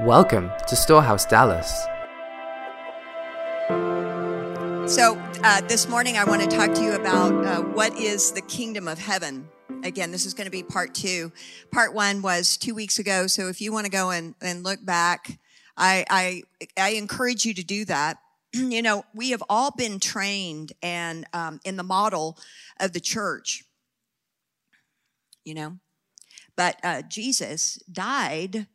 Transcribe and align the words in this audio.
Welcome 0.00 0.50
to 0.68 0.76
Storehouse 0.76 1.24
Dallas. 1.24 1.72
So, 4.94 5.16
uh, 5.42 5.62
this 5.62 5.88
morning 5.88 6.18
I 6.18 6.24
want 6.24 6.42
to 6.42 6.48
talk 6.54 6.74
to 6.74 6.82
you 6.82 6.92
about 6.92 7.32
uh, 7.46 7.62
what 7.62 7.96
is 7.96 8.32
the 8.32 8.42
kingdom 8.42 8.88
of 8.88 8.98
heaven. 8.98 9.48
Again, 9.84 10.10
this 10.10 10.26
is 10.26 10.34
going 10.34 10.44
to 10.44 10.50
be 10.50 10.62
part 10.62 10.94
two. 10.94 11.32
Part 11.70 11.94
one 11.94 12.20
was 12.20 12.58
two 12.58 12.74
weeks 12.74 12.98
ago. 12.98 13.26
So, 13.26 13.48
if 13.48 13.62
you 13.62 13.72
want 13.72 13.86
to 13.86 13.90
go 13.90 14.10
and, 14.10 14.34
and 14.42 14.62
look 14.62 14.84
back, 14.84 15.38
I, 15.78 16.04
I, 16.10 16.42
I 16.76 16.90
encourage 16.90 17.46
you 17.46 17.54
to 17.54 17.64
do 17.64 17.86
that. 17.86 18.18
you 18.52 18.82
know, 18.82 19.06
we 19.14 19.30
have 19.30 19.42
all 19.48 19.70
been 19.70 19.98
trained 19.98 20.74
and 20.82 21.24
um, 21.32 21.58
in 21.64 21.76
the 21.76 21.82
model 21.82 22.36
of 22.78 22.92
the 22.92 23.00
church, 23.00 23.64
you 25.42 25.54
know, 25.54 25.78
but 26.54 26.78
uh, 26.84 27.00
Jesus 27.00 27.76
died 27.90 28.66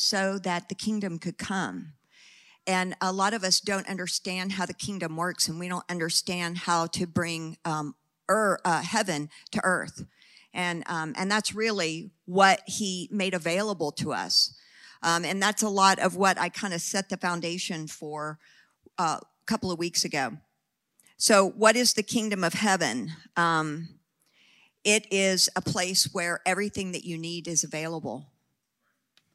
so 0.00 0.38
that 0.38 0.68
the 0.68 0.74
kingdom 0.74 1.18
could 1.18 1.36
come. 1.36 1.92
And 2.66 2.94
a 3.00 3.12
lot 3.12 3.34
of 3.34 3.44
us 3.44 3.60
don't 3.60 3.88
understand 3.88 4.52
how 4.52 4.66
the 4.66 4.74
kingdom 4.74 5.16
works, 5.16 5.48
and 5.48 5.58
we 5.58 5.68
don't 5.68 5.84
understand 5.90 6.58
how 6.58 6.86
to 6.88 7.06
bring 7.06 7.58
um, 7.64 7.94
er, 8.30 8.60
uh, 8.64 8.82
heaven 8.82 9.28
to 9.52 9.60
earth. 9.62 10.04
And, 10.52 10.84
um, 10.86 11.14
and 11.16 11.30
that's 11.30 11.54
really 11.54 12.10
what 12.24 12.62
he 12.66 13.08
made 13.12 13.34
available 13.34 13.92
to 13.92 14.12
us. 14.12 14.56
Um, 15.02 15.24
and 15.24 15.42
that's 15.42 15.62
a 15.62 15.68
lot 15.68 15.98
of 15.98 16.16
what 16.16 16.38
I 16.38 16.48
kind 16.48 16.74
of 16.74 16.80
set 16.80 17.08
the 17.08 17.16
foundation 17.16 17.86
for 17.86 18.38
uh, 18.98 19.18
a 19.20 19.46
couple 19.46 19.70
of 19.70 19.78
weeks 19.78 20.04
ago. 20.04 20.32
So, 21.16 21.50
what 21.50 21.76
is 21.76 21.92
the 21.94 22.02
kingdom 22.02 22.42
of 22.44 22.54
heaven? 22.54 23.12
Um, 23.36 23.88
it 24.84 25.06
is 25.10 25.50
a 25.54 25.60
place 25.60 26.08
where 26.12 26.40
everything 26.46 26.92
that 26.92 27.04
you 27.04 27.18
need 27.18 27.46
is 27.46 27.64
available 27.64 28.29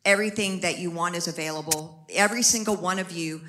everything 0.05 0.61
that 0.61 0.79
you 0.79 0.91
want 0.91 1.15
is 1.15 1.27
available. 1.27 2.05
Every 2.13 2.43
single 2.43 2.75
one 2.75 2.99
of 2.99 3.11
you, 3.11 3.41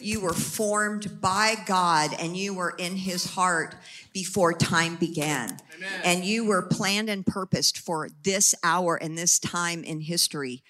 you 0.00 0.20
were 0.20 0.32
formed 0.32 1.20
by 1.20 1.56
God 1.66 2.10
and 2.18 2.36
you 2.36 2.54
were 2.54 2.74
in 2.78 2.96
his 2.96 3.24
heart 3.24 3.74
before 4.12 4.52
time 4.52 4.96
began. 4.96 5.58
Amen. 5.76 6.00
And 6.04 6.24
you 6.24 6.44
were 6.44 6.62
planned 6.62 7.08
and 7.08 7.24
purposed 7.26 7.78
for 7.78 8.08
this 8.22 8.54
hour 8.64 8.96
and 8.96 9.16
this 9.16 9.38
time 9.38 9.84
in 9.84 10.00
history 10.00 10.62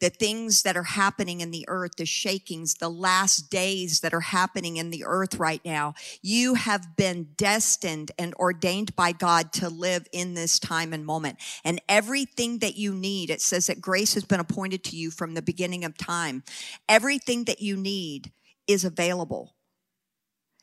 the 0.00 0.10
things 0.10 0.62
that 0.62 0.76
are 0.76 0.84
happening 0.84 1.40
in 1.40 1.50
the 1.50 1.64
earth, 1.68 1.96
the 1.96 2.06
shakings, 2.06 2.74
the 2.74 2.88
last 2.88 3.50
days 3.50 4.00
that 4.00 4.14
are 4.14 4.20
happening 4.20 4.76
in 4.76 4.90
the 4.90 5.04
earth 5.04 5.36
right 5.36 5.60
now. 5.64 5.94
You 6.22 6.54
have 6.54 6.96
been 6.96 7.28
destined 7.36 8.12
and 8.18 8.34
ordained 8.34 8.94
by 8.94 9.12
God 9.12 9.52
to 9.54 9.68
live 9.68 10.06
in 10.12 10.34
this 10.34 10.58
time 10.58 10.92
and 10.92 11.04
moment. 11.04 11.38
And 11.64 11.80
everything 11.88 12.58
that 12.58 12.76
you 12.76 12.94
need, 12.94 13.30
it 13.30 13.40
says 13.40 13.66
that 13.66 13.80
grace 13.80 14.14
has 14.14 14.24
been 14.24 14.40
appointed 14.40 14.84
to 14.84 14.96
you 14.96 15.10
from 15.10 15.34
the 15.34 15.42
beginning 15.42 15.84
of 15.84 15.96
time. 15.96 16.44
Everything 16.88 17.44
that 17.44 17.60
you 17.60 17.76
need 17.76 18.32
is 18.66 18.84
available. 18.84 19.54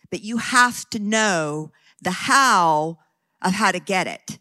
But 0.10 0.22
you 0.22 0.38
have 0.38 0.90
to 0.92 1.00
know 1.00 1.72
the 2.02 2.12
how 2.12 3.00
of 3.42 3.54
how 3.54 3.72
to 3.72 3.80
get 3.80 4.08
it. 4.08 4.40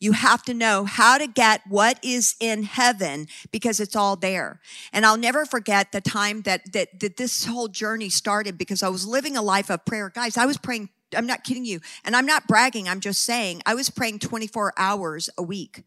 You 0.00 0.12
have 0.12 0.42
to 0.44 0.54
know 0.54 0.84
how 0.84 1.18
to 1.18 1.26
get 1.26 1.62
what 1.68 1.98
is 2.02 2.36
in 2.40 2.62
heaven 2.62 3.26
because 3.50 3.80
it's 3.80 3.96
all 3.96 4.16
there. 4.16 4.60
And 4.92 5.04
I'll 5.04 5.16
never 5.16 5.44
forget 5.44 5.92
the 5.92 6.00
time 6.00 6.42
that, 6.42 6.72
that, 6.72 7.00
that 7.00 7.16
this 7.16 7.44
whole 7.44 7.68
journey 7.68 8.08
started 8.08 8.58
because 8.58 8.82
I 8.82 8.88
was 8.88 9.06
living 9.06 9.36
a 9.36 9.42
life 9.42 9.70
of 9.70 9.84
prayer. 9.84 10.10
Guys, 10.10 10.36
I 10.36 10.46
was 10.46 10.56
praying. 10.56 10.90
I'm 11.16 11.26
not 11.26 11.44
kidding 11.44 11.64
you. 11.64 11.80
And 12.04 12.14
I'm 12.14 12.26
not 12.26 12.46
bragging. 12.46 12.88
I'm 12.88 13.00
just 13.00 13.22
saying 13.22 13.62
I 13.66 13.74
was 13.74 13.90
praying 13.90 14.20
24 14.20 14.74
hours 14.76 15.30
a 15.38 15.42
week. 15.42 15.84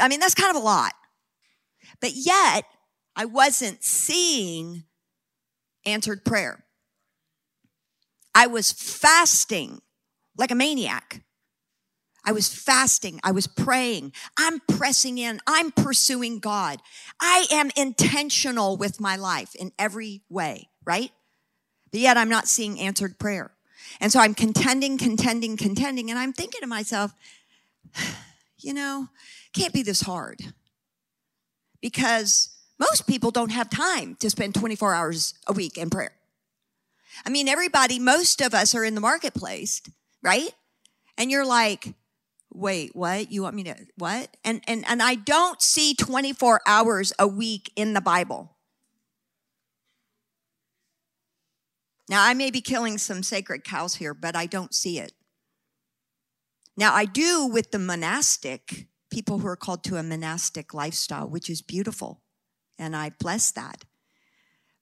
I 0.00 0.08
mean, 0.08 0.20
that's 0.20 0.34
kind 0.34 0.50
of 0.54 0.62
a 0.62 0.64
lot. 0.64 0.92
But 2.00 2.12
yet, 2.14 2.64
I 3.16 3.24
wasn't 3.24 3.82
seeing 3.82 4.84
answered 5.84 6.24
prayer. 6.24 6.64
I 8.34 8.46
was 8.46 8.70
fasting 8.70 9.80
like 10.36 10.52
a 10.52 10.54
maniac. 10.54 11.22
I 12.28 12.32
was 12.32 12.52
fasting. 12.52 13.20
I 13.24 13.30
was 13.30 13.46
praying. 13.46 14.12
I'm 14.36 14.60
pressing 14.60 15.16
in. 15.16 15.40
I'm 15.46 15.72
pursuing 15.72 16.40
God. 16.40 16.82
I 17.18 17.46
am 17.50 17.70
intentional 17.74 18.76
with 18.76 19.00
my 19.00 19.16
life 19.16 19.54
in 19.54 19.72
every 19.78 20.20
way, 20.28 20.68
right? 20.84 21.10
But 21.90 22.00
yet 22.00 22.18
I'm 22.18 22.28
not 22.28 22.46
seeing 22.46 22.78
answered 22.78 23.18
prayer. 23.18 23.52
And 23.98 24.12
so 24.12 24.20
I'm 24.20 24.34
contending, 24.34 24.98
contending, 24.98 25.56
contending. 25.56 26.10
And 26.10 26.18
I'm 26.18 26.34
thinking 26.34 26.60
to 26.60 26.66
myself, 26.66 27.14
you 28.58 28.74
know, 28.74 29.08
can't 29.54 29.72
be 29.72 29.82
this 29.82 30.02
hard 30.02 30.52
because 31.80 32.50
most 32.78 33.06
people 33.06 33.30
don't 33.30 33.52
have 33.52 33.70
time 33.70 34.16
to 34.16 34.28
spend 34.28 34.54
24 34.54 34.92
hours 34.92 35.32
a 35.46 35.54
week 35.54 35.78
in 35.78 35.88
prayer. 35.88 36.12
I 37.24 37.30
mean, 37.30 37.48
everybody, 37.48 37.98
most 37.98 38.42
of 38.42 38.52
us 38.52 38.74
are 38.74 38.84
in 38.84 38.94
the 38.94 39.00
marketplace, 39.00 39.80
right? 40.22 40.50
And 41.16 41.30
you're 41.30 41.46
like, 41.46 41.94
wait, 42.58 42.94
what? 42.94 43.30
You 43.30 43.42
want 43.42 43.56
me 43.56 43.64
to 43.64 43.76
what? 43.96 44.36
And 44.44 44.62
and 44.66 44.84
and 44.88 45.02
I 45.02 45.14
don't 45.14 45.62
see 45.62 45.94
24 45.94 46.60
hours 46.66 47.12
a 47.18 47.26
week 47.26 47.72
in 47.76 47.94
the 47.94 48.00
Bible. 48.00 48.56
Now, 52.08 52.24
I 52.24 52.32
may 52.34 52.50
be 52.50 52.62
killing 52.62 52.96
some 52.96 53.22
sacred 53.22 53.64
cows 53.64 53.96
here, 53.96 54.14
but 54.14 54.34
I 54.34 54.46
don't 54.46 54.74
see 54.74 54.98
it. 54.98 55.12
Now, 56.76 56.94
I 56.94 57.04
do 57.04 57.46
with 57.46 57.70
the 57.70 57.78
monastic, 57.78 58.86
people 59.10 59.38
who 59.38 59.46
are 59.46 59.56
called 59.56 59.84
to 59.84 59.96
a 59.96 60.02
monastic 60.02 60.72
lifestyle, 60.72 61.28
which 61.28 61.50
is 61.50 61.60
beautiful, 61.60 62.22
and 62.78 62.96
I 62.96 63.10
bless 63.18 63.50
that. 63.52 63.84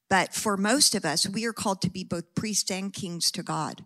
But 0.09 0.35
for 0.35 0.57
most 0.57 0.95
of 0.95 1.05
us, 1.05 1.29
we 1.29 1.45
are 1.47 1.53
called 1.53 1.83
to 1.83 1.91
be 1.91 2.05
both 2.05 2.35
priests 2.37 2.71
and 2.71 2.93
kings 2.93 3.33
to 3.33 3.43
God. 3.43 3.85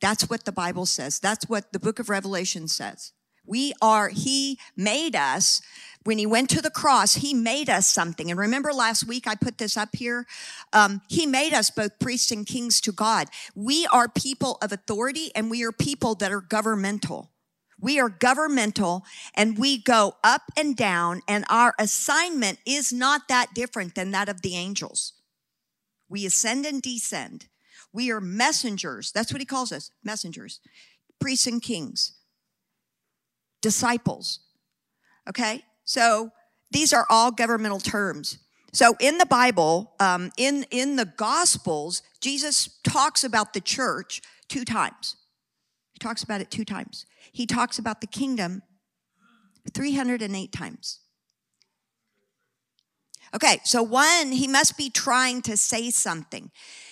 That's 0.00 0.30
what 0.30 0.44
the 0.44 0.52
Bible 0.52 0.86
says. 0.86 1.20
That's 1.20 1.46
what 1.48 1.72
the 1.72 1.80
book 1.80 1.98
of 1.98 2.08
Revelation 2.08 2.68
says. 2.68 3.12
We 3.48 3.72
are, 3.80 4.10
He 4.10 4.58
made 4.76 5.16
us. 5.16 5.62
When 6.04 6.18
He 6.18 6.26
went 6.26 6.50
to 6.50 6.62
the 6.62 6.70
cross, 6.70 7.14
He 7.14 7.34
made 7.34 7.68
us 7.70 7.90
something. 7.90 8.30
And 8.30 8.38
remember 8.38 8.72
last 8.72 9.06
week, 9.06 9.26
I 9.26 9.34
put 9.34 9.58
this 9.58 9.76
up 9.76 9.96
here. 9.96 10.26
Um, 10.72 11.00
he 11.08 11.26
made 11.26 11.54
us 11.54 11.70
both 11.70 11.98
priests 11.98 12.30
and 12.30 12.46
kings 12.46 12.80
to 12.82 12.92
God. 12.92 13.28
We 13.54 13.86
are 13.86 14.08
people 14.08 14.58
of 14.62 14.72
authority 14.72 15.30
and 15.34 15.50
we 15.50 15.64
are 15.64 15.72
people 15.72 16.14
that 16.16 16.30
are 16.30 16.40
governmental. 16.40 17.30
We 17.80 17.98
are 17.98 18.08
governmental 18.08 19.04
and 19.34 19.58
we 19.58 19.78
go 19.78 20.16
up 20.24 20.42
and 20.56 20.76
down, 20.76 21.22
and 21.28 21.44
our 21.48 21.74
assignment 21.78 22.58
is 22.66 22.92
not 22.92 23.28
that 23.28 23.54
different 23.54 23.94
than 23.94 24.10
that 24.10 24.28
of 24.28 24.42
the 24.42 24.56
angels. 24.56 25.12
We 26.08 26.26
ascend 26.26 26.66
and 26.66 26.82
descend. 26.82 27.46
We 27.92 28.10
are 28.10 28.20
messengers. 28.20 29.12
That's 29.12 29.32
what 29.32 29.40
he 29.40 29.46
calls 29.46 29.72
us 29.72 29.90
messengers, 30.02 30.60
priests 31.20 31.46
and 31.46 31.62
kings 31.62 32.17
disciples. 33.60 34.40
Okay? 35.28 35.64
So 35.84 36.30
these 36.70 36.92
are 36.92 37.06
all 37.08 37.30
governmental 37.30 37.80
terms. 37.80 38.38
So 38.72 38.94
in 39.00 39.18
the 39.18 39.26
Bible, 39.26 39.94
um, 39.98 40.30
in, 40.36 40.66
in 40.70 40.96
the 40.96 41.06
Gospels, 41.06 42.02
Jesus 42.20 42.78
talks 42.84 43.24
about 43.24 43.54
the 43.54 43.60
church 43.60 44.20
two 44.48 44.64
times. 44.64 45.16
He 45.92 45.98
talks 45.98 46.22
about 46.22 46.40
it 46.40 46.50
two 46.50 46.64
times. 46.64 47.06
He 47.32 47.46
talks 47.46 47.78
about 47.78 48.00
the 48.00 48.06
kingdom 48.06 48.62
308 49.74 50.52
times. 50.52 51.00
Okay, 53.34 53.60
so 53.64 53.82
one, 53.82 54.32
he 54.32 54.48
must 54.48 54.78
be 54.78 54.88
trying 54.88 55.42
to 55.42 55.56
say 55.56 55.90
something. 55.90 56.50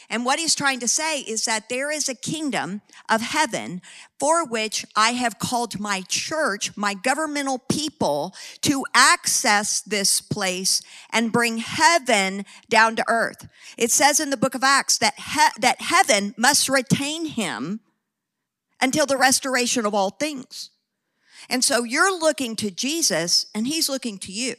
And 0.09 0.25
what 0.25 0.39
he's 0.39 0.55
trying 0.55 0.81
to 0.81 0.89
say 0.89 1.21
is 1.21 1.44
that 1.44 1.69
there 1.69 1.91
is 1.91 2.09
a 2.09 2.15
kingdom 2.15 2.83
of 3.09 3.21
heaven 3.21 3.83
for 4.19 4.47
which 4.47 4.84
I 4.94 5.12
have 5.12 5.39
called 5.39 5.81
my 5.81 6.03
church, 6.09 6.77
my 6.77 6.94
governmental 6.94 7.59
people, 7.59 8.34
to 8.62 8.84
access 8.94 9.81
this 9.81 10.21
place 10.21 10.82
and 11.11 11.32
bring 11.32 11.58
heaven 11.58 12.44
down 12.69 12.97
to 12.97 13.05
earth. 13.08 13.49
It 13.76 13.91
says 13.91 14.20
in 14.20 14.31
the 14.31 14.37
book 14.37 14.55
of 14.55 14.64
Acts 14.64 14.99
that, 14.99 15.14
he- 15.19 15.61
that 15.61 15.81
heaven 15.81 16.35
must 16.37 16.69
retain 16.69 17.26
him 17.26 17.81
until 18.81 19.06
the 19.06 19.17
restoration 19.17 19.87
of 19.87 19.94
all 19.94 20.11
things. 20.11 20.70
And 21.49 21.64
so 21.64 21.85
you're 21.85 22.19
looking 22.19 22.56
to 22.56 22.70
Jesus 22.70 23.47
and 23.55 23.67
he's 23.67 23.88
looking 23.88 24.19
to 24.19 24.32
you. 24.32 24.56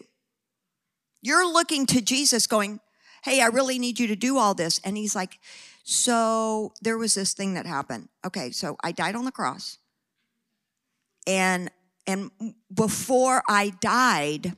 You're 1.22 1.52
looking 1.52 1.86
to 1.88 2.02
Jesus 2.02 2.48
going, 2.48 2.80
Hey, 3.24 3.42
I 3.42 3.48
really 3.48 3.80
need 3.80 4.00
you 4.00 4.08
to 4.08 4.16
do 4.16 4.38
all 4.38 4.54
this. 4.54 4.80
And 4.84 4.98
he's 4.98 5.16
like, 5.16 5.40
So 5.84 6.74
there 6.82 6.98
was 6.98 7.14
this 7.14 7.34
thing 7.34 7.54
that 7.56 7.66
happened. 7.66 8.10
Okay, 8.26 8.52
so 8.52 8.78
I 8.84 8.92
died 8.92 9.16
on 9.16 9.26
the 9.26 9.32
cross. 9.32 9.78
And 11.26 11.72
and 12.06 12.32
before 12.74 13.44
I 13.50 13.74
died, 13.82 14.56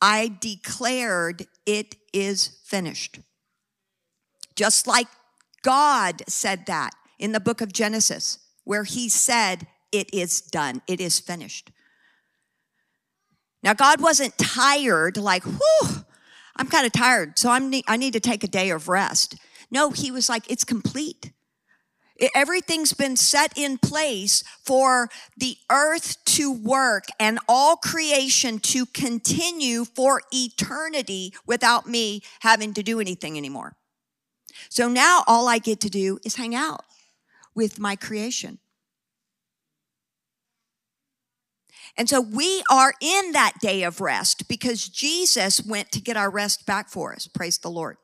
I 0.00 0.36
declared 0.40 1.46
it 1.66 1.96
is 2.12 2.58
finished. 2.64 3.18
Just 4.54 4.86
like 4.86 5.08
God 5.62 6.22
said 6.28 6.66
that 6.66 6.90
in 7.18 7.32
the 7.32 7.40
book 7.40 7.60
of 7.60 7.72
Genesis, 7.72 8.38
where 8.64 8.84
he 8.84 9.08
said, 9.08 9.66
It 9.90 10.12
is 10.12 10.40
done, 10.40 10.82
it 10.86 11.00
is 11.00 11.18
finished. 11.18 11.70
Now, 13.62 13.74
God 13.74 14.00
wasn't 14.00 14.36
tired, 14.38 15.16
like, 15.16 15.44
whew, 15.44 16.04
I'm 16.56 16.66
kind 16.66 16.86
of 16.86 16.92
tired, 16.92 17.38
so 17.38 17.50
I'm 17.50 17.70
ne- 17.70 17.84
I 17.88 17.96
need 17.96 18.12
to 18.12 18.20
take 18.20 18.44
a 18.44 18.48
day 18.48 18.70
of 18.70 18.88
rest. 18.88 19.36
No, 19.70 19.90
he 19.90 20.10
was 20.10 20.28
like, 20.28 20.50
it's 20.50 20.64
complete. 20.64 21.32
Everything's 22.34 22.92
been 22.92 23.16
set 23.16 23.56
in 23.56 23.78
place 23.78 24.44
for 24.62 25.08
the 25.36 25.56
earth 25.70 26.22
to 26.26 26.52
work 26.52 27.04
and 27.18 27.38
all 27.48 27.76
creation 27.76 28.58
to 28.60 28.86
continue 28.86 29.84
for 29.84 30.22
eternity 30.30 31.34
without 31.46 31.88
me 31.88 32.22
having 32.40 32.74
to 32.74 32.82
do 32.82 33.00
anything 33.00 33.36
anymore. 33.36 33.76
So 34.68 34.88
now 34.88 35.24
all 35.26 35.48
I 35.48 35.58
get 35.58 35.80
to 35.80 35.88
do 35.88 36.18
is 36.24 36.36
hang 36.36 36.54
out 36.54 36.84
with 37.54 37.80
my 37.80 37.96
creation. 37.96 38.58
And 41.96 42.08
so 42.08 42.20
we 42.20 42.62
are 42.70 42.94
in 43.00 43.32
that 43.32 43.54
day 43.60 43.82
of 43.82 44.00
rest 44.00 44.48
because 44.48 44.88
Jesus 44.88 45.64
went 45.64 45.92
to 45.92 46.00
get 46.00 46.16
our 46.16 46.30
rest 46.30 46.64
back 46.64 46.88
for 46.88 47.12
us. 47.12 47.26
Praise 47.26 47.58
the 47.58 47.70
Lord. 47.70 47.98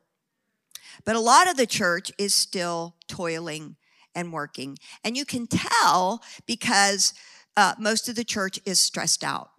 But 1.05 1.15
a 1.15 1.19
lot 1.19 1.49
of 1.49 1.57
the 1.57 1.65
church 1.65 2.11
is 2.17 2.35
still 2.35 2.95
toiling 3.07 3.77
and 4.13 4.33
working. 4.33 4.77
And 5.03 5.17
you 5.17 5.25
can 5.25 5.47
tell 5.47 6.21
because 6.45 7.13
uh, 7.57 7.73
most 7.79 8.09
of 8.09 8.15
the 8.15 8.23
church 8.23 8.59
is 8.65 8.79
stressed 8.79 9.23
out 9.23 9.49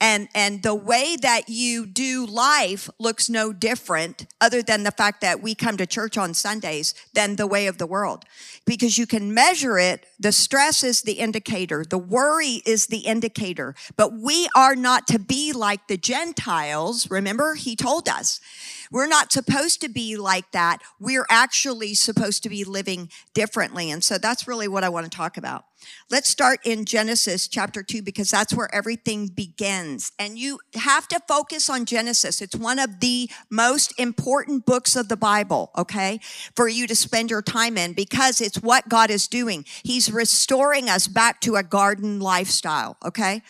and 0.00 0.28
and 0.34 0.62
the 0.62 0.74
way 0.74 1.16
that 1.20 1.48
you 1.48 1.86
do 1.86 2.26
life 2.26 2.88
looks 2.98 3.28
no 3.28 3.52
different 3.52 4.26
other 4.40 4.62
than 4.62 4.82
the 4.82 4.90
fact 4.90 5.20
that 5.20 5.42
we 5.42 5.54
come 5.54 5.76
to 5.76 5.86
church 5.86 6.16
on 6.16 6.34
Sundays 6.34 6.94
than 7.12 7.36
the 7.36 7.46
way 7.46 7.66
of 7.66 7.78
the 7.78 7.86
world. 7.86 8.24
Because 8.64 8.98
you 8.98 9.06
can 9.06 9.34
measure 9.34 9.78
it 9.78 10.06
the 10.18 10.32
stress 10.32 10.82
is 10.82 11.02
the 11.02 11.14
indicator 11.14 11.84
the 11.84 11.98
worry 11.98 12.62
is 12.64 12.86
the 12.86 12.98
indicator. 12.98 13.74
But 13.96 14.12
we 14.14 14.48
are 14.54 14.74
not 14.74 15.06
to 15.08 15.18
be 15.18 15.52
like 15.52 15.86
the 15.88 15.98
gentiles. 15.98 17.10
Remember 17.10 17.54
he 17.54 17.76
told 17.76 18.08
us 18.08 18.40
we're 18.90 19.06
not 19.06 19.32
supposed 19.32 19.80
to 19.80 19.88
be 19.88 20.16
like 20.16 20.50
that 20.52 20.78
we're 20.98 21.26
actually 21.28 21.94
supposed 21.94 22.42
to 22.42 22.48
be 22.48 22.64
living 22.64 23.08
differently 23.34 23.90
and 23.90 24.04
so 24.04 24.18
that's 24.18 24.46
really 24.46 24.68
what 24.68 24.84
I 24.84 24.88
want 24.88 25.10
to 25.10 25.16
talk 25.16 25.36
about 25.36 25.64
Let's 26.10 26.28
start 26.28 26.60
in 26.64 26.84
Genesis 26.84 27.48
chapter 27.48 27.82
2 27.82 28.02
because 28.02 28.30
that's 28.30 28.54
where 28.54 28.72
everything 28.74 29.28
begins. 29.28 30.12
And 30.18 30.38
you 30.38 30.60
have 30.74 31.08
to 31.08 31.20
focus 31.26 31.70
on 31.70 31.84
Genesis. 31.84 32.42
It's 32.42 32.56
one 32.56 32.78
of 32.78 33.00
the 33.00 33.30
most 33.50 33.98
important 33.98 34.66
books 34.66 34.96
of 34.96 35.08
the 35.08 35.16
Bible, 35.16 35.70
okay, 35.76 36.20
for 36.54 36.68
you 36.68 36.86
to 36.86 36.96
spend 36.96 37.30
your 37.30 37.42
time 37.42 37.78
in 37.78 37.92
because 37.92 38.40
it's 38.40 38.58
what 38.58 38.88
God 38.88 39.10
is 39.10 39.28
doing. 39.28 39.64
He's 39.82 40.12
restoring 40.12 40.88
us 40.88 41.06
back 41.06 41.40
to 41.42 41.56
a 41.56 41.62
garden 41.62 42.20
lifestyle, 42.20 42.96
okay? 43.04 43.42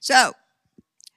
So, 0.00 0.32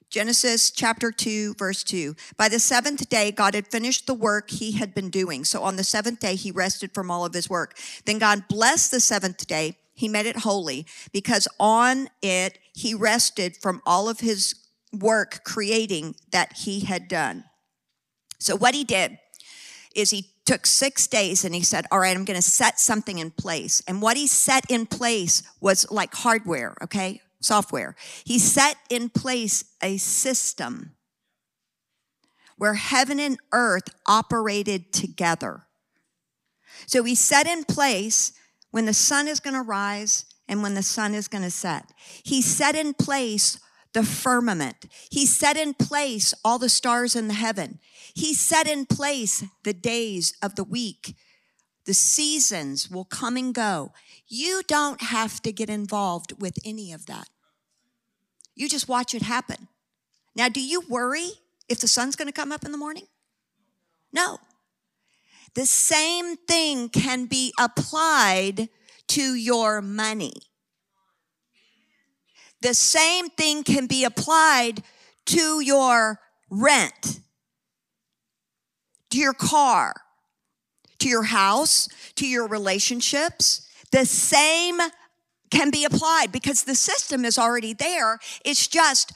Genesis 0.09 0.71
chapter 0.71 1.11
2, 1.11 1.53
verse 1.53 1.83
2. 1.83 2.15
By 2.35 2.49
the 2.49 2.59
seventh 2.59 3.09
day, 3.09 3.31
God 3.31 3.53
had 3.53 3.67
finished 3.67 4.07
the 4.07 4.13
work 4.13 4.49
he 4.49 4.71
had 4.71 4.95
been 4.95 5.09
doing. 5.09 5.45
So 5.45 5.61
on 5.61 5.75
the 5.75 5.83
seventh 5.83 6.19
day, 6.19 6.35
he 6.35 6.51
rested 6.51 6.93
from 6.93 7.11
all 7.11 7.25
of 7.25 7.33
his 7.33 7.49
work. 7.49 7.77
Then 8.05 8.17
God 8.17 8.47
blessed 8.47 8.91
the 8.91 8.99
seventh 8.99 9.45
day 9.45 9.77
he 9.99 10.07
made 10.07 10.25
it 10.25 10.37
holy 10.37 10.85
because 11.11 11.45
on 11.59 12.07
it 12.21 12.57
he 12.73 12.93
rested 12.93 13.57
from 13.57 13.81
all 13.85 14.07
of 14.07 14.21
his 14.21 14.55
work 14.97 15.41
creating 15.43 16.15
that 16.31 16.53
he 16.53 16.79
had 16.79 17.09
done. 17.09 17.43
So 18.39 18.55
what 18.55 18.73
he 18.73 18.85
did 18.85 19.19
is 19.93 20.11
he 20.11 20.29
took 20.45 20.65
six 20.65 21.05
days 21.05 21.43
and 21.43 21.53
he 21.53 21.61
said, 21.61 21.85
All 21.91 21.99
right, 21.99 22.15
I'm 22.15 22.23
going 22.23 22.39
to 22.39 22.41
set 22.41 22.79
something 22.79 23.19
in 23.19 23.29
place. 23.29 23.83
And 23.89 24.01
what 24.01 24.15
he 24.15 24.25
set 24.25 24.63
in 24.71 24.85
place 24.85 25.43
was 25.59 25.85
like 25.91 26.13
hardware, 26.13 26.77
okay? 26.81 27.21
Software. 27.41 27.95
He 28.25 28.39
set 28.39 28.77
in 28.89 29.09
place 29.09 29.63
a 29.81 29.97
system 29.97 30.95
where 32.57 32.73
heaven 32.73 33.19
and 33.19 33.37
earth 33.53 33.89
operated 34.05 34.91
together. 34.91 35.63
So 36.85 37.03
he 37.03 37.15
set 37.15 37.47
in 37.47 37.63
place 37.63 38.33
when 38.71 38.85
the 38.85 38.93
sun 38.93 39.27
is 39.27 39.39
going 39.39 39.53
to 39.53 39.61
rise 39.61 40.25
and 40.47 40.61
when 40.61 40.73
the 40.73 40.83
sun 40.83 41.15
is 41.15 41.27
going 41.27 41.43
to 41.43 41.51
set. 41.51 41.91
He 42.23 42.41
set 42.41 42.75
in 42.75 42.93
place 42.93 43.59
the 43.93 44.03
firmament. 44.03 44.85
He 45.09 45.25
set 45.25 45.57
in 45.57 45.73
place 45.73 46.33
all 46.43 46.59
the 46.59 46.69
stars 46.69 47.15
in 47.15 47.27
the 47.27 47.33
heaven. 47.33 47.79
He 48.13 48.33
set 48.33 48.67
in 48.67 48.85
place 48.85 49.43
the 49.63 49.73
days 49.73 50.33
of 50.41 50.55
the 50.55 50.63
week. 50.63 51.15
The 51.85 51.93
seasons 51.93 52.89
will 52.91 53.05
come 53.05 53.35
and 53.37 53.53
go. 53.53 53.93
You 54.29 54.61
don't 54.67 55.01
have 55.01 55.41
to 55.41 55.51
get 55.51 55.69
involved 55.69 56.39
with 56.39 56.57
any 56.63 56.93
of 56.93 57.07
that. 57.07 57.27
You 58.55 58.69
just 58.69 58.87
watch 58.87 59.15
it 59.15 59.23
happen. 59.23 59.67
Now, 60.35 60.49
do 60.49 60.61
you 60.61 60.83
worry 60.87 61.31
if 61.67 61.79
the 61.79 61.87
sun's 61.87 62.15
going 62.15 62.27
to 62.27 62.33
come 62.33 62.51
up 62.51 62.63
in 62.63 62.71
the 62.71 62.77
morning? 62.77 63.07
No. 64.13 64.37
The 65.55 65.65
same 65.65 66.37
thing 66.37 66.89
can 66.89 67.25
be 67.25 67.53
applied 67.59 68.69
to 69.07 69.33
your 69.33 69.81
money. 69.81 70.33
The 72.61 72.73
same 72.73 73.29
thing 73.29 73.63
can 73.63 73.87
be 73.87 74.03
applied 74.03 74.83
to 75.27 75.61
your 75.61 76.19
rent, 76.49 77.21
to 79.09 79.17
your 79.17 79.33
car, 79.33 79.93
to 80.99 81.07
your 81.07 81.23
house, 81.23 81.87
to 82.15 82.27
your 82.27 82.47
relationships. 82.47 83.68
The 83.91 84.05
same 84.05 84.79
can 85.49 85.71
be 85.71 85.83
applied 85.83 86.31
because 86.31 86.63
the 86.63 86.75
system 86.75 87.25
is 87.25 87.37
already 87.37 87.73
there. 87.73 88.19
It's 88.45 88.67
just 88.67 89.13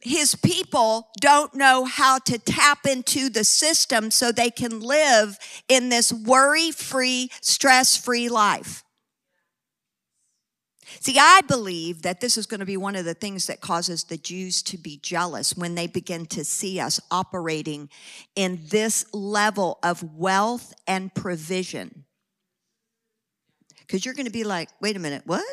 his 0.00 0.34
people 0.34 1.08
don't 1.20 1.54
know 1.54 1.84
how 1.84 2.18
to 2.18 2.38
tap 2.38 2.86
into 2.86 3.30
the 3.30 3.44
system 3.44 4.10
so 4.10 4.30
they 4.30 4.50
can 4.50 4.80
live 4.80 5.38
in 5.68 5.88
this 5.88 6.12
worry 6.12 6.70
free, 6.70 7.30
stress 7.40 7.96
free 7.96 8.28
life. 8.28 8.84
See, 11.00 11.16
I 11.18 11.40
believe 11.48 12.02
that 12.02 12.20
this 12.20 12.36
is 12.36 12.44
going 12.44 12.60
to 12.60 12.66
be 12.66 12.76
one 12.76 12.96
of 12.96 13.06
the 13.06 13.14
things 13.14 13.46
that 13.46 13.62
causes 13.62 14.04
the 14.04 14.18
Jews 14.18 14.62
to 14.64 14.76
be 14.76 14.98
jealous 14.98 15.56
when 15.56 15.74
they 15.74 15.86
begin 15.86 16.26
to 16.26 16.44
see 16.44 16.78
us 16.78 17.00
operating 17.10 17.88
in 18.36 18.60
this 18.68 19.06
level 19.14 19.78
of 19.82 20.02
wealth 20.16 20.74
and 20.86 21.14
provision. 21.14 22.04
Because 23.92 24.06
you're 24.06 24.14
going 24.14 24.24
to 24.24 24.32
be 24.32 24.42
like, 24.42 24.70
wait 24.80 24.96
a 24.96 24.98
minute, 24.98 25.20
what? 25.26 25.44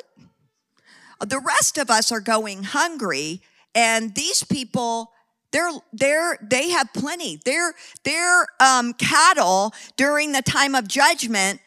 The 1.20 1.42
rest 1.46 1.78
of 1.78 1.90
us 1.90 2.10
are 2.10 2.22
going 2.22 2.64
hungry 2.64 3.42
and 3.76 4.16
these 4.16 4.46
people, 4.46 5.12
they're 5.52 5.72
they're 5.92 6.38
they 6.42 6.70
have 6.70 6.88
plenty. 6.94 7.42
Their 7.44 7.74
their 8.06 8.48
um, 8.62 8.94
cattle 8.94 9.74
during 9.98 10.32
the 10.32 10.42
time 10.42 10.74
of 10.74 10.88
judgment 10.88 11.60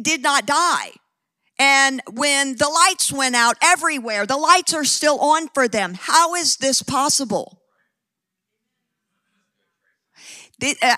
did 0.00 0.22
not 0.22 0.46
die. 0.46 0.92
And 1.58 2.02
when 2.12 2.54
the 2.54 2.68
lights 2.68 3.10
went 3.10 3.34
out 3.34 3.56
everywhere, 3.60 4.26
the 4.26 4.36
lights 4.36 4.72
are 4.72 4.84
still 4.84 5.18
on 5.18 5.48
for 5.48 5.66
them. 5.66 5.94
How 5.94 6.36
is 6.36 6.58
this 6.58 6.82
possible? 6.82 7.60
Uh, 10.16 10.49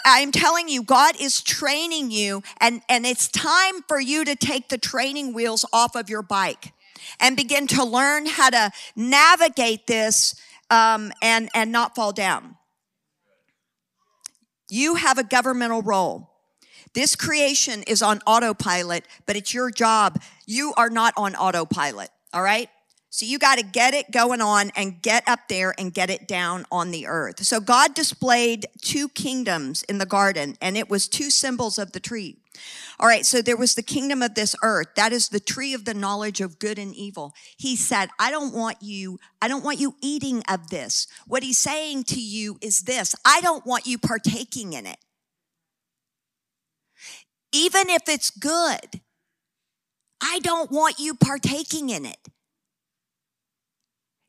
I'm 0.05 0.33
telling 0.33 0.69
you, 0.69 0.83
God 0.83 1.21
is 1.21 1.43
training 1.43 2.11
you, 2.11 2.43
and, 2.61 2.83
and 2.89 3.07
it's 3.07 3.29
time 3.29 3.83
for 3.89 4.01
you 4.01 4.25
to 4.25 4.35
take 4.35 4.69
the 4.69 4.79
training 4.79 5.35
wheels 5.35 5.65
off 5.73 5.95
of 5.95 6.09
your 6.11 6.23
bike 6.23 6.73
and 7.21 7.37
begin 7.37 7.67
to 7.69 7.85
learn 7.85 8.27
how 8.27 8.51
to 8.51 8.71
navigate 8.97 9.87
this 9.87 10.35
um, 10.71 11.13
and, 11.23 11.49
and 11.55 11.71
not 11.71 11.95
fall 11.95 12.13
down. 12.13 12.57
You 14.71 14.95
have 14.95 15.19
a 15.19 15.25
governmental 15.25 15.83
role. 15.83 16.31
This 16.95 17.17
creation 17.17 17.83
is 17.85 18.03
on 18.03 18.21
autopilot, 18.27 19.07
but 19.27 19.37
it's 19.37 19.55
your 19.55 19.71
job. 19.71 20.21
You 20.47 20.75
are 20.77 20.91
not 20.91 21.15
on 21.17 21.35
autopilot, 21.35 22.11
all 22.33 22.43
right? 22.43 22.69
So 23.15 23.27
you 23.27 23.39
got 23.39 23.59
to 23.59 23.63
get 23.63 23.93
it 23.93 24.11
going 24.11 24.41
on 24.41 24.71
and 24.75 25.03
get 25.03 25.29
up 25.29 25.41
there 25.51 25.75
and 25.77 25.93
get 25.93 26.09
it 26.09 26.27
down 26.27 26.65
on 26.73 26.93
the 26.93 27.07
earth. 27.07 27.45
So 27.45 27.61
God 27.61 27.95
displayed 27.95 28.65
two 28.81 29.11
kingdoms 29.11 29.83
in 29.83 29.99
the 29.99 30.07
garden, 30.07 30.57
and 30.63 30.79
it 30.79 30.89
was 30.89 31.09
two 31.09 31.29
symbols 31.29 31.79
of 31.79 31.93
the 31.93 32.01
tree. 32.01 32.39
All 32.99 33.07
right, 33.07 33.27
so 33.27 33.43
there 33.43 33.57
was 33.57 33.75
the 33.75 33.83
kingdom 33.83 34.23
of 34.23 34.35
this 34.35 34.57
earth. 34.63 34.87
That 34.97 35.13
is 35.13 35.29
the 35.29 35.41
tree 35.41 35.75
of 35.75 35.85
the 35.85 35.93
knowledge 35.93 36.41
of 36.41 36.59
good 36.59 36.79
and 36.79 36.95
evil. 36.95 37.35
He 37.59 37.77
said, 37.77 38.09
I 38.19 38.31
don't 38.31 38.55
want 38.55 38.79
you, 38.81 39.19
I 39.43 39.49
don't 39.49 39.63
want 39.63 39.79
you 39.79 39.95
eating 40.01 40.43
of 40.49 40.71
this. 40.71 41.07
What 41.27 41.43
he's 41.43 41.59
saying 41.59 42.05
to 42.05 42.21
you 42.21 42.57
is 42.63 42.81
this 42.81 43.15
I 43.27 43.43
don't 43.43 43.67
want 43.67 43.87
you 43.87 43.99
partaking 43.99 44.73
in 44.73 44.87
it. 44.87 44.99
Even 47.53 47.91
if 47.91 48.09
it's 48.09 48.31
good, 48.31 49.03
I 50.23 50.39
don't 50.43 50.71
want 50.73 50.99
you 50.99 51.13
partaking 51.15 51.91
in 51.91 52.07
it. 52.07 52.17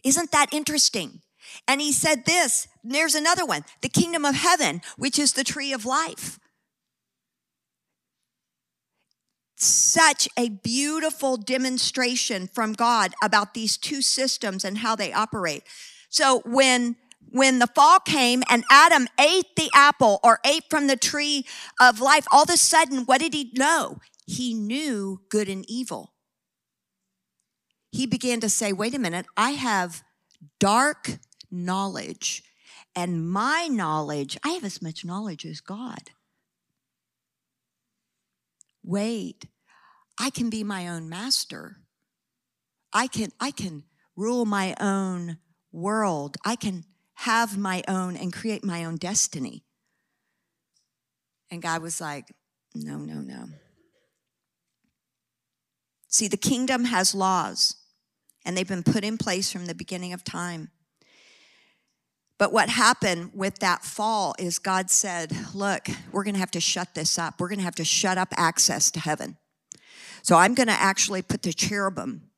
Isn't 0.04 0.32
that 0.32 0.54
interesting? 0.54 1.22
And 1.68 1.82
he 1.82 1.92
said 1.92 2.26
this, 2.26 2.68
there's 2.84 3.16
another 3.16 3.46
one, 3.46 3.64
the 3.82 3.90
kingdom 3.90 4.26
of 4.26 4.36
heaven, 4.36 4.82
which 4.98 5.20
is 5.20 5.34
the 5.34 5.44
tree 5.44 5.74
of 5.74 5.86
life. 5.86 6.40
such 9.64 10.28
a 10.38 10.50
beautiful 10.50 11.38
demonstration 11.38 12.48
from 12.48 12.74
God 12.74 13.14
about 13.24 13.54
these 13.54 13.78
two 13.78 14.02
systems 14.02 14.64
and 14.64 14.80
how 14.80 14.96
they 14.96 15.14
operate. 15.14 15.64
So 16.10 16.42
when 16.46 16.96
when 17.30 17.60
the 17.60 17.68
fall 17.68 18.00
came 18.00 18.44
and 18.50 18.64
Adam 18.70 19.08
ate 19.20 19.56
the 19.56 19.70
apple 19.74 20.20
or 20.24 20.40
ate 20.46 20.66
from 20.70 20.88
the 20.88 20.98
tree 20.98 21.46
of 21.82 22.00
life, 22.00 22.28
all 22.32 22.44
of 22.44 22.50
a 22.50 22.58
sudden, 22.58 23.06
what 23.06 23.22
did 23.22 23.34
he 23.34 23.52
know? 23.58 23.98
He 24.28 24.54
knew 24.54 25.22
good 25.30 25.48
and 25.50 25.66
evil. 25.68 26.13
He 27.94 28.08
began 28.08 28.40
to 28.40 28.50
say, 28.50 28.74
wait 28.74 28.96
a 28.96 29.00
minute, 29.00 29.28
I 29.38 29.52
have 29.52 30.04
dark 30.60 31.20
knowledge, 31.52 32.44
and 32.96 33.30
my 33.30 33.68
knowledge, 33.68 34.36
I 34.44 34.50
have 34.50 34.64
as 34.64 34.82
much 34.82 35.06
knowledge 35.06 35.46
as 35.46 35.62
God. 35.62 36.10
Wait, 38.84 39.46
I 40.20 40.32
can 40.32 40.50
be 40.50 40.64
my 40.64 40.88
own 40.88 41.08
master. 41.08 41.78
I 42.92 43.06
can, 43.06 43.32
I 43.40 43.52
can 43.52 43.84
rule 44.16 44.46
my 44.46 44.76
own 44.80 45.38
world. 45.72 46.36
I 46.44 46.56
can 46.56 46.86
have 47.14 47.60
my 47.60 47.84
own 47.88 48.18
and 48.18 48.34
create 48.34 48.64
my 48.64 48.86
own 48.86 48.96
destiny. 48.96 49.66
And 51.52 51.62
God 51.62 51.84
was 51.84 52.02
like, 52.02 52.26
no, 52.74 52.98
no, 52.98 53.22
no. 53.22 53.50
See, 56.08 56.28
the 56.28 56.38
kingdom 56.38 56.86
has 56.86 57.14
laws, 57.14 57.76
and 58.46 58.56
they've 58.56 58.68
been 58.68 58.84
put 58.84 59.04
in 59.04 59.18
place 59.18 59.52
from 59.52 59.66
the 59.66 59.76
beginning 59.76 60.14
of 60.14 60.24
time. 60.24 60.70
But 62.38 62.52
what 62.52 62.70
happened 62.70 63.32
with 63.34 63.60
that 63.60 63.84
fall 63.84 64.36
is 64.38 64.60
God 64.60 64.90
said, 64.90 65.32
Look, 65.54 65.88
we're 66.12 66.24
going 66.24 66.34
to 66.34 66.40
have 66.40 66.52
to 66.52 66.60
shut 66.60 66.94
this 66.94 67.18
up. 67.18 67.40
We're 67.40 67.50
going 67.50 67.60
to 67.60 67.66
have 67.66 67.76
to 67.76 67.86
shut 67.86 68.18
up 68.18 68.34
access 68.36 68.92
to 68.92 69.00
heaven. 69.00 69.38
So 70.24 70.36
I'm 70.36 70.54
going 70.54 70.68
to 70.68 70.74
actually 70.74 71.22
put 71.22 71.44
the 71.44 71.54
cherubim 71.54 72.30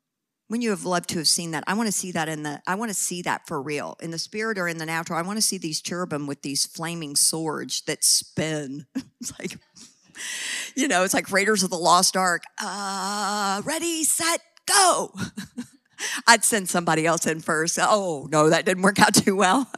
when 0.47 0.62
you 0.62 0.69
have 0.69 0.85
loved 0.85 1.09
to 1.09 1.17
have 1.17 1.27
seen 1.27 1.51
that 1.51 1.63
i 1.67 1.74
want 1.74 1.88
to 1.88 1.91
see 1.91 2.12
that 2.12 2.29
in 2.29 2.43
the 2.43 2.62
i 2.67 2.75
want 2.75 2.89
to 2.89 2.95
see 2.95 3.21
that 3.21 3.47
for 3.47 3.62
real 3.62 3.97
in 4.01 4.12
the 4.12 4.17
spirit 4.17 4.57
or 4.57 4.67
in 4.67 4.77
the 4.77 4.85
natural 4.85 5.17
i 5.17 5.21
want 5.21 5.38
to 5.38 5.41
see 5.41 5.57
these 5.57 5.81
cherubim 5.81 6.27
with 6.27 6.41
these 6.41 6.65
flaming 6.65 7.15
swords 7.15 7.81
that 7.81 8.03
spin 8.03 8.85
it's 9.21 9.38
like 9.39 9.57
you 10.75 10.88
know 10.88 11.03
it's 11.03 11.13
like 11.13 11.31
raiders 11.31 11.63
of 11.63 11.69
the 11.69 11.77
lost 11.77 12.15
ark 12.15 12.43
uh 12.62 13.62
ready 13.65 14.03
set 14.03 14.41
go 14.67 15.13
i'd 16.27 16.43
send 16.43 16.67
somebody 16.69 17.05
else 17.05 17.25
in 17.25 17.39
first 17.39 17.77
oh 17.81 18.27
no 18.31 18.49
that 18.49 18.65
didn't 18.65 18.83
work 18.83 18.99
out 18.99 19.13
too 19.13 19.35
well 19.35 19.69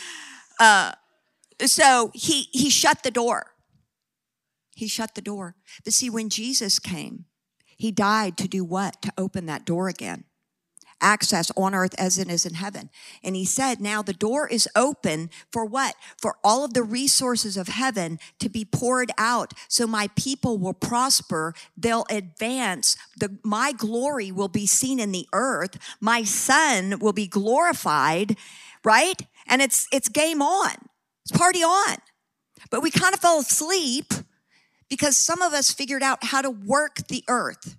uh 0.60 0.92
so 1.64 2.10
he 2.14 2.48
he 2.52 2.70
shut 2.70 3.02
the 3.02 3.10
door 3.10 3.46
he 4.74 4.88
shut 4.88 5.14
the 5.14 5.22
door 5.22 5.56
but 5.84 5.92
see 5.92 6.10
when 6.10 6.28
jesus 6.28 6.78
came 6.78 7.26
he 7.82 7.90
died 7.90 8.36
to 8.36 8.46
do 8.46 8.62
what? 8.62 9.02
To 9.02 9.12
open 9.18 9.46
that 9.46 9.64
door 9.64 9.88
again. 9.88 10.22
Access 11.02 11.50
on 11.56 11.74
earth 11.74 11.94
as 11.98 12.16
it 12.16 12.30
is 12.30 12.46
in 12.46 12.54
heaven. 12.54 12.88
And 13.24 13.34
he 13.34 13.44
said, 13.44 13.80
now 13.80 14.02
the 14.02 14.12
door 14.12 14.46
is 14.46 14.68
open 14.76 15.30
for 15.50 15.64
what? 15.64 15.96
For 16.16 16.36
all 16.44 16.64
of 16.64 16.74
the 16.74 16.84
resources 16.84 17.56
of 17.56 17.66
heaven 17.66 18.20
to 18.38 18.48
be 18.48 18.64
poured 18.64 19.10
out 19.18 19.52
so 19.68 19.86
my 19.86 20.08
people 20.14 20.58
will 20.58 20.72
prosper. 20.72 21.54
They'll 21.76 22.06
advance. 22.08 22.96
The, 23.18 23.36
my 23.42 23.72
glory 23.72 24.30
will 24.30 24.48
be 24.48 24.66
seen 24.66 25.00
in 25.00 25.10
the 25.10 25.26
earth. 25.32 25.76
My 26.00 26.22
son 26.22 27.00
will 27.00 27.12
be 27.12 27.26
glorified, 27.26 28.36
right? 28.84 29.20
And 29.48 29.60
it's, 29.60 29.88
it's 29.92 30.08
game 30.08 30.40
on. 30.40 30.72
It's 31.24 31.36
party 31.36 31.64
on. 31.64 31.96
But 32.70 32.82
we 32.82 32.92
kind 32.92 33.12
of 33.12 33.20
fell 33.20 33.40
asleep 33.40 34.14
because 34.88 35.16
some 35.16 35.42
of 35.42 35.52
us 35.52 35.72
figured 35.72 36.02
out 36.02 36.22
how 36.22 36.42
to 36.42 36.50
work 36.50 37.08
the 37.08 37.24
earth. 37.28 37.76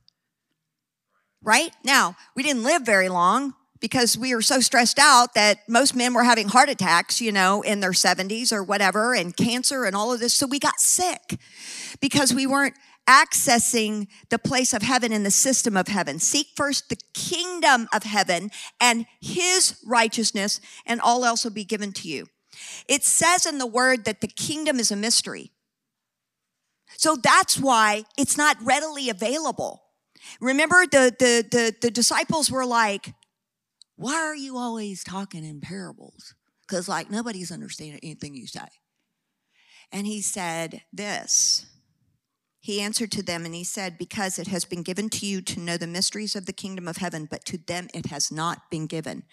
Right? 1.43 1.71
Now, 1.83 2.15
we 2.35 2.43
didn't 2.43 2.63
live 2.63 2.83
very 2.83 3.09
long 3.09 3.53
because 3.81 4.17
we 4.17 4.33
were 4.33 4.41
so 4.41 4.61
stressed 4.61 4.97
out 4.97 5.33
that 5.33 5.59
most 5.67 5.93
men 5.93 6.13
were 6.13 6.23
having 6.23 6.47
heart 6.47 6.69
attacks, 6.69 7.19
you 7.19 7.33
know, 7.33 7.61
in 7.61 7.81
their 7.81 7.91
70s 7.91 8.53
or 8.53 8.63
whatever, 8.63 9.13
and 9.13 9.35
cancer 9.35 9.83
and 9.83 9.93
all 9.93 10.13
of 10.13 10.21
this. 10.21 10.33
So 10.33 10.47
we 10.47 10.57
got 10.57 10.79
sick 10.79 11.37
because 11.99 12.33
we 12.33 12.47
weren't 12.47 12.75
accessing 13.09 14.07
the 14.29 14.39
place 14.39 14.73
of 14.73 14.81
heaven 14.81 15.11
in 15.11 15.23
the 15.23 15.31
system 15.31 15.75
of 15.75 15.89
heaven. 15.89 16.19
Seek 16.19 16.47
first 16.55 16.87
the 16.87 16.97
kingdom 17.13 17.89
of 17.93 18.03
heaven 18.03 18.49
and 18.79 19.05
his 19.21 19.77
righteousness, 19.85 20.61
and 20.85 21.01
all 21.01 21.25
else 21.25 21.43
will 21.43 21.51
be 21.51 21.65
given 21.65 21.91
to 21.91 22.07
you. 22.07 22.27
It 22.87 23.03
says 23.03 23.45
in 23.45 23.57
the 23.57 23.67
word 23.67 24.05
that 24.05 24.21
the 24.21 24.27
kingdom 24.27 24.79
is 24.79 24.91
a 24.91 24.95
mystery. 24.95 25.51
So 26.95 27.17
that's 27.21 27.57
why 27.57 28.05
it's 28.17 28.37
not 28.37 28.55
readily 28.61 29.09
available. 29.09 29.82
Remember 30.39 30.85
the, 30.85 31.13
the, 31.17 31.45
the, 31.49 31.75
the 31.81 31.91
disciples 31.91 32.49
were 32.49 32.65
like, 32.65 33.13
why 33.95 34.15
are 34.15 34.35
you 34.35 34.57
always 34.57 35.03
talking 35.03 35.45
in 35.45 35.61
parables? 35.61 36.33
Because 36.67 36.87
like 36.87 37.11
nobody's 37.11 37.51
understanding 37.51 37.99
anything 38.01 38.35
you 38.35 38.47
say. 38.47 38.67
And 39.91 40.07
he 40.07 40.21
said 40.21 40.81
this. 40.91 41.67
He 42.59 42.79
answered 42.79 43.11
to 43.11 43.21
them 43.21 43.45
and 43.45 43.53
he 43.53 43.65
said, 43.65 43.97
Because 43.97 44.39
it 44.39 44.47
has 44.47 44.63
been 44.63 44.83
given 44.83 45.09
to 45.09 45.25
you 45.25 45.41
to 45.41 45.59
know 45.59 45.75
the 45.75 45.85
mysteries 45.85 46.35
of 46.35 46.45
the 46.45 46.53
kingdom 46.53 46.87
of 46.87 46.97
heaven, 46.97 47.27
but 47.29 47.43
to 47.45 47.57
them 47.57 47.89
it 47.93 48.05
has 48.05 48.31
not 48.31 48.71
been 48.71 48.87
given. 48.87 49.23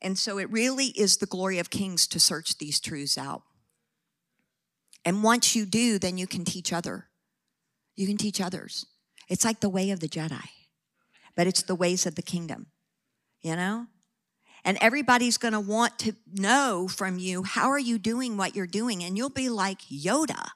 And 0.00 0.18
so 0.18 0.38
it 0.38 0.50
really 0.50 0.86
is 0.86 1.18
the 1.18 1.26
glory 1.26 1.58
of 1.58 1.70
kings 1.70 2.06
to 2.08 2.18
search 2.18 2.56
these 2.56 2.80
truths 2.80 3.18
out. 3.18 3.42
And 5.04 5.22
once 5.22 5.54
you 5.54 5.66
do, 5.66 5.98
then 5.98 6.18
you 6.18 6.26
can 6.26 6.44
teach 6.44 6.72
other. 6.72 7.08
You 7.96 8.06
can 8.06 8.16
teach 8.16 8.40
others. 8.40 8.86
It's 9.28 9.44
like 9.44 9.60
the 9.60 9.68
way 9.68 9.90
of 9.90 10.00
the 10.00 10.08
Jedi, 10.08 10.48
but 11.36 11.46
it's 11.46 11.62
the 11.62 11.74
ways 11.74 12.06
of 12.06 12.14
the 12.14 12.22
kingdom, 12.22 12.66
you 13.40 13.54
know? 13.54 13.86
And 14.64 14.76
everybody's 14.80 15.38
going 15.38 15.52
to 15.52 15.60
want 15.60 15.98
to 16.00 16.12
know 16.32 16.88
from 16.88 17.18
you, 17.18 17.42
how 17.42 17.70
are 17.70 17.78
you 17.78 17.98
doing 17.98 18.36
what 18.36 18.56
you're 18.56 18.66
doing? 18.66 19.04
And 19.04 19.16
you'll 19.16 19.30
be 19.30 19.48
like 19.48 19.80
Yoda, 19.82 20.48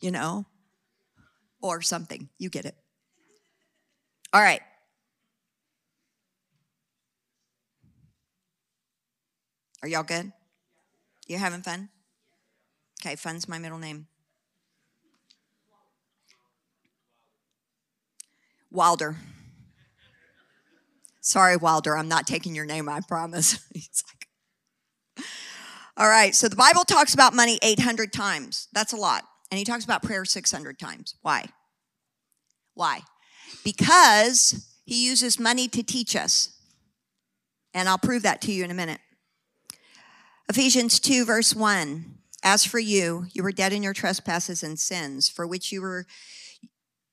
you 0.00 0.10
know, 0.10 0.46
or 1.60 1.82
something. 1.82 2.28
You 2.38 2.48
get 2.48 2.64
it. 2.64 2.76
All 4.32 4.40
right. 4.40 4.60
Are 9.82 9.88
y'all 9.88 10.04
good? 10.04 10.32
You 11.26 11.38
having 11.38 11.62
fun? 11.62 11.88
Okay, 13.00 13.16
fun's 13.16 13.48
my 13.48 13.58
middle 13.58 13.78
name. 13.78 14.06
Wilder. 18.72 19.16
Sorry, 21.20 21.56
Wilder, 21.56 21.96
I'm 21.96 22.08
not 22.08 22.26
taking 22.26 22.54
your 22.54 22.64
name, 22.64 22.88
I 22.88 23.00
promise. 23.06 23.64
He's 23.72 24.02
like, 24.08 25.26
all 25.96 26.08
right, 26.08 26.34
so 26.34 26.48
the 26.48 26.56
Bible 26.56 26.84
talks 26.84 27.14
about 27.14 27.34
money 27.34 27.58
800 27.62 28.12
times. 28.12 28.68
That's 28.72 28.92
a 28.92 28.96
lot. 28.96 29.24
And 29.50 29.58
he 29.58 29.64
talks 29.64 29.84
about 29.84 30.02
prayer 30.02 30.24
600 30.24 30.78
times. 30.78 31.14
Why? 31.20 31.44
Why? 32.74 33.02
Because 33.62 34.66
he 34.84 35.06
uses 35.06 35.38
money 35.38 35.68
to 35.68 35.82
teach 35.82 36.16
us. 36.16 36.56
And 37.74 37.88
I'll 37.88 37.98
prove 37.98 38.22
that 38.22 38.40
to 38.42 38.52
you 38.52 38.64
in 38.64 38.70
a 38.70 38.74
minute. 38.74 39.00
Ephesians 40.48 40.98
2, 40.98 41.24
verse 41.24 41.54
1. 41.54 42.16
As 42.42 42.64
for 42.64 42.78
you, 42.78 43.26
you 43.32 43.42
were 43.42 43.52
dead 43.52 43.72
in 43.72 43.82
your 43.82 43.92
trespasses 43.92 44.62
and 44.62 44.78
sins, 44.78 45.28
for 45.28 45.46
which 45.46 45.70
you 45.70 45.80
were 45.80 46.06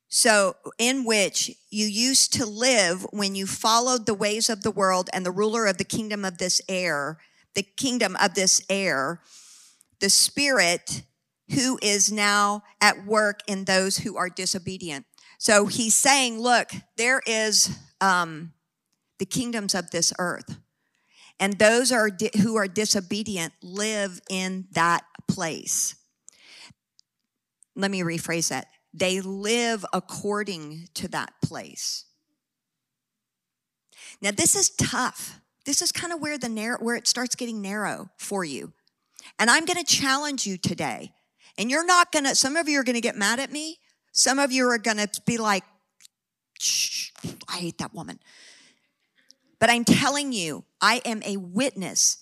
so 0.10 0.56
in 0.80 1.06
which 1.06 1.52
you 1.70 1.86
used 1.86 2.34
to 2.34 2.46
live 2.46 3.06
when 3.12 3.36
you 3.36 3.46
followed 3.46 4.08
the 4.08 4.16
ways 4.16 4.50
of 4.50 4.64
the 4.64 4.72
world 4.72 5.08
and 5.14 5.24
the 5.24 5.32
ruler 5.32 5.68
of 5.68 5.78
the 5.78 5.84
kingdom 5.84 6.26
of 6.26 6.40
this 6.40 6.62
air, 6.68 7.20
the 7.54 7.62
kingdom 7.62 8.18
of 8.20 8.34
this 8.34 8.62
air, 8.70 9.22
the 10.00 10.10
spirit 10.10 11.04
who 11.54 11.78
is 11.82 12.12
now 12.12 12.64
at 12.82 13.06
work 13.06 13.42
in 13.48 13.66
those 13.66 13.98
who 13.98 14.18
are 14.18 14.30
disobedient. 14.30 15.06
So 15.38 15.68
he's 15.68 15.96
saying, 15.96 16.40
look, 16.40 16.72
there 16.98 17.22
is 17.28 17.78
um, 18.02 18.54
the 19.20 19.26
kingdoms 19.26 19.76
of 19.76 19.92
this 19.92 20.12
earth. 20.18 20.58
And 21.40 21.58
those 21.58 21.92
are 21.92 22.10
di- 22.10 22.32
who 22.42 22.56
are 22.56 22.68
disobedient 22.68 23.54
live 23.62 24.20
in 24.30 24.68
that 24.72 25.04
place. 25.28 25.96
Let 27.76 27.92
me 27.92 28.02
rephrase 28.02 28.50
that. 28.50 28.68
They 29.00 29.22
live 29.22 29.86
according 29.94 30.90
to 30.96 31.08
that 31.10 31.32
place. 31.42 32.06
Now, 34.22 34.32
this 34.32 34.56
is 34.56 34.70
tough. 34.70 35.40
This 35.66 35.82
is 35.82 35.92
kind 35.92 36.12
of 36.12 36.20
where 36.20 36.38
the 36.38 36.50
narrow, 36.50 36.78
where 36.80 36.96
it 36.96 37.08
starts 37.08 37.36
getting 37.36 37.62
narrow 37.62 38.10
for 38.18 38.44
you. 38.44 38.74
And 39.38 39.50
I'm 39.50 39.66
going 39.66 39.82
to 39.82 39.86
challenge 39.86 40.46
you 40.46 40.58
today. 40.58 41.14
And 41.58 41.72
you're 41.72 41.86
not 41.86 42.12
going 42.12 42.26
to, 42.26 42.36
some 42.36 42.56
of 42.56 42.68
you 42.68 42.80
are 42.80 42.84
going 42.84 42.96
to 42.96 43.02
get 43.02 43.16
mad 43.16 43.40
at 43.40 43.52
me. 43.52 43.78
Some 44.12 44.40
of 44.40 44.52
you 44.52 44.68
are 44.70 44.78
going 44.78 44.98
to 44.98 45.10
be 45.26 45.38
like, 45.38 45.64
I 47.48 47.58
hate 47.58 47.78
that 47.78 47.94
woman. 47.94 48.20
But 49.60 49.70
I'm 49.70 49.86
telling 49.86 50.34
you, 50.34 50.66
I 50.82 51.02
am 51.06 51.22
a 51.26 51.38
witness. 51.38 52.18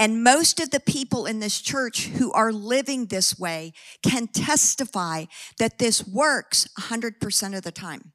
And 0.00 0.24
most 0.24 0.60
of 0.60 0.70
the 0.70 0.80
people 0.80 1.26
in 1.26 1.40
this 1.40 1.60
church 1.60 2.06
who 2.06 2.32
are 2.32 2.54
living 2.54 3.06
this 3.06 3.38
way 3.38 3.74
can 4.02 4.28
testify 4.28 5.26
that 5.58 5.78
this 5.78 6.06
works 6.08 6.66
100% 6.78 7.54
of 7.54 7.62
the 7.62 7.70
time. 7.70 8.12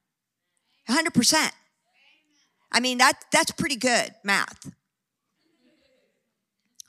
100%. 0.89 1.51
I 2.71 2.79
mean, 2.79 2.97
that, 2.97 3.23
that's 3.31 3.51
pretty 3.51 3.75
good 3.75 4.15
math. 4.23 4.71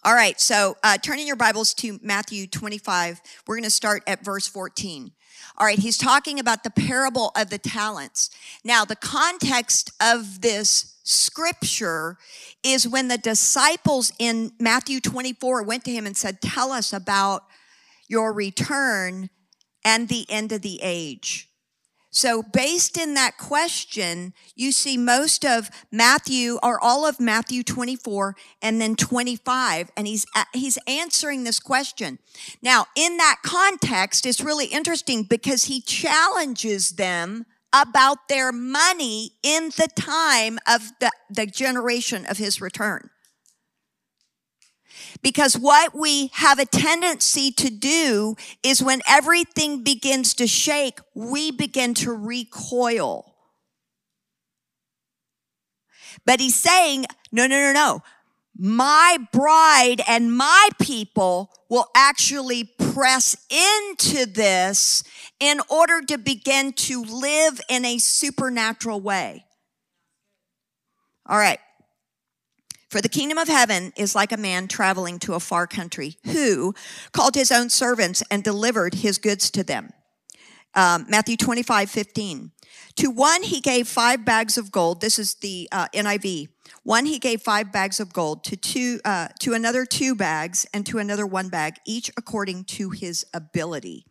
All 0.02 0.14
right, 0.14 0.40
so 0.40 0.78
uh, 0.82 0.96
turning 0.96 1.26
your 1.26 1.36
Bibles 1.36 1.74
to 1.74 2.00
Matthew 2.02 2.46
25, 2.46 3.20
we're 3.46 3.56
going 3.56 3.64
to 3.64 3.70
start 3.70 4.02
at 4.06 4.24
verse 4.24 4.48
14. 4.48 5.12
All 5.58 5.66
right, 5.66 5.78
he's 5.78 5.98
talking 5.98 6.40
about 6.40 6.64
the 6.64 6.70
parable 6.70 7.32
of 7.36 7.50
the 7.50 7.58
talents. 7.58 8.30
Now, 8.64 8.86
the 8.86 8.96
context 8.96 9.90
of 10.00 10.40
this 10.40 10.95
scripture 11.06 12.18
is 12.64 12.86
when 12.86 13.08
the 13.08 13.16
disciples 13.16 14.12
in 14.18 14.52
Matthew 14.58 15.00
24 15.00 15.62
went 15.62 15.84
to 15.84 15.92
him 15.92 16.04
and 16.04 16.16
said, 16.16 16.42
Tell 16.42 16.72
us 16.72 16.92
about 16.92 17.44
your 18.08 18.32
return 18.32 19.30
and 19.84 20.08
the 20.08 20.26
end 20.28 20.50
of 20.50 20.62
the 20.62 20.80
age. 20.82 21.48
So, 22.10 22.42
based 22.42 22.96
in 22.96 23.12
that 23.14 23.36
question, 23.36 24.32
you 24.54 24.72
see 24.72 24.96
most 24.96 25.44
of 25.44 25.68
Matthew 25.92 26.58
or 26.62 26.82
all 26.82 27.06
of 27.06 27.20
Matthew 27.20 27.62
24 27.62 28.34
and 28.62 28.80
then 28.80 28.96
25, 28.96 29.90
and 29.96 30.06
he's, 30.06 30.24
he's 30.54 30.78
answering 30.88 31.44
this 31.44 31.60
question. 31.60 32.18
Now, 32.62 32.86
in 32.96 33.18
that 33.18 33.40
context, 33.44 34.24
it's 34.24 34.40
really 34.40 34.64
interesting 34.66 35.24
because 35.24 35.64
he 35.64 35.82
challenges 35.82 36.92
them 36.92 37.44
about 37.82 38.28
their 38.28 38.52
money 38.52 39.32
in 39.42 39.70
the 39.76 39.88
time 39.96 40.58
of 40.66 40.92
the, 41.00 41.10
the 41.30 41.46
generation 41.46 42.26
of 42.26 42.38
his 42.38 42.60
return. 42.60 43.10
Because 45.22 45.56
what 45.56 45.98
we 45.98 46.30
have 46.34 46.58
a 46.58 46.66
tendency 46.66 47.50
to 47.52 47.70
do 47.70 48.36
is 48.62 48.82
when 48.82 49.00
everything 49.08 49.82
begins 49.82 50.34
to 50.34 50.46
shake, 50.46 51.00
we 51.14 51.50
begin 51.50 51.94
to 51.94 52.12
recoil. 52.12 53.34
But 56.24 56.40
he's 56.40 56.56
saying, 56.56 57.06
no, 57.32 57.46
no, 57.46 57.58
no, 57.60 57.72
no. 57.72 58.02
My 58.58 59.18
bride 59.32 60.00
and 60.08 60.34
my 60.34 60.68
people 60.80 61.50
will 61.68 61.86
actually 61.94 62.64
press 62.64 63.36
into 63.50 64.26
this 64.26 65.02
in 65.40 65.60
order 65.68 66.00
to 66.02 66.18
begin 66.18 66.72
to 66.72 67.02
live 67.02 67.60
in 67.68 67.84
a 67.84 67.98
supernatural 67.98 69.00
way. 69.00 69.44
All 71.28 71.38
right. 71.38 71.58
For 72.88 73.00
the 73.00 73.08
kingdom 73.08 73.36
of 73.36 73.48
heaven 73.48 73.92
is 73.96 74.14
like 74.14 74.30
a 74.30 74.36
man 74.36 74.68
traveling 74.68 75.18
to 75.20 75.34
a 75.34 75.40
far 75.40 75.66
country 75.66 76.16
who 76.24 76.72
called 77.12 77.34
his 77.34 77.50
own 77.50 77.68
servants 77.68 78.22
and 78.30 78.44
delivered 78.44 78.94
his 78.94 79.18
goods 79.18 79.50
to 79.50 79.64
them. 79.64 79.92
Um, 80.74 81.06
Matthew 81.08 81.36
25, 81.36 81.90
15. 81.90 82.52
To 82.96 83.10
one 83.10 83.42
he 83.42 83.60
gave 83.60 83.88
five 83.88 84.24
bags 84.24 84.56
of 84.56 84.70
gold. 84.70 85.00
This 85.00 85.18
is 85.18 85.34
the 85.34 85.68
uh, 85.72 85.88
NIV. 85.94 86.48
One 86.82 87.06
he 87.06 87.18
gave 87.18 87.42
five 87.42 87.72
bags 87.72 88.00
of 88.00 88.12
gold, 88.12 88.44
to 88.44 88.56
two, 88.56 89.00
uh, 89.04 89.28
to 89.40 89.54
another 89.54 89.84
two 89.84 90.14
bags, 90.14 90.66
and 90.72 90.86
to 90.86 90.98
another 90.98 91.26
one 91.26 91.48
bag, 91.48 91.76
each 91.84 92.10
according 92.16 92.64
to 92.64 92.90
his 92.90 93.26
ability. 93.34 94.06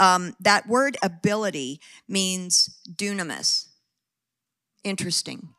Um, 0.00 0.34
that 0.40 0.66
word 0.68 0.96
ability 1.02 1.80
means 2.08 2.78
dunamis. 2.96 3.68
Interesting. 4.84 5.50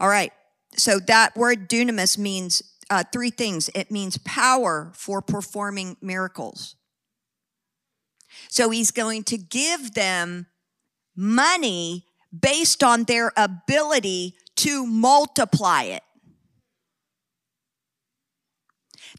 All 0.00 0.08
right 0.08 0.32
so 0.76 0.98
that 0.98 1.36
word 1.36 1.68
dunamis 1.68 2.18
means 2.18 2.62
uh, 2.90 3.04
three 3.12 3.30
things 3.30 3.70
it 3.74 3.90
means 3.90 4.18
power 4.18 4.92
for 4.94 5.22
performing 5.22 5.96
miracles. 6.00 6.76
So 8.48 8.70
he's 8.70 8.90
going 8.90 9.24
to 9.24 9.36
give 9.36 9.94
them 9.94 10.46
money 11.16 12.06
based 12.38 12.82
on 12.82 13.04
their 13.04 13.32
ability 13.36 14.36
to 14.56 14.86
multiply 14.86 15.82
it. 15.82 16.02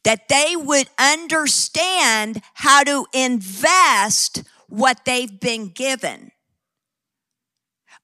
That 0.04 0.28
they 0.28 0.56
would 0.56 0.90
understand 1.00 2.42
how 2.56 2.84
to 2.84 3.06
invest 3.14 4.44
what 4.68 5.06
they've 5.06 5.40
been 5.40 5.70
given 5.70 6.32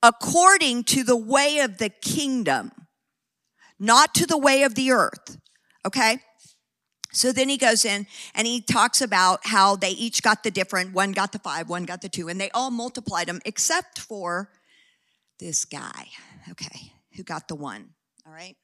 according 0.01 0.83
to 0.85 1.03
the 1.03 1.17
way 1.17 1.59
of 1.59 1.77
the 1.77 1.89
kingdom 1.89 2.71
not 3.79 4.13
to 4.15 4.27
the 4.27 4.37
way 4.37 4.63
of 4.63 4.75
the 4.75 4.91
earth. 4.91 5.37
Okay? 5.85 6.19
So 7.11 7.31
then 7.31 7.49
he 7.49 7.57
goes 7.57 7.85
in 7.85 8.05
and 8.35 8.45
he 8.45 8.61
talks 8.61 9.01
about 9.01 9.39
how 9.43 9.75
they 9.75 9.91
each 9.91 10.21
got 10.21 10.43
the 10.43 10.51
different, 10.51 10.93
one 10.93 11.11
got 11.11 11.31
the 11.31 11.39
five, 11.39 11.69
one 11.69 11.85
got 11.85 12.01
the 12.01 12.09
two, 12.09 12.27
and 12.27 12.39
they 12.39 12.51
all 12.51 12.71
multiplied 12.71 13.27
them 13.27 13.41
except 13.45 13.99
for 13.99 14.51
this 15.39 15.65
guy, 15.65 16.09
okay, 16.51 16.93
who 17.15 17.23
got 17.23 17.47
the 17.47 17.55
one. 17.55 17.89
All 18.27 18.33
right? 18.33 18.55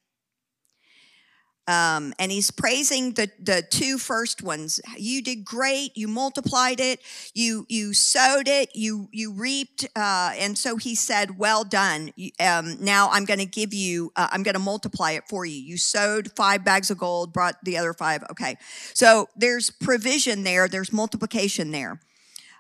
Um, 1.67 2.13
and 2.19 2.32
he's 2.32 2.51
praising 2.51 3.13
the, 3.13 3.30
the 3.39 3.63
two 3.67 3.97
first 3.97 4.43
ones. 4.43 4.80
You 4.97 5.23
did 5.23 5.43
great. 5.43 5.97
You 5.97 6.08
multiplied 6.08 6.80
it. 6.80 6.99
You, 7.34 7.65
you 7.69 7.93
sowed 7.93 8.47
it. 8.47 8.69
You, 8.75 9.10
you 9.12 9.32
reaped. 9.32 9.86
Uh, 9.95 10.34
and 10.38 10.58
so 10.58 10.78
he 10.78 10.93
said, 10.93 11.39
well 11.39 11.63
done. 11.63 12.12
Um, 12.39 12.78
now 12.80 13.10
I'm 13.12 13.25
going 13.25 13.39
to 13.39 13.45
give 13.45 13.73
you, 13.73 14.12
uh, 14.15 14.28
I'm 14.32 14.43
going 14.43 14.54
to 14.54 14.60
multiply 14.60 15.12
it 15.12 15.23
for 15.28 15.45
you. 15.45 15.56
You 15.56 15.78
sowed 15.78 16.32
five 16.36 16.63
bags 16.63 16.91
of 16.91 16.99
gold, 16.99 17.34
brought 17.34 17.56
the 17.63 17.78
other 17.78 17.93
five. 17.93 18.23
Okay. 18.30 18.58
So 18.93 19.28
there's 19.36 19.71
provision 19.71 20.43
there. 20.43 20.67
There's 20.67 20.93
multiplication 20.93 21.71
there. 21.71 21.99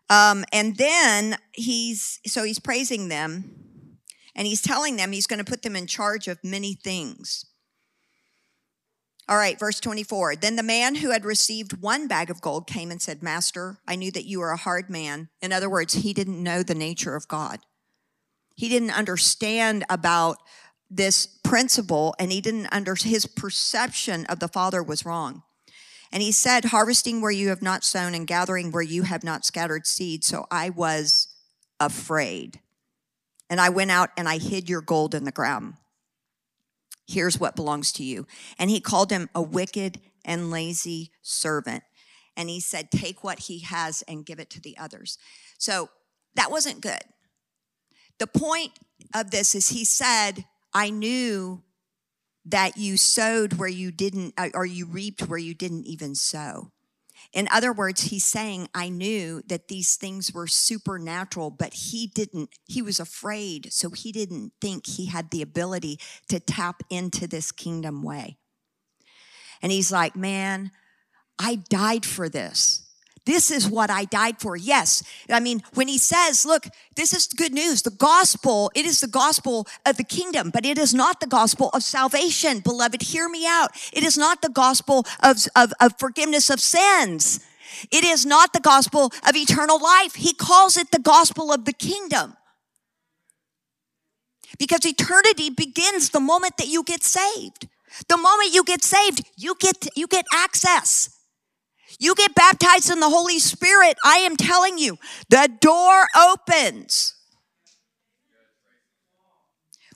Um, 0.09 0.45
and 0.51 0.77
then 0.77 1.37
he's, 1.51 2.19
so 2.25 2.43
he's 2.43 2.59
praising 2.59 3.07
them 3.09 3.51
and 4.35 4.47
he's 4.47 4.61
telling 4.61 4.97
them 4.97 5.11
he's 5.11 5.27
going 5.27 5.39
to 5.39 5.45
put 5.45 5.61
them 5.61 5.75
in 5.75 5.87
charge 5.87 6.27
of 6.27 6.43
many 6.43 6.73
things. 6.73 7.45
All 9.27 9.37
right, 9.37 9.57
verse 9.57 9.79
24. 9.79 10.35
Then 10.35 10.55
the 10.55 10.61
man 10.61 10.95
who 10.95 11.09
had 11.09 11.25
received 11.25 11.81
one 11.81 12.07
bag 12.07 12.29
of 12.29 12.41
gold 12.41 12.67
came 12.67 12.91
and 12.91 13.01
said, 13.01 13.23
Master, 13.23 13.79
I 13.87 13.95
knew 13.95 14.11
that 14.11 14.25
you 14.25 14.39
were 14.39 14.51
a 14.51 14.57
hard 14.57 14.89
man. 14.89 15.29
In 15.41 15.51
other 15.51 15.69
words, 15.69 15.95
he 15.95 16.13
didn't 16.13 16.41
know 16.41 16.61
the 16.61 16.75
nature 16.75 17.15
of 17.15 17.27
God. 17.27 17.59
He 18.55 18.69
didn't 18.69 18.91
understand 18.91 19.83
about 19.89 20.37
this 20.89 21.25
principle 21.43 22.13
and 22.19 22.31
he 22.31 22.39
didn't 22.39 22.67
under 22.71 22.93
his 22.93 23.25
perception 23.25 24.25
of 24.27 24.39
the 24.39 24.47
father 24.47 24.83
was 24.83 25.05
wrong. 25.05 25.41
And 26.11 26.21
he 26.21 26.31
said, 26.31 26.65
harvesting 26.65 27.19
where 27.19 27.31
you 27.31 27.49
have 27.49 27.63
not 27.63 27.83
sown 27.83 28.13
and 28.13 28.27
gathering 28.27 28.71
where 28.71 28.83
you 28.83 29.03
have 29.03 29.23
not 29.23 29.43
scattered 29.43 29.87
seed. 29.87 30.23
So 30.23 30.45
I 30.51 30.69
was 30.69 31.27
afraid. 31.79 32.59
And 33.49 33.59
I 33.59 33.69
went 33.69 33.91
out 33.91 34.11
and 34.15 34.29
I 34.29 34.37
hid 34.37 34.69
your 34.69 34.81
gold 34.81 35.15
in 35.15 35.23
the 35.23 35.31
ground. 35.31 35.73
Here's 37.07 37.39
what 37.39 37.55
belongs 37.55 37.91
to 37.93 38.03
you. 38.03 38.25
And 38.57 38.69
he 38.69 38.79
called 38.79 39.11
him 39.11 39.29
a 39.35 39.41
wicked 39.41 39.99
and 40.23 40.49
lazy 40.49 41.11
servant. 41.21 41.83
And 42.35 42.49
he 42.49 42.59
said, 42.59 42.91
Take 42.91 43.23
what 43.23 43.39
he 43.39 43.59
has 43.59 44.03
and 44.07 44.25
give 44.25 44.39
it 44.39 44.49
to 44.51 44.61
the 44.61 44.77
others. 44.77 45.17
So 45.57 45.89
that 46.35 46.51
wasn't 46.51 46.81
good. 46.81 47.01
The 48.19 48.27
point 48.27 48.71
of 49.13 49.31
this 49.31 49.55
is 49.55 49.69
he 49.69 49.85
said, 49.85 50.45
I 50.73 50.89
knew 50.89 51.63
that 52.45 52.77
you 52.77 52.97
sowed 52.97 53.53
where 53.53 53.69
you 53.69 53.91
didn't, 53.91 54.33
uh, 54.37 54.49
or 54.53 54.65
you 54.65 54.85
reaped 54.85 55.27
where 55.27 55.39
you 55.39 55.53
didn't 55.53 55.85
even 55.85 56.15
sow. 56.15 56.71
In 57.35 57.49
other 57.51 57.73
words, 57.73 58.03
he's 58.03 58.23
saying, 58.23 58.69
I 58.73 58.87
knew 58.87 59.41
that 59.47 59.67
these 59.67 59.97
things 59.97 60.31
were 60.33 60.47
supernatural, 60.47 61.51
but 61.51 61.73
he 61.73 62.07
didn't, 62.07 62.49
he 62.63 62.81
was 62.81 62.97
afraid. 62.97 63.73
So 63.73 63.89
he 63.89 64.13
didn't 64.13 64.53
think 64.61 64.87
he 64.87 65.07
had 65.07 65.29
the 65.29 65.41
ability 65.41 65.99
to 66.29 66.39
tap 66.39 66.81
into 66.89 67.27
this 67.27 67.51
kingdom 67.51 68.01
way. 68.03 68.37
And 69.61 69.69
he's 69.69 69.91
like, 69.91 70.15
man, 70.15 70.71
I 71.37 71.55
died 71.55 72.05
for 72.05 72.29
this. 72.29 72.84
This 73.25 73.49
is 73.49 73.67
what 73.67 73.89
I 73.89 74.05
died 74.05 74.39
for. 74.39 74.55
Yes. 74.55 75.03
I 75.29 75.39
mean, 75.39 75.63
when 75.73 75.87
he 75.87 75.97
says, 75.97 76.45
look, 76.45 76.67
this 76.95 77.11
is 77.11 77.27
good 77.27 77.53
news. 77.53 77.81
The 77.81 77.89
gospel, 77.89 78.71
it 78.75 78.85
is 78.85 78.99
the 78.99 79.07
gospel 79.07 79.67
of 79.85 79.97
the 79.97 80.03
kingdom, 80.03 80.51
but 80.51 80.65
it 80.65 80.77
is 80.77 80.93
not 80.93 81.19
the 81.19 81.27
gospel 81.27 81.69
of 81.73 81.81
salvation. 81.83 82.59
Beloved, 82.59 83.01
hear 83.01 83.27
me 83.27 83.47
out. 83.47 83.71
It 83.91 84.03
is 84.03 84.17
not 84.17 84.41
the 84.41 84.49
gospel 84.49 85.05
of, 85.23 85.37
of, 85.55 85.73
of 85.81 85.97
forgiveness 85.97 86.49
of 86.51 86.59
sins. 86.59 87.39
It 87.91 88.03
is 88.03 88.25
not 88.25 88.53
the 88.53 88.59
gospel 88.59 89.11
of 89.27 89.35
eternal 89.35 89.81
life. 89.81 90.15
He 90.15 90.33
calls 90.33 90.77
it 90.77 90.91
the 90.91 90.99
gospel 90.99 91.51
of 91.51 91.65
the 91.65 91.73
kingdom. 91.73 92.37
Because 94.59 94.85
eternity 94.85 95.49
begins 95.49 96.11
the 96.11 96.19
moment 96.19 96.57
that 96.57 96.67
you 96.67 96.83
get 96.83 97.03
saved. 97.03 97.67
The 98.07 98.17
moment 98.17 98.53
you 98.53 98.63
get 98.63 98.83
saved, 98.83 99.25
you 99.35 99.55
get, 99.59 99.87
you 99.95 100.07
get 100.07 100.25
access. 100.33 101.14
You 101.99 102.15
get 102.15 102.35
baptized 102.35 102.91
in 102.91 102.99
the 102.99 103.09
Holy 103.09 103.39
Spirit, 103.39 103.97
I 104.03 104.17
am 104.17 104.35
telling 104.35 104.77
you, 104.77 104.97
the 105.29 105.49
door 105.59 106.07
opens. 106.17 107.13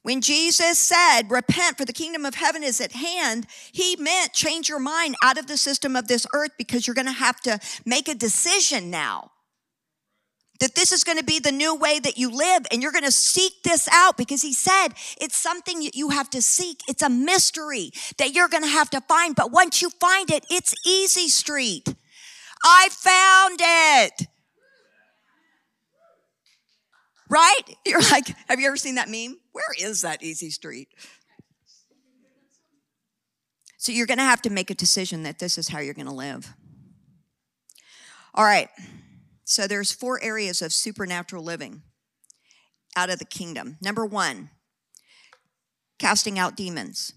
When 0.01 0.21
Jesus 0.21 0.79
said, 0.79 1.23
Repent, 1.29 1.77
for 1.77 1.85
the 1.85 1.93
kingdom 1.93 2.25
of 2.25 2.35
heaven 2.35 2.63
is 2.63 2.79
at 2.79 2.93
hand, 2.93 3.47
he 3.71 3.95
meant 3.97 4.33
change 4.33 4.69
your 4.69 4.79
mind 4.79 5.15
out 5.23 5.37
of 5.37 5.47
the 5.47 5.57
system 5.57 5.95
of 5.95 6.07
this 6.07 6.25
earth 6.33 6.51
because 6.57 6.87
you're 6.87 6.95
going 6.95 7.05
to 7.05 7.11
have 7.11 7.41
to 7.41 7.59
make 7.85 8.07
a 8.07 8.15
decision 8.15 8.89
now. 8.89 9.31
That 10.59 10.75
this 10.75 10.91
is 10.91 11.03
going 11.03 11.17
to 11.17 11.23
be 11.23 11.39
the 11.39 11.51
new 11.51 11.75
way 11.75 11.99
that 11.99 12.17
you 12.17 12.29
live 12.29 12.65
and 12.71 12.81
you're 12.81 12.91
going 12.91 13.05
to 13.05 13.11
seek 13.11 13.63
this 13.63 13.87
out 13.91 14.17
because 14.17 14.41
he 14.41 14.53
said 14.53 14.89
it's 15.19 15.37
something 15.37 15.79
that 15.81 15.95
you 15.95 16.09
have 16.09 16.29
to 16.31 16.41
seek. 16.41 16.81
It's 16.87 17.01
a 17.01 17.09
mystery 17.09 17.91
that 18.17 18.33
you're 18.33 18.49
going 18.49 18.63
to 18.63 18.69
have 18.69 18.89
to 18.91 19.01
find. 19.01 19.35
But 19.35 19.51
once 19.51 19.81
you 19.81 19.89
find 19.89 20.29
it, 20.29 20.45
it's 20.49 20.75
easy 20.85 21.29
street. 21.29 21.93
I 22.63 22.89
found 22.91 23.59
it. 23.61 24.27
Right? 27.29 27.61
You're 27.85 28.01
like, 28.01 28.27
have 28.47 28.59
you 28.59 28.67
ever 28.67 28.77
seen 28.77 28.95
that 28.95 29.07
meme? 29.07 29.37
Where 29.51 29.63
is 29.79 30.01
that 30.01 30.23
easy 30.23 30.49
street? 30.49 30.89
So 33.77 33.93
you're 33.93 34.07
going 34.07 34.17
to 34.17 34.25
have 34.25 34.41
to 34.41 34.49
make 34.49 34.69
a 34.69 34.75
decision 34.75 35.23
that 35.23 35.39
this 35.39 35.57
is 35.57 35.69
how 35.69 35.79
you're 35.79 35.93
going 35.93 36.07
to 36.07 36.13
live. 36.13 36.53
All 38.35 38.43
right. 38.43 38.67
So 39.49 39.65
there's 39.65 39.91
four 39.91 40.21
areas 40.21 40.61
of 40.61 40.71
supernatural 40.71 41.43
living 41.43 41.81
out 42.95 43.09
of 43.09 43.17
the 43.17 43.25
kingdom. 43.25 43.77
Number 43.81 44.05
1, 44.05 44.51
casting 45.97 46.37
out 46.37 46.55
demons. 46.55 47.13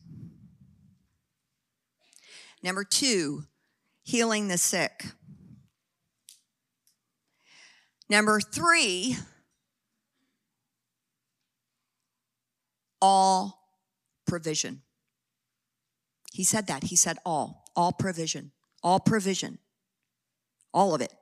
Number 2.63 2.85
2, 2.85 3.43
healing 4.03 4.49
the 4.49 4.57
sick. 4.57 5.09
Number 8.09 8.41
3, 8.41 9.19
all 13.03 13.59
provision. 14.27 14.81
He 16.33 16.45
said 16.45 16.67
that. 16.69 16.85
He 16.85 16.97
said 16.97 17.19
all, 17.27 17.65
all 17.77 17.93
provision, 17.93 18.53
all 18.83 19.01
provision, 19.01 19.59
all 20.73 20.95
of 20.95 21.03
it 21.03 21.13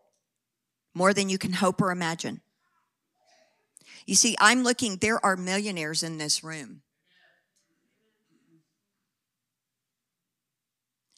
more 0.94 1.12
than 1.14 1.28
you 1.28 1.38
can 1.38 1.52
hope 1.52 1.80
or 1.80 1.90
imagine. 1.90 2.40
You 4.06 4.14
see, 4.14 4.36
I'm 4.40 4.62
looking, 4.62 4.96
there 4.96 5.24
are 5.24 5.36
millionaires 5.36 6.02
in 6.02 6.18
this 6.18 6.42
room. 6.42 6.82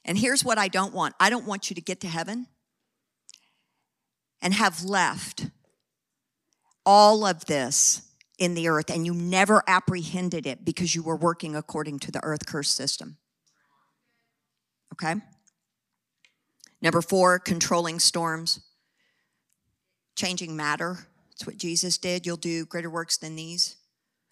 And 0.05 0.19
here's 0.19 0.45
what 0.45 0.59
I 0.59 0.69
don't 0.69 0.93
want 0.93 1.15
I 1.21 1.31
don't 1.31 1.47
want 1.47 1.71
you 1.71 1.75
to 1.75 1.81
get 1.81 2.01
to 2.01 2.09
heaven 2.09 2.49
and 4.41 4.53
have 4.53 4.83
left 4.83 5.47
all 6.85 7.25
of 7.25 7.47
this 7.47 8.03
in 8.39 8.55
the 8.55 8.67
earth 8.69 8.91
and 8.91 9.07
you 9.07 9.15
never 9.15 9.63
apprehended 9.69 10.47
it 10.47 10.65
because 10.65 10.97
you 10.97 11.03
were 11.03 11.15
working 11.15 11.55
according 11.55 12.01
to 12.01 12.11
the 12.11 12.23
earth 12.25 12.47
curse 12.47 12.69
system. 12.69 13.17
Okay? 14.93 15.15
Number 16.81 17.01
four, 17.01 17.39
controlling 17.39 18.01
storms 18.01 18.61
changing 20.17 20.57
matter. 20.57 21.07
It's 21.33 21.47
what 21.47 21.57
Jesus 21.57 21.99
did. 21.99 22.27
You'll 22.27 22.37
do 22.37 22.67
greater 22.67 22.91
works 22.91 23.17
than 23.17 23.37
these. 23.37 23.77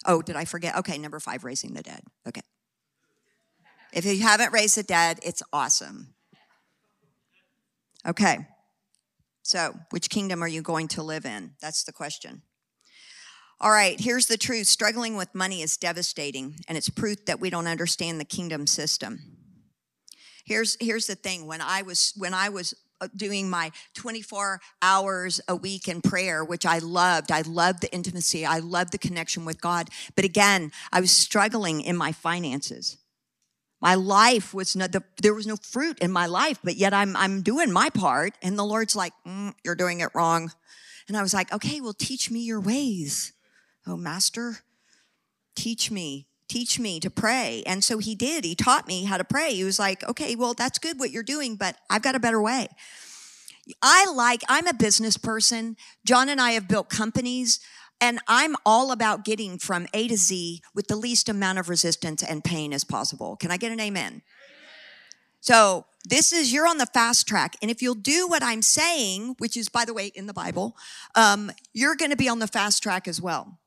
Oh, 0.07 0.23
did 0.23 0.37
I 0.37 0.45
forget? 0.45 0.77
Okay, 0.77 0.99
number 0.99 1.21
five, 1.21 1.45
raising 1.45 1.75
the 1.75 1.83
dead. 1.83 2.03
Okay. 2.27 2.43
If 3.93 4.05
you 4.05 4.21
haven't 4.21 4.53
raised 4.53 4.77
the 4.77 4.83
dead, 4.83 5.19
it's 5.23 5.43
awesome. 5.53 6.15
Okay. 8.07 8.47
So, 9.43 9.75
which 9.91 10.09
kingdom 10.11 10.43
are 10.43 10.49
you 10.49 10.63
going 10.63 10.89
to 10.89 11.03
live 11.03 11.25
in? 11.25 11.53
That's 11.61 11.85
the 11.85 11.93
question. 11.93 12.43
All 13.61 13.71
right, 13.71 14.01
here's 14.01 14.27
the 14.27 14.39
truth 14.39 14.69
struggling 14.69 15.17
with 15.17 15.35
money 15.35 15.61
is 15.61 15.77
devastating, 15.77 16.57
and 16.67 16.79
it's 16.79 16.89
proof 16.89 17.27
that 17.27 17.41
we 17.41 17.51
don't 17.51 17.67
understand 17.67 18.19
the 18.19 18.25
kingdom 18.25 18.67
system. 18.67 19.19
Here's, 20.47 20.79
here's 20.81 21.07
the 21.07 21.15
thing 21.15 21.47
when 21.47 21.61
I 21.61 21.83
was 21.83 22.15
when 22.17 22.33
I 22.33 22.49
was 22.49 22.75
doing 23.17 23.49
my 23.49 23.73
24 23.95 24.61
hours 24.83 25.41
a 25.49 25.57
week 25.57 25.89
in 25.89 26.01
prayer, 26.01 26.45
which 26.45 26.67
I 26.67 26.79
loved. 26.79 27.31
I 27.33 27.43
loved 27.43 27.81
the 27.83 27.93
intimacy. 27.93 28.45
I 28.45 28.59
loved 28.59 28.93
the 28.93 28.99
connection 28.99 29.45
with 29.45 29.61
God. 29.61 29.89
But 30.17 30.25
again, 30.25 30.73
I 30.93 31.01
was 31.01 31.11
struggling 31.11 31.81
in 31.81 31.97
my 31.97 32.13
finances. 32.13 32.97
My 33.81 33.95
life 33.95 34.53
was 34.53 34.77
not, 34.77 34.93
the, 34.93 35.03
there 35.23 35.35
was 35.35 35.47
no 35.47 35.57
fruit 35.57 35.99
in 36.01 36.13
my 36.13 36.27
life, 36.27 36.59
but 36.63 36.77
yet 36.77 36.93
I'm, 36.93 37.17
I'm 37.17 37.43
doing 37.43 37.73
my 37.73 37.89
part. 37.89 38.35
And 38.43 38.59
the 38.59 38.65
Lord's 38.65 38.95
like, 38.95 39.15
mm, 39.27 39.55
you're 39.65 39.75
doing 39.75 40.01
it 40.01 40.11
wrong. 40.15 40.53
And 41.09 41.17
I 41.17 41.23
was 41.23 41.33
like, 41.33 41.53
okay, 41.53 41.81
well, 41.81 41.95
teach 41.95 42.31
me 42.31 42.41
your 42.41 42.61
ways. 42.61 43.33
Oh, 43.87 43.97
master, 43.97 44.59
teach 45.57 45.91
me 45.91 46.27
teach 46.51 46.81
me 46.81 46.99
to 47.01 47.11
pray. 47.11 47.63
And 47.65 47.83
so 47.85 47.99
he 47.99 48.15
did. 48.15 48.45
He 48.45 48.55
taught 48.55 48.89
me 48.89 49.05
how 49.05 49.17
to 49.17 49.25
pray. 49.25 49.55
He 49.55 49.65
was 49.65 49.79
like, 49.79 50.07
okay, 50.09 50.35
well, 50.35 50.53
that's 50.53 50.79
good 50.79 50.99
what 50.99 51.13
you're 51.13 51.23
doing, 51.23 51.55
but 51.55 51.77
I've 51.89 52.03
got 52.03 52.17
a 52.17 52.21
better 52.21 52.43
way. 52.43 52.69
I 53.81 54.11
like, 54.13 54.43
I'm 54.49 54.67
a 54.67 54.75
business 54.75 55.17
person. 55.17 55.77
John 56.05 56.29
and 56.29 56.41
I 56.41 56.53
have 56.53 56.67
built 56.67 56.89
companies, 56.89 57.61
and 58.01 58.19
I'm 58.27 58.57
all 58.67 58.91
about 58.91 59.25
getting 59.25 59.59
from 59.59 59.87
A 59.95 60.09
to 60.09 60.17
Z 60.17 60.61
with 60.75 60.89
the 60.89 60.97
least 60.97 61.29
amount 61.29 61.61
of 61.61 61.69
resistance 61.69 62.23
and 62.23 62.43
pain 62.43 62.73
as 62.73 62.83
possible. 62.83 63.37
Can 63.37 63.53
I 63.53 63.57
get 63.57 63.71
an 63.71 63.79
amen? 63.79 64.23
So, 65.41 65.87
this 66.05 66.33
is 66.33 66.53
you're 66.53 66.67
on 66.67 66.79
the 66.79 66.87
fast 66.87 67.29
track 67.29 67.57
and 67.61 67.71
if 67.71 67.83
you'll 67.83 67.95
do 67.95 68.27
what 68.27 68.43
i'm 68.43 68.63
saying 68.63 69.35
which 69.39 69.55
is 69.55 69.69
by 69.69 69.85
the 69.85 69.93
way 69.93 70.07
in 70.15 70.27
the 70.27 70.33
bible 70.33 70.75
um, 71.15 71.51
you're 71.75 71.95
going 71.95 72.11
to 72.11 72.17
be 72.17 72.29
on 72.29 72.39
the 72.39 72.47
fast 72.47 72.83
track 72.83 73.07
as 73.07 73.21
well 73.21 73.60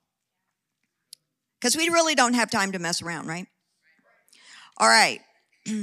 because 1.63 1.77
we 1.77 1.87
really 1.87 2.13
don't 2.13 2.33
have 2.33 2.51
time 2.51 2.73
to 2.73 2.79
mess 2.79 3.01
around, 3.01 3.25
right? 3.25 3.47
All 4.77 4.87
right. 4.89 5.21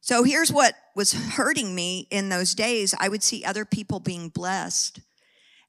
so 0.00 0.24
here's 0.24 0.52
what 0.52 0.74
was 0.96 1.12
hurting 1.12 1.72
me 1.72 2.08
in 2.10 2.28
those 2.28 2.56
days. 2.56 2.96
I 2.98 3.08
would 3.08 3.22
see 3.22 3.44
other 3.44 3.64
people 3.64 4.00
being 4.00 4.28
blessed, 4.28 4.98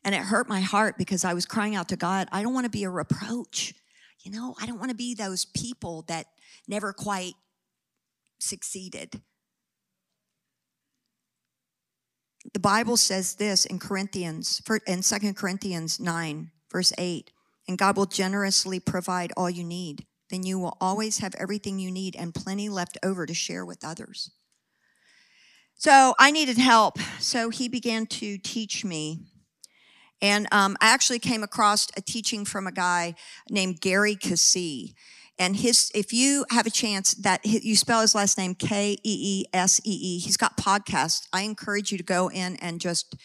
and 0.04 0.16
it 0.16 0.22
hurt 0.22 0.50
my 0.50 0.62
heart 0.62 0.98
because 0.98 1.24
I 1.24 1.36
was 1.36 1.46
crying 1.46 1.76
out 1.76 1.90
to 1.90 1.96
God, 1.96 2.28
I 2.32 2.42
don't 2.42 2.56
want 2.56 2.64
to 2.64 2.72
be 2.72 2.86
a 2.86 2.90
reproach. 2.90 3.76
You 4.22 4.32
know, 4.32 4.56
I 4.60 4.66
don't 4.66 4.80
want 4.80 4.90
to 4.90 4.98
be 4.98 5.14
those 5.14 5.46
people 5.46 6.04
that 6.08 6.26
never 6.68 6.94
quite 6.94 7.36
succeeded. 8.40 9.22
The 12.52 12.60
Bible 12.60 12.98
says 12.98 13.36
this 13.36 13.64
in 13.64 13.78
Corinthians, 13.78 14.60
in 14.88 15.04
2 15.04 15.34
Corinthians 15.36 16.00
9, 16.00 16.50
verse 16.72 16.94
8 16.98 17.30
and 17.68 17.78
God 17.78 17.98
will 17.98 18.06
generously 18.06 18.80
provide 18.80 19.34
all 19.36 19.50
you 19.50 19.64
need. 19.64 20.06
Then 20.30 20.44
you 20.44 20.60
will 20.60 20.78
always 20.82 21.20
have 21.20 21.36
everything 21.36 21.80
you 21.80 21.92
need 21.92 22.16
and 22.16 22.34
plenty 22.34 22.70
left 22.70 22.98
over 23.04 23.26
to 23.26 23.34
share 23.34 23.66
with 23.66 23.84
others. 23.86 24.32
So 25.76 26.16
I 26.18 26.32
needed 26.32 26.58
help. 26.58 26.98
So 27.20 27.50
he 27.50 27.70
began 27.70 28.08
to 28.08 28.38
teach 28.38 28.84
me. 28.84 29.20
And 30.22 30.48
um, 30.52 30.76
I 30.82 30.88
actually 30.88 31.20
came 31.20 31.44
across 31.44 31.88
a 31.96 32.02
teaching 32.02 32.46
from 32.46 32.66
a 32.66 32.72
guy 32.72 33.14
named 33.50 33.80
Gary 33.80 34.16
Keesee. 34.16 34.94
And 35.38 35.56
his, 35.56 35.92
if 35.94 36.12
you 36.12 36.46
have 36.50 36.66
a 36.66 36.72
chance 36.72 37.14
that 37.14 37.46
you 37.46 37.76
spell 37.76 38.02
his 38.02 38.16
last 38.16 38.40
name 38.40 38.56
K 38.56 38.94
E 38.94 38.98
E 39.04 39.46
S 39.54 39.80
E 39.86 39.92
E, 39.92 40.18
he's 40.18 40.36
got 40.38 40.58
podcasts. 40.58 41.28
I 41.32 41.44
encourage 41.44 41.92
you 41.92 42.00
to 42.00 42.04
go 42.04 42.30
in 42.30 42.56
and 42.56 42.82
just 42.82 43.16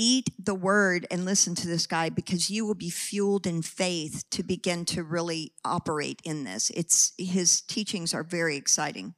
eat 0.00 0.30
the 0.42 0.54
word 0.54 1.06
and 1.10 1.26
listen 1.26 1.54
to 1.54 1.68
this 1.68 1.86
guy 1.86 2.08
because 2.08 2.48
you 2.48 2.64
will 2.64 2.74
be 2.74 2.88
fueled 2.88 3.46
in 3.46 3.60
faith 3.60 4.24
to 4.30 4.42
begin 4.42 4.86
to 4.86 5.02
really 5.02 5.52
operate 5.62 6.22
in 6.24 6.44
this. 6.44 6.70
It's 6.70 7.12
his 7.18 7.60
teachings 7.60 8.14
are 8.14 8.22
very 8.22 8.56
exciting. 8.56 9.14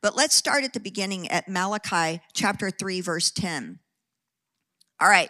But 0.00 0.16
let's 0.16 0.34
start 0.34 0.64
at 0.64 0.72
the 0.72 0.80
beginning 0.80 1.28
at 1.28 1.48
Malachi 1.48 2.22
chapter 2.32 2.70
3 2.70 3.02
verse 3.02 3.30
10. 3.30 3.80
All 5.00 5.08
right. 5.08 5.28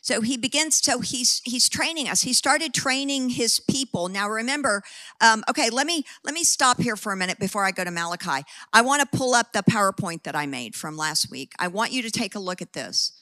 So 0.00 0.20
he 0.20 0.36
begins, 0.36 0.82
so 0.82 0.98
he's 0.98 1.40
he's 1.44 1.68
training 1.68 2.08
us. 2.08 2.22
He 2.22 2.32
started 2.32 2.74
training 2.74 3.30
his 3.30 3.60
people. 3.60 4.08
Now 4.08 4.28
remember, 4.28 4.82
um, 5.20 5.44
okay, 5.48 5.70
let 5.70 5.86
me 5.86 6.02
let 6.24 6.34
me 6.34 6.42
stop 6.42 6.80
here 6.80 6.96
for 6.96 7.12
a 7.12 7.16
minute 7.16 7.38
before 7.38 7.64
I 7.64 7.70
go 7.70 7.84
to 7.84 7.90
Malachi. 7.92 8.44
I 8.72 8.82
want 8.82 9.02
to 9.02 9.16
pull 9.16 9.32
up 9.32 9.52
the 9.52 9.62
PowerPoint 9.62 10.24
that 10.24 10.34
I 10.34 10.46
made 10.46 10.74
from 10.74 10.96
last 10.96 11.30
week. 11.30 11.52
I 11.60 11.68
want 11.68 11.92
you 11.92 12.02
to 12.02 12.10
take 12.10 12.34
a 12.34 12.40
look 12.40 12.60
at 12.60 12.72
this. 12.72 13.12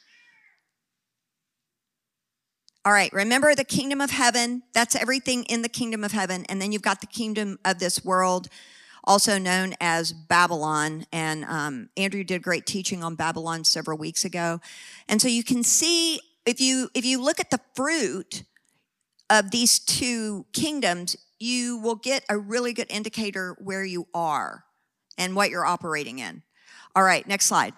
All 2.83 2.93
right, 2.93 3.13
remember 3.13 3.55
the 3.55 3.65
kingdom 3.65 4.01
of 4.01 4.11
heaven. 4.11 4.63
That's 4.73 4.97
everything 4.97 5.45
in 5.45 5.61
the 5.61 5.69
kingdom 5.69 6.03
of 6.03 6.13
heaven. 6.13 6.47
And 6.49 6.63
then 6.63 6.73
you've 6.73 6.81
got 6.81 7.03
the 7.03 7.07
kingdom 7.07 7.59
of 7.63 7.79
this 7.79 8.03
world, 8.03 8.49
also 9.05 9.37
known 9.39 9.75
as 9.83 10.15
Babylon. 10.15 11.05
And 11.13 11.45
um, 11.45 11.91
Andrew 11.99 12.25
did 12.25 12.43
great 12.43 12.65
teaching 12.65 13.05
on 13.05 13.17
Babylon 13.17 13.65
several 13.65 13.99
weeks 13.99 14.25
ago. 14.25 14.61
And 15.11 15.21
so 15.21 15.29
you 15.29 15.45
can 15.45 15.63
see 15.63 16.21
if 16.47 16.59
you 16.59 16.89
if 16.95 17.05
you 17.05 17.23
look 17.23 17.39
at 17.39 17.51
the 17.51 17.61
fruit 17.75 18.45
of 19.29 19.51
these 19.51 19.79
two 19.79 20.47
kingdoms, 20.55 21.17
you 21.39 21.79
will 21.79 21.97
get 21.97 22.25
a 22.31 22.39
really 22.39 22.73
good 22.73 22.91
indicator 22.91 23.59
where 23.61 23.85
you 23.85 24.07
are 24.15 24.65
and 25.19 25.37
what 25.37 25.51
you're 25.51 25.67
operating 25.67 26.19
in. 26.19 26.43
All 26.97 27.03
right, 27.03 27.29
next 27.29 27.45
slide. 27.45 27.75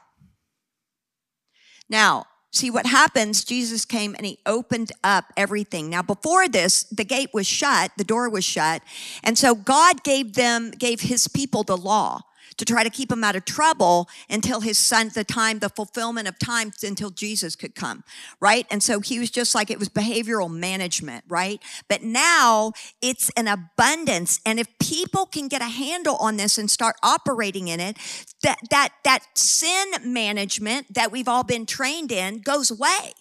Now, 1.89 2.27
See 2.55 2.71
what 2.71 2.85
happens, 2.85 3.45
Jesus 3.45 3.87
came 3.87 4.15
and 4.15 4.27
he 4.27 4.39
opened 4.45 4.93
up 5.03 5.33
everything. 5.39 5.89
Now, 5.89 6.03
before 6.03 6.49
this, 6.49 6.83
the 6.85 7.05
gate 7.05 7.31
was 7.33 7.47
shut, 7.47 7.93
the 7.97 8.05
door 8.05 8.29
was 8.29 8.45
shut. 8.45 8.83
And 9.25 9.39
so 9.39 9.55
God 9.55 10.05
gave 10.05 10.35
them, 10.35 10.71
gave 10.71 11.01
his 11.01 11.29
people 11.29 11.63
the 11.63 11.79
law. 11.79 12.21
To 12.57 12.65
try 12.65 12.85
to 12.85 12.91
keep 12.91 13.11
him 13.11 13.25
out 13.25 13.37
of 13.37 13.45
trouble 13.45 14.09
until 14.29 14.61
his 14.61 14.79
son, 14.79 15.11
the 15.15 15.25
time, 15.25 15.59
the 15.59 15.69
fulfillment 15.69 16.29
of 16.29 16.39
time 16.39 16.73
until 16.83 17.11
Jesus 17.11 17.57
could 17.57 17.75
come, 17.75 18.05
right? 18.41 18.67
And 18.71 18.83
so 18.83 19.01
he 19.01 19.19
was 19.19 19.31
just 19.31 19.55
like, 19.55 19.71
it 19.71 19.79
was 19.79 19.89
behavioral 19.89 20.51
management, 20.51 21.25
right? 21.29 21.61
But 21.89 22.03
now 22.03 22.73
it's 23.01 23.31
an 23.37 23.49
abundance. 23.49 24.41
And 24.45 24.59
if 24.59 24.69
people 24.79 25.27
can 25.27 25.49
get 25.49 25.63
a 25.63 25.67
handle 25.67 26.17
on 26.17 26.37
this 26.37 26.59
and 26.59 26.71
start 26.71 26.97
operating 27.03 27.69
in 27.69 27.81
it, 27.81 27.97
that, 28.43 28.59
that, 28.71 28.91
that 29.05 29.27
sin 29.35 29.93
management 30.05 30.95
that 30.95 31.13
we've 31.13 31.29
all 31.29 31.45
been 31.45 31.67
trained 31.67 32.13
in 32.13 32.41
goes 32.41 32.71
away. 32.71 33.13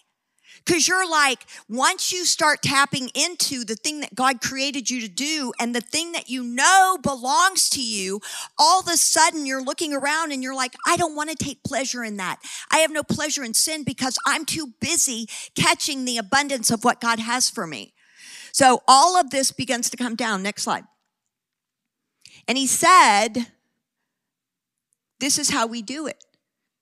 Because 0.64 0.86
you're 0.86 1.08
like, 1.08 1.46
once 1.68 2.12
you 2.12 2.24
start 2.24 2.62
tapping 2.62 3.10
into 3.14 3.64
the 3.64 3.74
thing 3.74 4.00
that 4.00 4.14
God 4.14 4.40
created 4.40 4.90
you 4.90 5.00
to 5.00 5.08
do 5.08 5.52
and 5.58 5.74
the 5.74 5.80
thing 5.80 6.12
that 6.12 6.28
you 6.28 6.44
know 6.44 6.98
belongs 7.02 7.68
to 7.70 7.82
you, 7.82 8.20
all 8.58 8.80
of 8.80 8.86
a 8.86 8.96
sudden 8.96 9.44
you're 9.44 9.62
looking 9.62 9.92
around 9.92 10.32
and 10.32 10.42
you're 10.42 10.54
like, 10.54 10.74
I 10.86 10.96
don't 10.96 11.16
want 11.16 11.30
to 11.30 11.36
take 11.36 11.64
pleasure 11.64 12.04
in 12.04 12.16
that. 12.18 12.38
I 12.70 12.78
have 12.78 12.92
no 12.92 13.02
pleasure 13.02 13.42
in 13.42 13.54
sin 13.54 13.82
because 13.82 14.16
I'm 14.26 14.44
too 14.44 14.74
busy 14.80 15.28
catching 15.56 16.04
the 16.04 16.18
abundance 16.18 16.70
of 16.70 16.84
what 16.84 17.00
God 17.00 17.18
has 17.18 17.50
for 17.50 17.66
me. 17.66 17.92
So 18.52 18.82
all 18.86 19.18
of 19.18 19.30
this 19.30 19.50
begins 19.50 19.90
to 19.90 19.96
come 19.96 20.14
down. 20.14 20.42
Next 20.42 20.62
slide. 20.62 20.84
And 22.46 22.56
he 22.58 22.66
said, 22.66 23.46
this 25.18 25.38
is 25.38 25.50
how 25.50 25.66
we 25.66 25.82
do 25.82 26.06
it. 26.06 26.22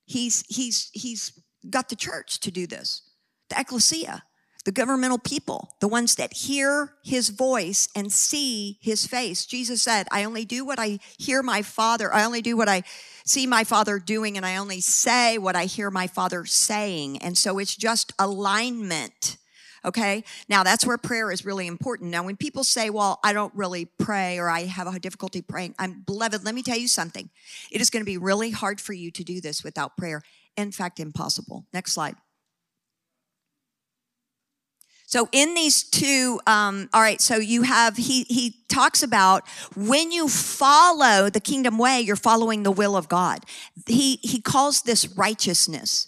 He's, 0.06 0.44
he's, 0.48 0.90
he's 0.92 1.38
got 1.68 1.88
the 1.88 1.96
church 1.96 2.40
to 2.40 2.50
do 2.50 2.66
this 2.66 3.02
the 3.50 3.60
ecclesia, 3.60 4.22
the 4.64 4.72
governmental 4.72 5.18
people, 5.18 5.70
the 5.80 5.88
ones 5.88 6.16
that 6.16 6.32
hear 6.32 6.94
his 7.02 7.30
voice 7.30 7.88
and 7.94 8.12
see 8.12 8.78
his 8.80 9.06
face. 9.06 9.46
Jesus 9.46 9.82
said, 9.82 10.06
I 10.10 10.24
only 10.24 10.44
do 10.44 10.64
what 10.64 10.78
I 10.78 10.98
hear 11.18 11.42
my 11.42 11.62
father, 11.62 12.12
I 12.12 12.24
only 12.24 12.42
do 12.42 12.56
what 12.56 12.68
I 12.68 12.82
see 13.24 13.46
my 13.46 13.64
father 13.64 13.98
doing, 13.98 14.36
and 14.36 14.44
I 14.44 14.56
only 14.56 14.80
say 14.80 15.38
what 15.38 15.56
I 15.56 15.64
hear 15.64 15.90
my 15.90 16.06
father 16.06 16.44
saying. 16.44 17.18
And 17.18 17.36
so 17.36 17.58
it's 17.58 17.76
just 17.76 18.12
alignment. 18.18 19.38
Okay. 19.84 20.24
Now 20.48 20.62
that's 20.62 20.86
where 20.86 20.98
prayer 20.98 21.32
is 21.32 21.44
really 21.44 21.66
important. 21.66 22.10
Now, 22.10 22.22
when 22.22 22.36
people 22.36 22.64
say, 22.64 22.90
well, 22.90 23.18
I 23.24 23.32
don't 23.32 23.54
really 23.54 23.86
pray 23.86 24.38
or 24.38 24.50
I 24.50 24.64
have 24.64 24.86
a 24.86 24.98
difficulty 24.98 25.40
praying, 25.40 25.74
I'm 25.78 26.02
beloved, 26.02 26.44
let 26.44 26.54
me 26.54 26.62
tell 26.62 26.76
you 26.76 26.88
something. 26.88 27.30
It 27.70 27.80
is 27.80 27.88
going 27.88 28.02
to 28.02 28.06
be 28.06 28.18
really 28.18 28.50
hard 28.50 28.80
for 28.80 28.92
you 28.92 29.10
to 29.12 29.24
do 29.24 29.40
this 29.40 29.64
without 29.64 29.96
prayer. 29.96 30.22
In 30.56 30.70
fact, 30.70 31.00
impossible. 31.00 31.66
Next 31.72 31.92
slide. 31.92 32.16
So 35.10 35.28
in 35.32 35.54
these 35.54 35.82
two, 35.82 36.40
um, 36.46 36.88
all 36.94 37.00
right, 37.00 37.20
so 37.20 37.34
you 37.34 37.62
have, 37.62 37.96
he, 37.96 38.22
he 38.28 38.54
talks 38.68 39.02
about 39.02 39.42
when 39.74 40.12
you 40.12 40.28
follow 40.28 41.28
the 41.28 41.40
kingdom 41.40 41.78
way, 41.78 42.00
you're 42.00 42.14
following 42.14 42.62
the 42.62 42.70
will 42.70 42.96
of 42.96 43.08
God. 43.08 43.44
He, 43.88 44.20
he 44.22 44.40
calls 44.40 44.82
this 44.82 45.08
righteousness. 45.16 46.06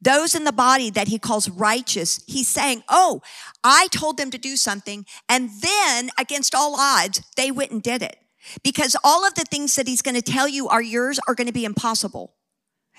Those 0.00 0.34
in 0.34 0.44
the 0.44 0.52
body 0.52 0.88
that 0.88 1.08
he 1.08 1.18
calls 1.18 1.50
righteous, 1.50 2.24
he's 2.26 2.48
saying, 2.48 2.82
Oh, 2.88 3.20
I 3.62 3.88
told 3.88 4.16
them 4.16 4.30
to 4.30 4.38
do 4.38 4.56
something. 4.56 5.04
And 5.28 5.50
then 5.60 6.08
against 6.18 6.54
all 6.54 6.76
odds, 6.80 7.22
they 7.36 7.50
went 7.50 7.72
and 7.72 7.82
did 7.82 8.00
it. 8.00 8.16
Because 8.62 8.96
all 9.04 9.26
of 9.26 9.34
the 9.34 9.44
things 9.44 9.74
that 9.76 9.86
he's 9.86 10.00
going 10.00 10.14
to 10.14 10.22
tell 10.22 10.48
you 10.48 10.66
are 10.68 10.82
yours 10.82 11.20
are 11.28 11.34
going 11.34 11.46
to 11.46 11.52
be 11.52 11.66
impossible. 11.66 12.32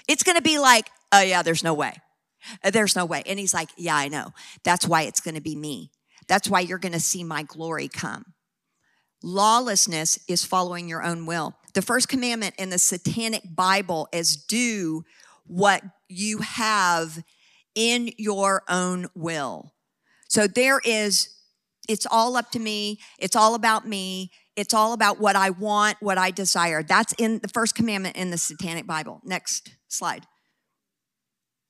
It's 0.08 0.22
going 0.22 0.38
to 0.38 0.44
be 0.44 0.60
like, 0.60 0.92
Oh 1.12 1.22
yeah, 1.22 1.42
there's 1.42 1.64
no 1.64 1.74
way. 1.74 1.96
Uh, 2.64 2.70
there's 2.70 2.96
no 2.96 3.06
way. 3.06 3.24
And 3.26 3.40
he's 3.40 3.54
like, 3.54 3.70
Yeah, 3.78 3.96
I 3.96 4.08
know. 4.08 4.34
That's 4.64 4.88
why 4.88 5.04
it's 5.04 5.22
going 5.22 5.36
to 5.36 5.42
be 5.42 5.56
me. 5.56 5.92
That's 6.28 6.50
why 6.50 6.62
you're 6.62 6.80
going 6.80 6.94
to 6.94 7.00
see 7.00 7.24
my 7.24 7.44
glory 7.44 7.88
come. 7.88 8.34
Lawlessness 9.24 10.20
is 10.28 10.44
following 10.44 10.88
your 10.88 11.04
own 11.04 11.26
will. 11.26 11.56
The 11.74 11.82
first 11.82 12.08
commandment 12.08 12.56
in 12.58 12.70
the 12.70 12.80
satanic 12.80 13.44
Bible 13.56 14.08
is 14.12 14.36
do 14.36 15.04
what 15.46 15.84
you 16.08 16.40
have 16.40 17.24
in 17.76 18.12
your 18.18 18.64
own 18.70 19.08
will. 19.16 19.74
So 20.28 20.48
there 20.48 20.80
is, 20.84 21.30
it's 21.88 22.08
all 22.10 22.38
up 22.38 22.52
to 22.52 22.60
me. 22.60 23.00
It's 23.20 23.36
all 23.36 23.56
about 23.56 23.88
me. 23.88 24.32
It's 24.56 24.74
all 24.74 24.94
about 24.94 25.20
what 25.20 25.36
I 25.36 25.50
want, 25.50 25.98
what 26.00 26.18
I 26.18 26.32
desire. 26.32 26.82
That's 26.82 27.14
in 27.14 27.40
the 27.40 27.50
first 27.50 27.76
commandment 27.76 28.16
in 28.16 28.32
the 28.32 28.38
satanic 28.38 28.88
Bible. 28.88 29.22
Next 29.24 29.72
slide. 29.88 30.26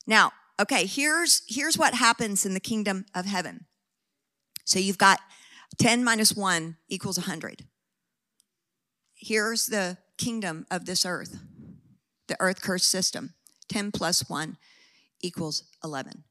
Now, 0.05 0.31
okay, 0.59 0.85
here's, 0.85 1.41
here's 1.47 1.77
what 1.77 1.93
happens 1.93 2.45
in 2.45 2.53
the 2.53 2.59
kingdom 2.59 3.05
of 3.13 3.25
heaven. 3.25 3.65
So 4.65 4.79
you've 4.79 4.97
got 4.97 5.19
10 5.77 6.03
minus 6.03 6.35
1 6.35 6.77
equals 6.89 7.17
100. 7.17 7.65
Here's 9.13 9.67
the 9.67 9.97
kingdom 10.17 10.65
of 10.71 10.85
this 10.85 11.05
earth, 11.05 11.39
the 12.27 12.37
earth 12.39 12.61
curse 12.61 12.85
system. 12.85 13.33
10 13.69 13.91
plus 13.91 14.29
1 14.29 14.57
equals 15.21 15.63
11. 15.83 16.23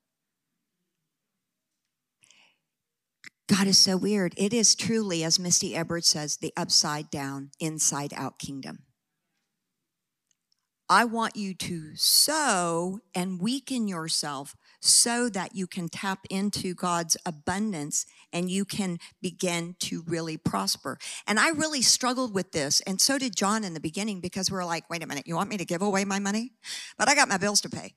God 3.48 3.66
is 3.66 3.76
so 3.76 3.96
weird. 3.96 4.34
It 4.36 4.54
is 4.54 4.74
truly, 4.74 5.22
as 5.22 5.38
Misty 5.38 5.76
Edwards 5.76 6.08
says, 6.08 6.38
the 6.38 6.52
upside 6.56 7.10
down, 7.10 7.50
inside 7.60 8.14
out 8.16 8.38
kingdom. 8.38 8.84
I 10.88 11.04
want 11.06 11.34
you 11.34 11.54
to 11.54 11.92
sow 11.94 13.00
and 13.14 13.40
weaken 13.40 13.88
yourself 13.88 14.54
so 14.80 15.30
that 15.30 15.54
you 15.54 15.66
can 15.66 15.88
tap 15.88 16.26
into 16.28 16.74
God's 16.74 17.16
abundance 17.24 18.04
and 18.32 18.50
you 18.50 18.66
can 18.66 18.98
begin 19.22 19.76
to 19.80 20.02
really 20.06 20.36
prosper. 20.36 20.98
And 21.26 21.40
I 21.40 21.50
really 21.50 21.80
struggled 21.80 22.34
with 22.34 22.52
this, 22.52 22.80
and 22.82 23.00
so 23.00 23.18
did 23.18 23.34
John 23.34 23.64
in 23.64 23.72
the 23.72 23.80
beginning 23.80 24.20
because 24.20 24.50
we 24.50 24.58
are 24.58 24.66
like, 24.66 24.90
wait 24.90 25.02
a 25.02 25.06
minute, 25.06 25.26
you 25.26 25.36
want 25.36 25.48
me 25.48 25.56
to 25.56 25.64
give 25.64 25.80
away 25.80 26.04
my 26.04 26.18
money? 26.18 26.52
But 26.98 27.08
I 27.08 27.14
got 27.14 27.28
my 27.28 27.38
bills 27.38 27.62
to 27.62 27.70
pay. 27.70 27.94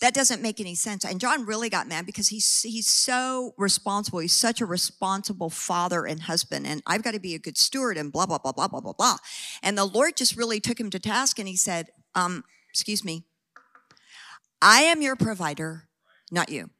That 0.00 0.14
doesn't 0.14 0.42
make 0.42 0.60
any 0.60 0.74
sense. 0.74 1.04
And 1.04 1.20
John 1.20 1.44
really 1.44 1.68
got 1.68 1.88
mad 1.88 2.06
because 2.06 2.28
he's 2.28 2.62
he's 2.62 2.88
so 2.88 3.54
responsible. 3.56 4.20
He's 4.20 4.32
such 4.32 4.60
a 4.60 4.66
responsible 4.66 5.50
father 5.50 6.06
and 6.06 6.22
husband, 6.22 6.66
and 6.66 6.82
I've 6.86 7.02
got 7.02 7.14
to 7.14 7.20
be 7.20 7.34
a 7.34 7.38
good 7.38 7.58
steward 7.58 7.96
and 7.96 8.12
blah 8.12 8.26
blah 8.26 8.38
blah 8.38 8.52
blah 8.52 8.68
blah 8.68 8.80
blah 8.80 8.92
blah. 8.92 9.16
And 9.62 9.76
the 9.76 9.84
Lord 9.84 10.16
just 10.16 10.36
really 10.36 10.60
took 10.60 10.78
him 10.78 10.90
to 10.90 10.98
task, 10.98 11.38
and 11.38 11.48
he 11.48 11.56
said, 11.56 11.88
um, 12.14 12.44
"Excuse 12.70 13.04
me, 13.04 13.24
I 14.62 14.82
am 14.82 15.02
your 15.02 15.16
provider, 15.16 15.88
not 16.30 16.48
you." 16.48 16.70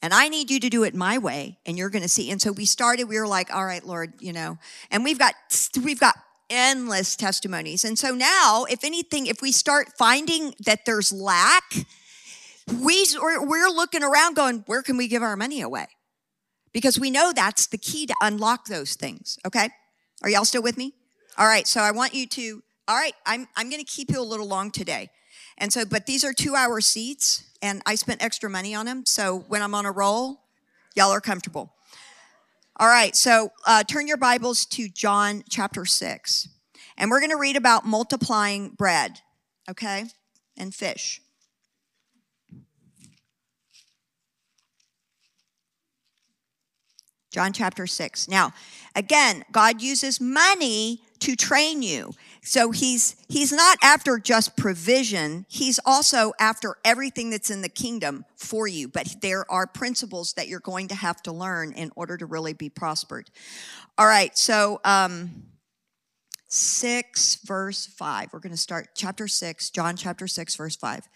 and 0.00 0.14
I 0.14 0.28
need 0.28 0.50
you 0.50 0.60
to 0.60 0.70
do 0.70 0.84
it 0.84 0.94
my 0.94 1.18
way 1.18 1.58
and 1.66 1.76
you're 1.76 1.90
going 1.90 2.02
to 2.02 2.08
see. 2.08 2.30
And 2.30 2.40
so 2.40 2.52
we 2.52 2.64
started, 2.64 3.08
we 3.08 3.18
were 3.18 3.26
like, 3.26 3.52
all 3.52 3.64
right, 3.64 3.84
Lord, 3.84 4.12
you 4.20 4.32
know, 4.32 4.58
and 4.90 5.02
we've 5.02 5.18
got, 5.18 5.34
we've 5.82 5.98
got 5.98 6.14
endless 6.50 7.16
testimonies. 7.16 7.84
And 7.84 7.98
so 7.98 8.14
now, 8.14 8.64
if 8.68 8.84
anything, 8.84 9.26
if 9.26 9.42
we 9.42 9.52
start 9.52 9.88
finding 9.98 10.54
that 10.64 10.84
there's 10.84 11.12
lack, 11.12 11.64
we, 12.80 13.06
we're 13.20 13.68
looking 13.68 14.02
around 14.02 14.36
going, 14.36 14.64
where 14.66 14.82
can 14.82 14.96
we 14.96 15.08
give 15.08 15.22
our 15.22 15.36
money 15.36 15.60
away? 15.60 15.86
Because 16.72 16.98
we 16.98 17.10
know 17.10 17.32
that's 17.32 17.66
the 17.66 17.78
key 17.78 18.06
to 18.06 18.14
unlock 18.20 18.66
those 18.66 18.94
things. 18.94 19.38
Okay. 19.46 19.70
Are 20.22 20.30
y'all 20.30 20.44
still 20.44 20.62
with 20.62 20.76
me? 20.76 20.94
All 21.36 21.46
right. 21.46 21.66
So 21.66 21.80
I 21.80 21.92
want 21.92 22.14
you 22.14 22.26
to, 22.26 22.62
all 22.86 22.96
right, 22.96 23.14
I'm, 23.24 23.46
I'm 23.56 23.70
going 23.70 23.82
to 23.82 23.90
keep 23.90 24.10
you 24.10 24.20
a 24.20 24.22
little 24.22 24.46
long 24.46 24.70
today. 24.70 25.10
And 25.56 25.72
so, 25.72 25.84
but 25.84 26.06
these 26.06 26.24
are 26.24 26.32
two 26.32 26.54
hour 26.54 26.80
seats 26.80 27.44
and 27.62 27.82
I 27.86 27.94
spent 27.94 28.22
extra 28.22 28.48
money 28.48 28.74
on 28.74 28.86
them. 28.86 29.04
So 29.06 29.44
when 29.48 29.62
I'm 29.62 29.74
on 29.74 29.86
a 29.86 29.92
roll, 29.92 30.40
y'all 30.94 31.10
are 31.10 31.20
comfortable. 31.20 31.72
All 32.80 32.86
right, 32.86 33.16
so 33.16 33.50
uh, 33.66 33.82
turn 33.82 34.06
your 34.06 34.16
Bibles 34.16 34.64
to 34.66 34.88
John 34.88 35.42
chapter 35.50 35.84
6. 35.84 36.48
And 36.96 37.10
we're 37.10 37.18
going 37.18 37.32
to 37.32 37.36
read 37.36 37.56
about 37.56 37.84
multiplying 37.84 38.68
bread, 38.68 39.20
okay, 39.68 40.04
and 40.56 40.72
fish. 40.72 41.20
John 47.32 47.52
chapter 47.52 47.88
6. 47.88 48.28
Now, 48.28 48.52
again, 48.94 49.44
God 49.50 49.82
uses 49.82 50.20
money 50.20 51.02
to 51.18 51.34
train 51.34 51.82
you. 51.82 52.12
So 52.42 52.70
he's 52.70 53.16
he's 53.28 53.52
not 53.52 53.78
after 53.82 54.18
just 54.18 54.56
provision, 54.56 55.46
he's 55.48 55.78
also 55.84 56.32
after 56.38 56.76
everything 56.84 57.30
that's 57.30 57.50
in 57.50 57.62
the 57.62 57.68
kingdom 57.68 58.24
for 58.36 58.66
you, 58.66 58.88
but 58.88 59.16
there 59.20 59.50
are 59.50 59.66
principles 59.66 60.32
that 60.34 60.48
you're 60.48 60.60
going 60.60 60.88
to 60.88 60.94
have 60.94 61.22
to 61.22 61.32
learn 61.32 61.72
in 61.72 61.90
order 61.96 62.16
to 62.16 62.26
really 62.26 62.52
be 62.52 62.68
prospered. 62.68 63.30
All 63.96 64.06
right, 64.06 64.36
so 64.36 64.80
um 64.84 65.44
6 66.48 67.36
verse 67.44 67.86
5. 67.86 68.30
We're 68.32 68.38
going 68.38 68.52
to 68.52 68.56
start 68.56 68.90
chapter 68.94 69.28
6, 69.28 69.70
John 69.70 69.96
chapter 69.96 70.26
6 70.26 70.56
verse 70.56 70.76
5. 70.76 71.08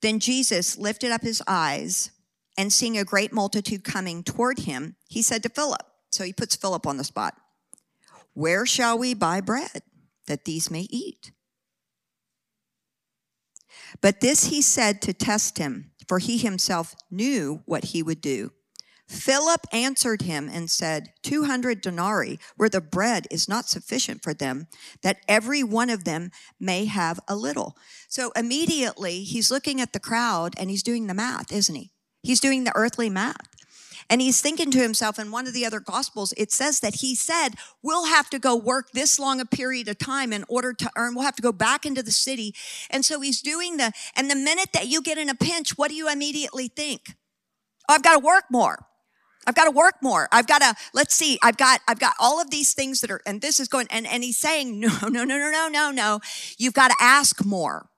Then 0.00 0.20
Jesus 0.20 0.78
lifted 0.78 1.10
up 1.10 1.22
his 1.22 1.42
eyes 1.48 2.12
and 2.56 2.72
seeing 2.72 2.96
a 2.96 3.04
great 3.04 3.32
multitude 3.32 3.84
coming 3.84 4.22
toward 4.22 4.60
him, 4.60 4.96
he 5.08 5.22
said 5.22 5.42
to 5.44 5.48
Philip, 5.48 5.82
so 6.10 6.24
he 6.24 6.32
puts 6.32 6.56
Philip 6.56 6.86
on 6.86 6.96
the 6.96 7.04
spot. 7.04 7.34
Where 8.34 8.66
shall 8.66 8.98
we 8.98 9.14
buy 9.14 9.40
bread 9.40 9.82
that 10.28 10.44
these 10.44 10.70
may 10.70 10.86
eat? 10.90 11.32
But 14.00 14.20
this 14.20 14.44
he 14.44 14.62
said 14.62 15.02
to 15.02 15.12
test 15.12 15.58
him, 15.58 15.90
for 16.06 16.18
he 16.18 16.38
himself 16.38 16.94
knew 17.10 17.62
what 17.66 17.86
he 17.86 18.02
would 18.02 18.20
do. 18.20 18.52
Philip 19.08 19.66
answered 19.72 20.22
him 20.22 20.50
and 20.52 20.70
said, 20.70 21.14
200 21.22 21.80
denarii, 21.80 22.38
where 22.56 22.68
the 22.68 22.82
bread 22.82 23.26
is 23.30 23.48
not 23.48 23.68
sufficient 23.68 24.22
for 24.22 24.34
them, 24.34 24.66
that 25.02 25.20
every 25.26 25.62
one 25.62 25.88
of 25.88 26.04
them 26.04 26.30
may 26.60 26.84
have 26.84 27.18
a 27.26 27.34
little. 27.34 27.74
So 28.08 28.32
immediately 28.36 29.22
he's 29.24 29.50
looking 29.50 29.80
at 29.80 29.94
the 29.94 30.00
crowd 30.00 30.54
and 30.58 30.68
he's 30.68 30.82
doing 30.82 31.06
the 31.06 31.14
math, 31.14 31.50
isn't 31.50 31.74
he? 31.74 31.92
He's 32.22 32.40
doing 32.40 32.64
the 32.64 32.76
earthly 32.76 33.08
math. 33.08 33.48
And 34.10 34.20
he's 34.20 34.40
thinking 34.40 34.70
to 34.70 34.78
himself 34.78 35.18
in 35.18 35.30
one 35.30 35.46
of 35.46 35.52
the 35.52 35.66
other 35.66 35.80
gospels, 35.80 36.32
it 36.36 36.50
says 36.50 36.80
that 36.80 36.96
he 36.96 37.14
said, 37.14 37.50
We'll 37.82 38.06
have 38.06 38.30
to 38.30 38.38
go 38.38 38.56
work 38.56 38.92
this 38.92 39.18
long 39.18 39.40
a 39.40 39.44
period 39.44 39.88
of 39.88 39.98
time 39.98 40.32
in 40.32 40.44
order 40.48 40.72
to 40.72 40.90
earn. 40.96 41.14
We'll 41.14 41.24
have 41.24 41.36
to 41.36 41.42
go 41.42 41.52
back 41.52 41.84
into 41.84 42.02
the 42.02 42.10
city. 42.10 42.54
And 42.90 43.04
so 43.04 43.20
he's 43.20 43.42
doing 43.42 43.76
the, 43.76 43.92
and 44.16 44.30
the 44.30 44.36
minute 44.36 44.70
that 44.72 44.86
you 44.86 45.02
get 45.02 45.18
in 45.18 45.28
a 45.28 45.34
pinch, 45.34 45.76
what 45.76 45.90
do 45.90 45.94
you 45.94 46.10
immediately 46.10 46.68
think? 46.68 47.16
Oh, 47.88 47.94
I've 47.94 48.02
got 48.02 48.14
to 48.14 48.24
work 48.24 48.44
more. 48.50 48.86
I've 49.46 49.54
got 49.54 49.64
to 49.64 49.70
work 49.70 49.94
more. 50.02 50.28
I've 50.30 50.46
got 50.46 50.60
to, 50.60 50.74
let's 50.92 51.14
see, 51.14 51.38
I've 51.42 51.56
got, 51.56 51.80
I've 51.88 51.98
got 51.98 52.14
all 52.18 52.40
of 52.40 52.50
these 52.50 52.74
things 52.74 53.00
that 53.00 53.10
are, 53.10 53.22
and 53.24 53.40
this 53.40 53.58
is 53.58 53.68
going, 53.68 53.86
and, 53.90 54.06
and 54.06 54.22
he's 54.22 54.38
saying, 54.38 54.78
no, 54.80 54.88
no, 55.02 55.24
no, 55.24 55.38
no, 55.38 55.50
no, 55.50 55.68
no, 55.68 55.90
no. 55.90 56.20
You've 56.58 56.74
got 56.74 56.88
to 56.88 56.96
ask 57.00 57.44
more. 57.44 57.88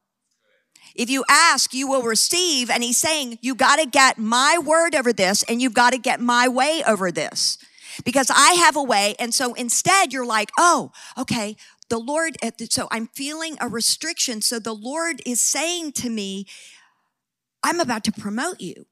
If 1.01 1.09
you 1.09 1.25
ask, 1.31 1.73
you 1.73 1.89
will 1.89 2.03
receive. 2.03 2.69
And 2.69 2.83
he's 2.83 2.99
saying, 2.99 3.39
you 3.41 3.55
got 3.55 3.79
to 3.79 3.87
get 3.87 4.19
my 4.19 4.59
word 4.63 4.95
over 4.95 5.15
this 5.15 5.43
and 5.45 5.63
you've 5.63 5.73
got 5.73 5.95
to 5.95 5.99
get 5.99 6.21
my 6.21 6.47
way 6.47 6.83
over 6.87 7.11
this 7.11 7.57
because 8.05 8.31
I 8.31 8.53
have 8.53 8.77
a 8.77 8.83
way. 8.83 9.15
And 9.19 9.33
so 9.33 9.55
instead, 9.55 10.13
you're 10.13 10.27
like, 10.27 10.51
oh, 10.59 10.93
okay, 11.17 11.57
the 11.89 11.97
Lord, 11.97 12.37
uh, 12.43 12.51
so 12.69 12.87
I'm 12.91 13.07
feeling 13.15 13.57
a 13.63 13.67
restriction. 13.67 14.43
So 14.43 14.59
the 14.59 14.75
Lord 14.75 15.23
is 15.25 15.41
saying 15.41 15.93
to 15.93 16.11
me, 16.11 16.45
I'm 17.65 17.81
about 17.81 18.05
to 18.05 18.13
promote 18.13 18.61
you. 18.61 18.85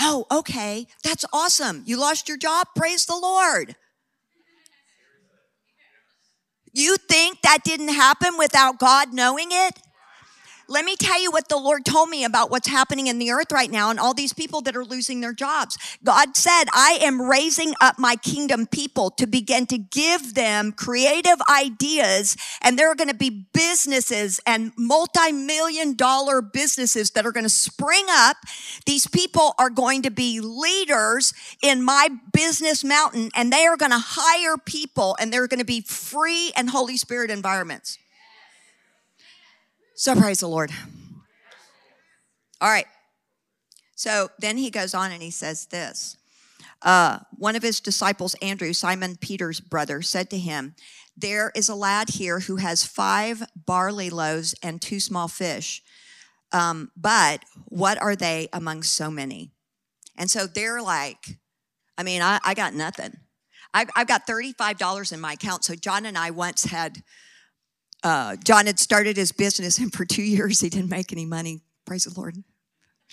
Oh, 0.00 0.26
okay, 0.28 0.88
that's 1.04 1.24
awesome. 1.32 1.84
You 1.86 2.00
lost 2.00 2.28
your 2.28 2.36
job? 2.36 2.66
Praise 2.74 3.06
the 3.06 3.16
Lord. 3.16 3.76
You 6.72 6.96
think 6.96 7.42
that 7.42 7.62
didn't 7.62 7.94
happen 7.94 8.36
without 8.36 8.80
God 8.80 9.14
knowing 9.14 9.50
it? 9.52 9.78
Let 10.72 10.86
me 10.86 10.96
tell 10.96 11.20
you 11.20 11.30
what 11.30 11.50
the 11.50 11.58
Lord 11.58 11.84
told 11.84 12.08
me 12.08 12.24
about 12.24 12.50
what's 12.50 12.66
happening 12.66 13.06
in 13.06 13.18
the 13.18 13.30
earth 13.30 13.52
right 13.52 13.70
now 13.70 13.90
and 13.90 14.00
all 14.00 14.14
these 14.14 14.32
people 14.32 14.62
that 14.62 14.74
are 14.74 14.86
losing 14.86 15.20
their 15.20 15.34
jobs. 15.34 15.76
God 16.02 16.34
said, 16.34 16.64
I 16.72 16.98
am 17.02 17.20
raising 17.20 17.74
up 17.82 17.98
my 17.98 18.16
kingdom 18.16 18.66
people 18.66 19.10
to 19.10 19.26
begin 19.26 19.66
to 19.66 19.76
give 19.76 20.32
them 20.32 20.72
creative 20.72 21.36
ideas 21.50 22.38
and 22.62 22.78
there 22.78 22.90
are 22.90 22.94
going 22.94 23.10
to 23.10 23.14
be 23.14 23.44
businesses 23.52 24.40
and 24.46 24.72
multi-million 24.78 25.92
dollar 25.94 26.40
businesses 26.40 27.10
that 27.10 27.26
are 27.26 27.32
going 27.32 27.44
to 27.44 27.50
spring 27.50 28.06
up. 28.08 28.38
These 28.86 29.06
people 29.08 29.54
are 29.58 29.68
going 29.68 30.00
to 30.02 30.10
be 30.10 30.40
leaders 30.40 31.34
in 31.60 31.82
my 31.82 32.08
business 32.32 32.82
mountain 32.82 33.28
and 33.36 33.52
they 33.52 33.66
are 33.66 33.76
going 33.76 33.92
to 33.92 34.00
hire 34.00 34.56
people 34.56 35.16
and 35.20 35.30
they're 35.30 35.48
going 35.48 35.60
to 35.60 35.66
be 35.66 35.82
free 35.82 36.50
and 36.56 36.70
Holy 36.70 36.96
Spirit 36.96 37.30
environments. 37.30 37.98
So 40.02 40.16
praise 40.16 40.40
the 40.40 40.48
Lord. 40.48 40.72
All 42.60 42.68
right. 42.68 42.88
So 43.94 44.30
then 44.40 44.56
he 44.56 44.68
goes 44.68 44.94
on 44.94 45.12
and 45.12 45.22
he 45.22 45.30
says 45.30 45.66
this. 45.66 46.16
Uh, 46.82 47.20
one 47.38 47.54
of 47.54 47.62
his 47.62 47.78
disciples, 47.78 48.34
Andrew, 48.42 48.72
Simon 48.72 49.14
Peter's 49.14 49.60
brother, 49.60 50.02
said 50.02 50.28
to 50.30 50.38
him, 50.38 50.74
There 51.16 51.52
is 51.54 51.68
a 51.68 51.76
lad 51.76 52.08
here 52.08 52.40
who 52.40 52.56
has 52.56 52.84
five 52.84 53.44
barley 53.54 54.10
loaves 54.10 54.56
and 54.60 54.82
two 54.82 54.98
small 54.98 55.28
fish. 55.28 55.84
Um, 56.50 56.90
but 56.96 57.44
what 57.66 57.96
are 58.02 58.16
they 58.16 58.48
among 58.52 58.82
so 58.82 59.08
many? 59.08 59.52
And 60.18 60.28
so 60.28 60.48
they're 60.48 60.82
like, 60.82 61.38
I 61.96 62.02
mean, 62.02 62.22
I, 62.22 62.40
I 62.44 62.54
got 62.54 62.74
nothing. 62.74 63.18
I've, 63.72 63.90
I've 63.94 64.08
got 64.08 64.26
$35 64.26 65.12
in 65.12 65.20
my 65.20 65.34
account. 65.34 65.62
So 65.62 65.76
John 65.76 66.06
and 66.06 66.18
I 66.18 66.32
once 66.32 66.64
had 66.64 67.04
uh, 68.02 68.36
John 68.36 68.66
had 68.66 68.78
started 68.78 69.16
his 69.16 69.32
business, 69.32 69.78
and 69.78 69.92
for 69.92 70.04
two 70.04 70.22
years 70.22 70.60
he 70.60 70.68
didn't 70.68 70.90
make 70.90 71.12
any 71.12 71.24
money. 71.24 71.62
Praise 71.84 72.04
the 72.04 72.18
Lord. 72.18 72.36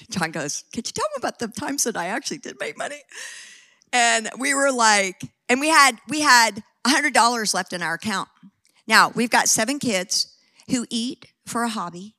John 0.09 0.31
goes, 0.31 0.63
Could 0.73 0.87
you 0.87 0.93
tell 0.93 1.07
me 1.09 1.15
about 1.17 1.39
the 1.39 1.47
times 1.47 1.83
that 1.83 1.97
I 1.97 2.07
actually 2.07 2.37
did 2.37 2.57
make 2.59 2.77
money? 2.77 3.01
And 3.91 4.29
we 4.37 4.53
were 4.53 4.71
like, 4.71 5.21
and 5.49 5.59
we 5.59 5.69
had 5.69 5.97
we 6.07 6.21
had 6.21 6.63
hundred 6.85 7.13
dollars 7.13 7.53
left 7.53 7.73
in 7.73 7.81
our 7.83 7.95
account. 7.95 8.29
Now 8.87 9.11
we've 9.15 9.29
got 9.29 9.49
seven 9.49 9.79
kids 9.79 10.35
who 10.69 10.85
eat 10.89 11.25
for 11.45 11.63
a 11.63 11.69
hobby. 11.69 12.15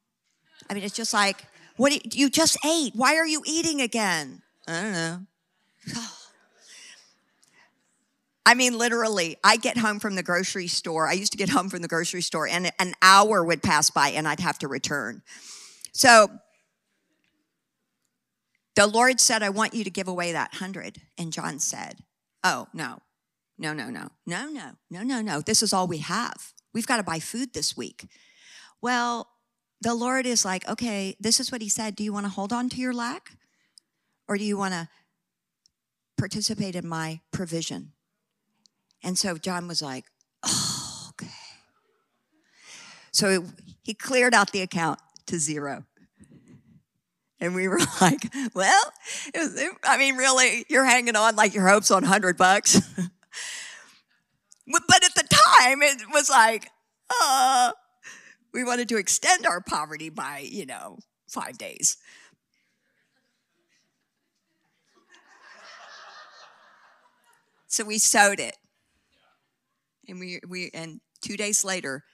I 0.69 0.75
mean, 0.75 0.85
it's 0.85 0.95
just 0.95 1.15
like, 1.15 1.45
what 1.77 1.93
you, 1.93 2.01
you 2.13 2.31
just 2.31 2.59
ate. 2.65 2.93
Why 2.95 3.17
are 3.17 3.27
you 3.27 3.43
eating 3.47 3.81
again? 3.81 4.43
I 4.69 4.83
don't 4.83 4.93
know. 4.93 5.21
I 8.51 8.55
mean, 8.55 8.77
literally, 8.77 9.37
I 9.45 9.59
get 9.59 9.79
home 9.79 10.01
from 10.01 10.17
the 10.17 10.25
grocery 10.25 10.67
store. 10.67 11.07
I 11.07 11.13
used 11.13 11.31
to 11.31 11.39
get 11.39 11.51
home 11.51 11.69
from 11.69 11.83
the 11.83 11.89
grocery 11.89 12.21
store, 12.21 12.49
and 12.49 12.73
an 12.81 12.95
hour 13.01 13.45
would 13.45 13.63
pass 13.63 13.91
by, 13.91 14.09
and 14.09 14.27
I'd 14.27 14.41
have 14.41 14.59
to 14.59 14.67
return. 14.67 15.23
So 15.93 16.27
the 18.75 18.89
Lord 18.89 19.21
said, 19.21 19.45
I 19.45 19.51
want 19.51 19.73
you 19.73 19.85
to 19.85 19.91
give 19.91 20.09
away 20.09 20.33
that 20.33 20.55
hundred. 20.55 20.99
And 21.17 21.33
John 21.33 21.61
said, 21.61 21.99
Oh, 22.43 22.67
no, 22.75 22.99
no, 23.57 23.73
no, 23.73 23.89
no, 23.89 24.09
no, 24.27 24.49
no, 24.49 24.73
no, 24.91 25.03
no, 25.05 25.23
no. 25.23 25.41
This 25.41 25.63
is 25.63 25.73
all 25.73 25.87
we 25.87 25.99
have. 25.99 26.53
We've 26.75 26.89
got 26.89 26.97
to 26.97 27.05
buy 27.05 27.21
food 27.21 27.55
this 27.55 27.77
week. 27.77 28.09
Well, 28.83 29.29
the 29.81 29.95
Lord 29.95 30.27
is 30.27 30.45
like, 30.45 30.69
okay, 30.69 31.15
this 31.21 31.39
is 31.39 31.53
what 31.53 31.63
he 31.63 31.69
said. 31.69 31.95
Do 31.95 32.03
you 32.03 32.13
want 32.13 32.27
to 32.27 32.31
hold 32.31 32.53
on 32.53 32.69
to 32.71 32.79
your 32.79 32.95
lack? 32.95 33.31
Or 34.27 34.37
do 34.37 34.43
you 34.43 34.59
want 34.59 34.75
to 34.75 34.89
participate 36.19 36.75
in 36.75 36.89
my 36.89 37.21
provision? 37.31 37.93
And 39.03 39.19
so 39.19 39.39
John 39.39 39.67
was 39.67 39.83
like, 39.83 40.05
oh, 40.45 41.11
okay. 41.11 41.31
So 43.13 43.45
he 43.83 43.95
cleared 43.95 44.35
out 44.35 44.53
the 44.53 44.63
account 44.63 45.01
to 45.27 45.39
zero. 45.39 45.85
And 47.41 47.55
we 47.55 47.69
were 47.69 47.81
like, 48.01 48.33
well, 48.55 48.93
was, 49.35 49.63
I 49.85 49.97
mean, 49.97 50.17
really, 50.17 50.65
you're 50.69 50.85
hanging 50.85 51.17
on 51.17 51.37
like 51.37 51.55
your 51.55 51.67
hopes 51.67 51.91
on 51.91 52.03
100 52.03 52.37
bucks. 52.37 52.81
but 52.97 55.05
at 55.05 55.15
the 55.15 55.27
time, 55.29 55.83
it 55.83 56.03
was 56.13 56.29
like, 56.29 56.71
uh, 57.23 57.73
we 58.53 58.65
wanted 58.65 58.89
to 58.91 58.97
extend 58.97 59.47
our 59.47 59.61
poverty 59.61 60.11
by, 60.11 60.47
you 60.51 60.67
know, 60.67 60.99
five 61.29 61.57
days. 61.57 61.97
So 67.67 67.85
we 67.85 67.99
sowed 67.99 68.41
it. 68.41 68.57
And 70.11 70.21
we, 70.21 70.41
we 70.47 70.71
and 70.75 71.01
two 71.23 71.37
days 71.37 71.65
later, 71.65 72.05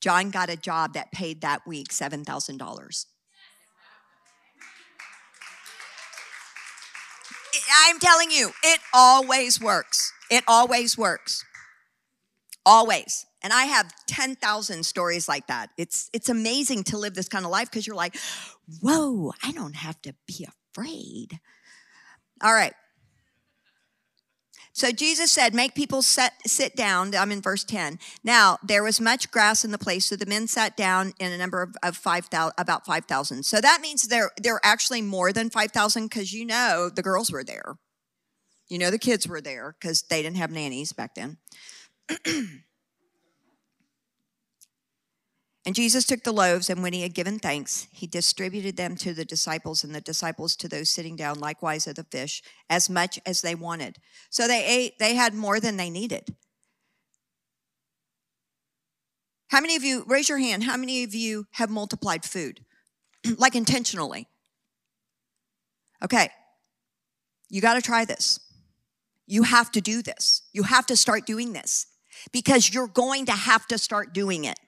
John 0.00 0.30
got 0.30 0.50
a 0.50 0.56
job 0.56 0.94
that 0.94 1.12
paid 1.12 1.42
that 1.42 1.66
week 1.66 1.88
$7,000. 1.88 3.06
I'm 7.84 7.98
telling 7.98 8.30
you, 8.30 8.50
it 8.64 8.80
always 8.92 9.60
works. 9.60 10.12
It 10.30 10.44
always 10.48 10.98
works. 10.98 11.44
Always. 12.64 13.26
And 13.42 13.52
I 13.52 13.64
have 13.64 13.92
10,000 14.06 14.84
stories 14.84 15.28
like 15.28 15.48
that. 15.48 15.70
It's, 15.76 16.08
it's 16.12 16.28
amazing 16.28 16.84
to 16.84 16.98
live 16.98 17.14
this 17.14 17.28
kind 17.28 17.44
of 17.44 17.50
life 17.50 17.70
because 17.70 17.86
you're 17.86 17.96
like, 17.96 18.16
whoa, 18.80 19.32
I 19.42 19.52
don't 19.52 19.76
have 19.76 20.00
to 20.02 20.14
be 20.26 20.46
afraid. 20.74 21.40
All 22.42 22.52
right. 22.52 22.74
So 24.72 24.90
Jesus 24.90 25.30
said, 25.30 25.54
Make 25.54 25.74
people 25.74 26.02
set, 26.02 26.32
sit 26.46 26.74
down. 26.74 27.14
I'm 27.14 27.30
in 27.30 27.42
verse 27.42 27.64
10. 27.64 27.98
Now, 28.24 28.58
there 28.62 28.82
was 28.82 29.00
much 29.00 29.30
grass 29.30 29.64
in 29.64 29.70
the 29.70 29.78
place, 29.78 30.06
so 30.06 30.16
the 30.16 30.26
men 30.26 30.46
sat 30.46 30.76
down 30.76 31.12
in 31.20 31.30
a 31.30 31.38
number 31.38 31.62
of, 31.62 31.76
of 31.82 31.96
5,000, 31.96 32.54
about 32.56 32.86
5,000. 32.86 33.44
So 33.44 33.60
that 33.60 33.80
means 33.82 34.08
there, 34.08 34.30
there 34.38 34.54
are 34.54 34.60
actually 34.64 35.02
more 35.02 35.32
than 35.32 35.50
5,000 35.50 36.04
because 36.04 36.32
you 36.32 36.46
know 36.46 36.90
the 36.94 37.02
girls 37.02 37.30
were 37.30 37.44
there. 37.44 37.74
You 38.68 38.78
know 38.78 38.90
the 38.90 38.98
kids 38.98 39.28
were 39.28 39.42
there 39.42 39.76
because 39.78 40.02
they 40.02 40.22
didn't 40.22 40.38
have 40.38 40.50
nannies 40.50 40.92
back 40.92 41.14
then. 41.14 41.36
And 45.64 45.76
Jesus 45.76 46.04
took 46.04 46.24
the 46.24 46.32
loaves, 46.32 46.68
and 46.68 46.82
when 46.82 46.92
he 46.92 47.02
had 47.02 47.14
given 47.14 47.38
thanks, 47.38 47.86
he 47.92 48.08
distributed 48.08 48.76
them 48.76 48.96
to 48.96 49.14
the 49.14 49.24
disciples, 49.24 49.84
and 49.84 49.94
the 49.94 50.00
disciples 50.00 50.56
to 50.56 50.68
those 50.68 50.90
sitting 50.90 51.14
down, 51.14 51.38
likewise 51.38 51.86
of 51.86 51.94
the 51.94 52.04
fish, 52.04 52.42
as 52.68 52.90
much 52.90 53.20
as 53.24 53.42
they 53.42 53.54
wanted. 53.54 53.98
So 54.28 54.48
they 54.48 54.64
ate, 54.66 54.98
they 54.98 55.14
had 55.14 55.34
more 55.34 55.60
than 55.60 55.76
they 55.76 55.88
needed. 55.88 56.34
How 59.48 59.60
many 59.60 59.76
of 59.76 59.84
you, 59.84 60.04
raise 60.08 60.28
your 60.28 60.38
hand, 60.38 60.64
how 60.64 60.76
many 60.76 61.04
of 61.04 61.14
you 61.14 61.46
have 61.52 61.70
multiplied 61.70 62.24
food? 62.24 62.64
like 63.38 63.54
intentionally? 63.54 64.26
Okay, 66.02 66.30
you 67.48 67.60
got 67.60 67.74
to 67.74 67.82
try 67.82 68.04
this. 68.04 68.40
You 69.26 69.44
have 69.44 69.70
to 69.72 69.80
do 69.80 70.02
this. 70.02 70.42
You 70.52 70.64
have 70.64 70.86
to 70.86 70.96
start 70.96 71.26
doing 71.26 71.52
this 71.52 71.86
because 72.32 72.74
you're 72.74 72.88
going 72.88 73.26
to 73.26 73.32
have 73.32 73.68
to 73.68 73.78
start 73.78 74.12
doing 74.12 74.44
it. 74.44 74.58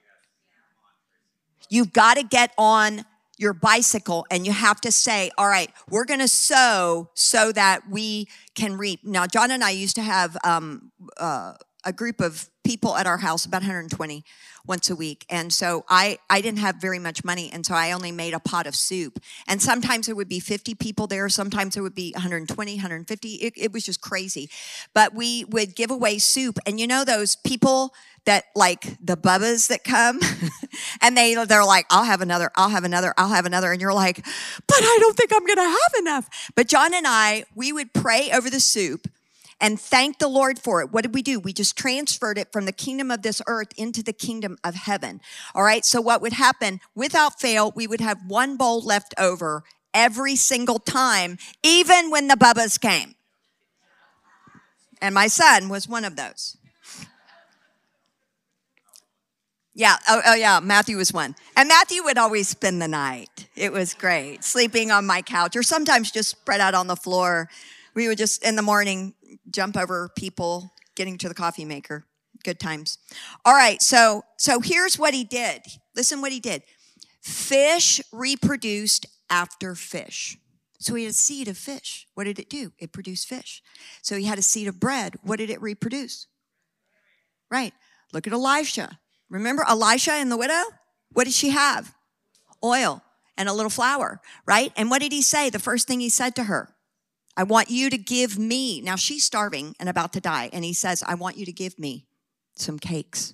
You've 1.69 1.93
got 1.93 2.17
to 2.17 2.23
get 2.23 2.51
on 2.57 3.05
your 3.37 3.53
bicycle 3.53 4.25
and 4.31 4.45
you 4.45 4.53
have 4.53 4.79
to 4.81 4.91
say, 4.91 5.29
all 5.37 5.47
right, 5.47 5.69
we're 5.89 6.05
going 6.05 6.19
to 6.21 6.27
sow 6.27 7.09
so 7.13 7.51
that 7.51 7.89
we 7.89 8.27
can 8.55 8.77
reap. 8.77 9.03
Now, 9.03 9.27
John 9.27 9.51
and 9.51 9.63
I 9.63 9.71
used 9.71 9.95
to 9.97 10.01
have 10.01 10.37
um, 10.43 10.91
uh, 11.17 11.53
a 11.85 11.93
group 11.93 12.19
of 12.19 12.49
people 12.63 12.97
at 12.97 13.05
our 13.05 13.19
house, 13.19 13.45
about 13.45 13.61
120 13.61 14.23
once 14.65 14.89
a 14.89 14.95
week. 14.95 15.25
And 15.29 15.53
so 15.53 15.85
I, 15.87 16.17
I 16.29 16.41
didn't 16.41 16.59
have 16.59 16.77
very 16.77 16.97
much 16.97 17.23
money. 17.23 17.51
And 17.53 17.63
so 17.63 17.75
I 17.75 17.91
only 17.91 18.11
made 18.11 18.33
a 18.33 18.39
pot 18.39 18.65
of 18.65 18.75
soup. 18.75 19.19
And 19.47 19.61
sometimes 19.61 20.07
there 20.07 20.15
would 20.15 20.27
be 20.27 20.39
50 20.39 20.73
people 20.75 21.05
there. 21.05 21.29
Sometimes 21.29 21.75
there 21.75 21.83
would 21.83 21.93
be 21.93 22.11
120, 22.13 22.75
150. 22.75 23.29
It, 23.35 23.53
it 23.55 23.71
was 23.71 23.85
just 23.85 24.01
crazy. 24.01 24.49
But 24.93 25.13
we 25.13 25.45
would 25.45 25.75
give 25.75 25.91
away 25.91 26.17
soup. 26.17 26.57
And 26.65 26.79
you 26.79 26.87
know, 26.87 27.05
those 27.05 27.35
people 27.35 27.93
that 28.25 28.45
like 28.55 28.97
the 28.99 29.15
bubbas 29.15 29.67
that 29.67 29.83
come 29.83 30.19
and 31.01 31.15
they, 31.15 31.35
they're 31.45 31.63
like, 31.63 31.85
I'll 31.91 32.05
have 32.05 32.21
another, 32.21 32.49
I'll 32.55 32.69
have 32.69 32.83
another, 32.83 33.13
I'll 33.17 33.29
have 33.29 33.45
another. 33.45 33.71
And 33.71 33.79
you're 33.79 33.93
like, 33.93 34.15
but 34.15 34.77
I 34.81 34.97
don't 34.99 35.15
think 35.15 35.31
I'm 35.31 35.45
going 35.45 35.57
to 35.57 35.61
have 35.61 35.99
enough. 35.99 36.49
But 36.55 36.67
John 36.67 36.95
and 36.95 37.05
I, 37.07 37.45
we 37.53 37.71
would 37.71 37.93
pray 37.93 38.31
over 38.33 38.49
the 38.49 38.59
soup 38.59 39.07
and 39.61 39.79
thank 39.79 40.19
the 40.19 40.27
Lord 40.27 40.59
for 40.59 40.81
it. 40.81 40.91
What 40.91 41.03
did 41.03 41.13
we 41.13 41.21
do? 41.21 41.39
We 41.39 41.53
just 41.53 41.77
transferred 41.77 42.37
it 42.37 42.51
from 42.51 42.65
the 42.65 42.71
kingdom 42.71 43.09
of 43.09 43.21
this 43.21 43.41
earth 43.47 43.69
into 43.77 44.03
the 44.03 44.13
kingdom 44.13 44.57
of 44.63 44.75
heaven. 44.75 45.21
All 45.53 45.63
right. 45.63 45.85
So 45.85 46.01
what 46.01 46.21
would 46.21 46.33
happen 46.33 46.81
without 46.93 47.39
fail, 47.39 47.71
we 47.75 47.87
would 47.87 48.01
have 48.01 48.19
one 48.27 48.57
bowl 48.57 48.81
left 48.81 49.13
over 49.17 49.63
every 49.93 50.35
single 50.35 50.79
time, 50.79 51.37
even 51.63 52.11
when 52.11 52.27
the 52.27 52.35
bubbas 52.35 52.79
came. 52.79 53.15
And 55.01 55.15
my 55.15 55.27
son 55.27 55.69
was 55.69 55.87
one 55.87 56.05
of 56.05 56.15
those. 56.15 56.57
Yeah, 59.77 59.97
oh, 60.07 60.21
oh, 60.25 60.35
yeah, 60.35 60.61
Matthew 60.61 60.95
was 60.95 61.11
one. 61.11 61.35
And 61.57 61.67
Matthew 61.67 62.01
would 62.03 62.17
always 62.17 62.47
spend 62.47 62.81
the 62.81 62.87
night. 62.87 63.47
It 63.57 63.73
was 63.73 63.93
great, 63.93 64.41
sleeping 64.45 64.89
on 64.89 65.05
my 65.05 65.21
couch 65.21 65.57
or 65.57 65.63
sometimes 65.63 66.11
just 66.11 66.29
spread 66.29 66.61
out 66.61 66.73
on 66.73 66.87
the 66.87 66.95
floor. 66.95 67.49
We 67.93 68.07
would 68.07 68.17
just, 68.17 68.41
in 68.43 68.55
the 68.55 68.61
morning, 68.61 69.13
jump 69.49 69.77
over 69.77 70.09
people 70.15 70.73
getting 70.95 71.17
to 71.19 71.29
the 71.29 71.35
coffee 71.35 71.65
maker. 71.65 72.05
Good 72.43 72.59
times. 72.59 72.97
All 73.43 73.53
right, 73.53 73.81
so 73.81 74.23
so 74.37 74.59
here's 74.59 74.99
what 74.99 75.13
he 75.13 75.23
did. 75.23 75.61
Listen 75.95 76.21
what 76.21 76.31
he 76.31 76.39
did. 76.39 76.63
Fish 77.21 78.01
reproduced 78.11 79.05
after 79.29 79.73
fish. 79.73 80.37
So 80.79 80.93
he 80.93 81.05
had 81.05 81.11
a 81.11 81.13
seed 81.13 81.47
of 81.47 81.57
fish. 81.57 82.07
What 82.13 82.25
did 82.25 82.37
it 82.37 82.49
do? 82.49 82.73
It 82.77 82.91
produced 82.91 83.27
fish. 83.27 83.63
So 84.01 84.17
he 84.17 84.25
had 84.25 84.37
a 84.37 84.43
seed 84.43 84.67
of 84.67 84.79
bread. 84.79 85.15
What 85.23 85.39
did 85.39 85.49
it 85.49 85.61
reproduce? 85.61 86.27
Right. 87.49 87.73
Look 88.13 88.27
at 88.27 88.33
Elisha. 88.33 88.99
Remember 89.29 89.65
Elisha 89.67 90.11
and 90.11 90.31
the 90.31 90.37
widow? 90.37 90.61
What 91.13 91.23
did 91.23 91.33
she 91.33 91.49
have? 91.49 91.95
Oil 92.63 93.01
and 93.37 93.49
a 93.49 93.53
little 93.53 93.69
flour, 93.69 94.21
right? 94.45 94.71
And 94.75 94.89
what 94.89 95.01
did 95.01 95.11
he 95.11 95.21
say? 95.21 95.49
The 95.49 95.59
first 95.59 95.87
thing 95.87 95.99
he 95.99 96.09
said 96.09 96.35
to 96.35 96.43
her, 96.43 96.74
I 97.37 97.43
want 97.43 97.69
you 97.69 97.89
to 97.89 97.97
give 97.97 98.37
me. 98.37 98.81
Now 98.81 98.95
she's 98.95 99.25
starving 99.25 99.75
and 99.79 99.89
about 99.89 100.13
to 100.13 100.21
die. 100.21 100.49
And 100.53 100.63
he 100.63 100.73
says, 100.73 101.03
I 101.05 101.15
want 101.15 101.37
you 101.37 101.45
to 101.45 101.51
give 101.51 101.77
me 101.77 102.05
some 102.55 102.79
cakes. 102.79 103.33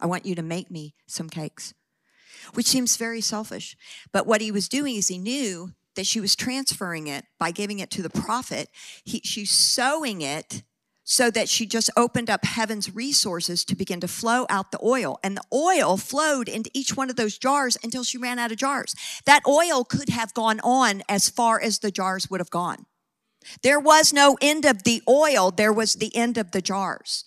I 0.00 0.06
want 0.06 0.26
you 0.26 0.34
to 0.34 0.42
make 0.42 0.70
me 0.70 0.94
some 1.06 1.28
cakes, 1.28 1.74
which 2.54 2.66
seems 2.66 2.96
very 2.96 3.20
selfish. 3.20 3.76
But 4.12 4.26
what 4.26 4.40
he 4.40 4.50
was 4.50 4.68
doing 4.68 4.96
is 4.96 5.08
he 5.08 5.18
knew 5.18 5.72
that 5.94 6.06
she 6.06 6.20
was 6.20 6.34
transferring 6.34 7.06
it 7.06 7.26
by 7.38 7.50
giving 7.50 7.78
it 7.78 7.90
to 7.92 8.02
the 8.02 8.10
prophet. 8.10 8.68
He, 9.04 9.20
she's 9.24 9.50
sowing 9.50 10.22
it 10.22 10.62
so 11.04 11.30
that 11.30 11.48
she 11.48 11.66
just 11.66 11.90
opened 11.96 12.30
up 12.30 12.44
heaven's 12.44 12.94
resources 12.94 13.64
to 13.66 13.76
begin 13.76 14.00
to 14.00 14.08
flow 14.08 14.46
out 14.48 14.72
the 14.72 14.82
oil. 14.82 15.18
And 15.22 15.36
the 15.36 15.44
oil 15.52 15.96
flowed 15.96 16.48
into 16.48 16.70
each 16.72 16.96
one 16.96 17.10
of 17.10 17.16
those 17.16 17.38
jars 17.38 17.76
until 17.82 18.04
she 18.04 18.18
ran 18.18 18.38
out 18.38 18.52
of 18.52 18.58
jars. 18.58 18.94
That 19.26 19.42
oil 19.46 19.84
could 19.84 20.08
have 20.08 20.32
gone 20.32 20.60
on 20.60 21.02
as 21.08 21.28
far 21.28 21.60
as 21.60 21.80
the 21.80 21.90
jars 21.90 22.30
would 22.30 22.40
have 22.40 22.50
gone. 22.50 22.86
There 23.62 23.80
was 23.80 24.12
no 24.12 24.36
end 24.40 24.64
of 24.64 24.82
the 24.84 25.02
oil, 25.08 25.50
there 25.50 25.72
was 25.72 25.94
the 25.94 26.14
end 26.16 26.38
of 26.38 26.52
the 26.52 26.62
jars. 26.62 27.24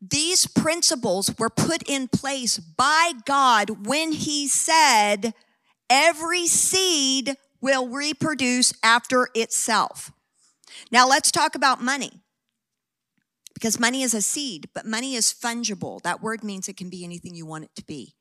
These 0.00 0.46
principles 0.48 1.32
were 1.38 1.50
put 1.50 1.82
in 1.88 2.08
place 2.08 2.58
by 2.58 3.12
God 3.24 3.86
when 3.86 4.12
He 4.12 4.48
said, 4.48 5.32
every 5.88 6.46
seed 6.46 7.36
will 7.60 7.88
reproduce 7.88 8.72
after 8.82 9.28
itself. 9.34 10.10
Now 10.90 11.06
let's 11.06 11.30
talk 11.30 11.54
about 11.54 11.80
money. 11.80 12.10
Because 13.54 13.78
money 13.78 14.02
is 14.02 14.12
a 14.12 14.22
seed, 14.22 14.70
but 14.74 14.86
money 14.86 15.14
is 15.14 15.32
fungible. 15.32 16.02
That 16.02 16.20
word 16.20 16.42
means 16.42 16.68
it 16.68 16.76
can 16.76 16.90
be 16.90 17.04
anything 17.04 17.36
you 17.36 17.46
want 17.46 17.64
it 17.64 17.70
to 17.76 17.84
be. 17.84 18.16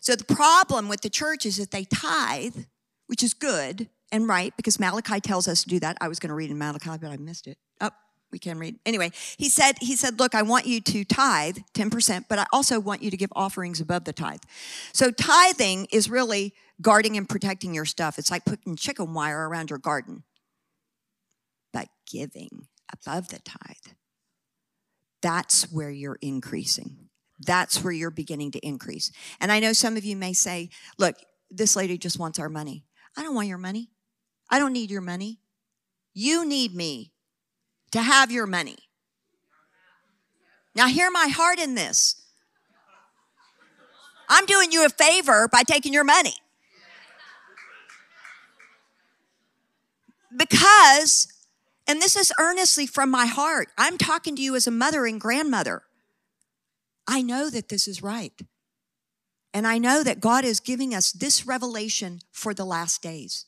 So 0.00 0.16
the 0.16 0.24
problem 0.24 0.88
with 0.88 1.02
the 1.02 1.10
church 1.10 1.44
is 1.44 1.58
that 1.58 1.72
they 1.72 1.84
tithe 1.84 2.64
which 3.06 3.22
is 3.22 3.34
good 3.34 3.88
and 4.12 4.28
right 4.28 4.52
because 4.56 4.78
Malachi 4.78 5.20
tells 5.20 5.48
us 5.48 5.62
to 5.62 5.68
do 5.68 5.80
that. 5.80 5.96
I 6.00 6.08
was 6.08 6.18
going 6.18 6.28
to 6.28 6.34
read 6.34 6.50
in 6.50 6.58
Malachi, 6.58 6.98
but 7.00 7.10
I 7.10 7.16
missed 7.16 7.46
it. 7.46 7.58
Oh, 7.80 7.90
we 8.32 8.38
can 8.38 8.58
read. 8.58 8.78
Anyway, 8.84 9.10
he 9.36 9.48
said, 9.48 9.74
he 9.80 9.96
said, 9.96 10.18
look, 10.18 10.34
I 10.34 10.42
want 10.42 10.66
you 10.66 10.80
to 10.80 11.04
tithe 11.04 11.58
10%, 11.74 12.24
but 12.28 12.38
I 12.38 12.46
also 12.52 12.80
want 12.80 13.02
you 13.02 13.10
to 13.10 13.16
give 13.16 13.30
offerings 13.34 13.80
above 13.80 14.04
the 14.04 14.12
tithe. 14.12 14.40
So 14.92 15.10
tithing 15.10 15.86
is 15.92 16.10
really 16.10 16.54
guarding 16.80 17.16
and 17.16 17.28
protecting 17.28 17.74
your 17.74 17.84
stuff. 17.84 18.18
It's 18.18 18.30
like 18.30 18.44
putting 18.44 18.76
chicken 18.76 19.14
wire 19.14 19.48
around 19.48 19.70
your 19.70 19.78
garden. 19.78 20.24
But 21.72 21.88
giving 22.10 22.68
above 22.92 23.28
the 23.28 23.38
tithe, 23.40 23.94
that's 25.22 25.70
where 25.72 25.90
you're 25.90 26.18
increasing. 26.20 27.08
That's 27.38 27.82
where 27.82 27.92
you're 27.92 28.10
beginning 28.10 28.52
to 28.52 28.66
increase. 28.66 29.12
And 29.40 29.52
I 29.52 29.60
know 29.60 29.72
some 29.72 29.96
of 29.96 30.04
you 30.04 30.16
may 30.16 30.32
say, 30.32 30.70
look, 30.98 31.16
this 31.50 31.76
lady 31.76 31.98
just 31.98 32.18
wants 32.18 32.38
our 32.38 32.48
money. 32.48 32.85
I 33.16 33.22
don't 33.22 33.34
want 33.34 33.48
your 33.48 33.58
money. 33.58 33.90
I 34.50 34.58
don't 34.58 34.72
need 34.72 34.90
your 34.90 35.00
money. 35.00 35.40
You 36.14 36.44
need 36.44 36.74
me 36.74 37.12
to 37.90 38.00
have 38.00 38.30
your 38.30 38.46
money. 38.46 38.76
Now, 40.74 40.88
hear 40.88 41.10
my 41.10 41.28
heart 41.28 41.58
in 41.58 41.74
this. 41.74 42.22
I'm 44.28 44.44
doing 44.44 44.72
you 44.72 44.84
a 44.84 44.88
favor 44.88 45.48
by 45.48 45.62
taking 45.62 45.92
your 45.92 46.04
money. 46.04 46.34
Because, 50.36 51.28
and 51.86 52.02
this 52.02 52.16
is 52.16 52.32
earnestly 52.38 52.86
from 52.86 53.10
my 53.10 53.26
heart, 53.26 53.68
I'm 53.78 53.96
talking 53.96 54.36
to 54.36 54.42
you 54.42 54.54
as 54.54 54.66
a 54.66 54.70
mother 54.70 55.06
and 55.06 55.20
grandmother. 55.20 55.82
I 57.06 57.22
know 57.22 57.48
that 57.48 57.68
this 57.68 57.88
is 57.88 58.02
right. 58.02 58.34
And 59.56 59.66
I 59.66 59.78
know 59.78 60.04
that 60.04 60.20
God 60.20 60.44
is 60.44 60.60
giving 60.60 60.94
us 60.94 61.10
this 61.12 61.46
revelation 61.46 62.20
for 62.30 62.52
the 62.52 62.66
last 62.66 63.00
days 63.00 63.46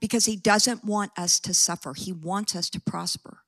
because 0.00 0.24
He 0.24 0.34
doesn't 0.34 0.84
want 0.84 1.12
us 1.16 1.38
to 1.38 1.54
suffer, 1.54 1.94
He 1.94 2.12
wants 2.12 2.56
us 2.56 2.68
to 2.70 2.80
prosper. 2.80 3.38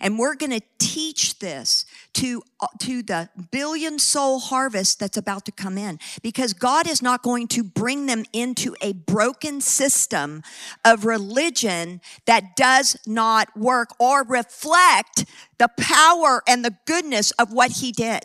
And 0.00 0.18
we're 0.18 0.36
going 0.36 0.58
to 0.58 0.62
teach 0.78 1.40
this 1.40 1.84
to, 2.14 2.42
uh, 2.60 2.68
to 2.78 3.02
the 3.02 3.28
billion 3.50 3.98
soul 3.98 4.38
harvest 4.38 5.00
that's 5.00 5.18
about 5.18 5.44
to 5.44 5.52
come 5.52 5.76
in 5.76 5.98
because 6.22 6.54
God 6.54 6.88
is 6.88 7.02
not 7.02 7.22
going 7.22 7.46
to 7.48 7.62
bring 7.62 8.06
them 8.06 8.24
into 8.32 8.74
a 8.80 8.94
broken 8.94 9.60
system 9.60 10.42
of 10.82 11.04
religion 11.04 12.00
that 12.24 12.56
does 12.56 12.96
not 13.06 13.54
work 13.54 13.90
or 14.00 14.22
reflect 14.22 15.26
the 15.58 15.68
power 15.78 16.42
and 16.48 16.64
the 16.64 16.78
goodness 16.86 17.32
of 17.32 17.52
what 17.52 17.72
He 17.72 17.92
did. 17.92 18.24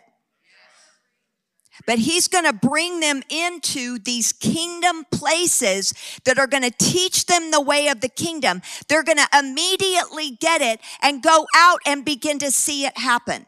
But 1.86 1.99
he's 1.99 2.27
going 2.27 2.45
to 2.45 2.53
bring 2.53 2.99
them 2.99 3.23
into 3.30 3.99
these 3.99 4.32
kingdom 4.32 5.05
places 5.11 5.93
that 6.25 6.38
are 6.38 6.47
going 6.47 6.63
to 6.63 6.71
teach 6.71 7.25
them 7.25 7.51
the 7.51 7.61
way 7.61 7.88
of 7.88 8.01
the 8.01 8.09
kingdom. 8.09 8.61
They're 8.88 9.03
going 9.03 9.17
to 9.17 9.27
immediately 9.38 10.32
get 10.32 10.61
it 10.61 10.80
and 11.01 11.23
go 11.23 11.45
out 11.55 11.80
and 11.86 12.03
begin 12.03 12.39
to 12.39 12.51
see 12.51 12.86
it 12.86 12.97
happen. 12.97 13.45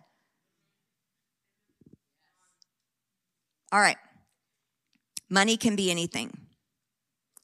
All 3.72 3.80
right. 3.80 3.98
Money 5.30 5.56
can 5.56 5.76
be 5.76 5.90
anything. 5.92 6.38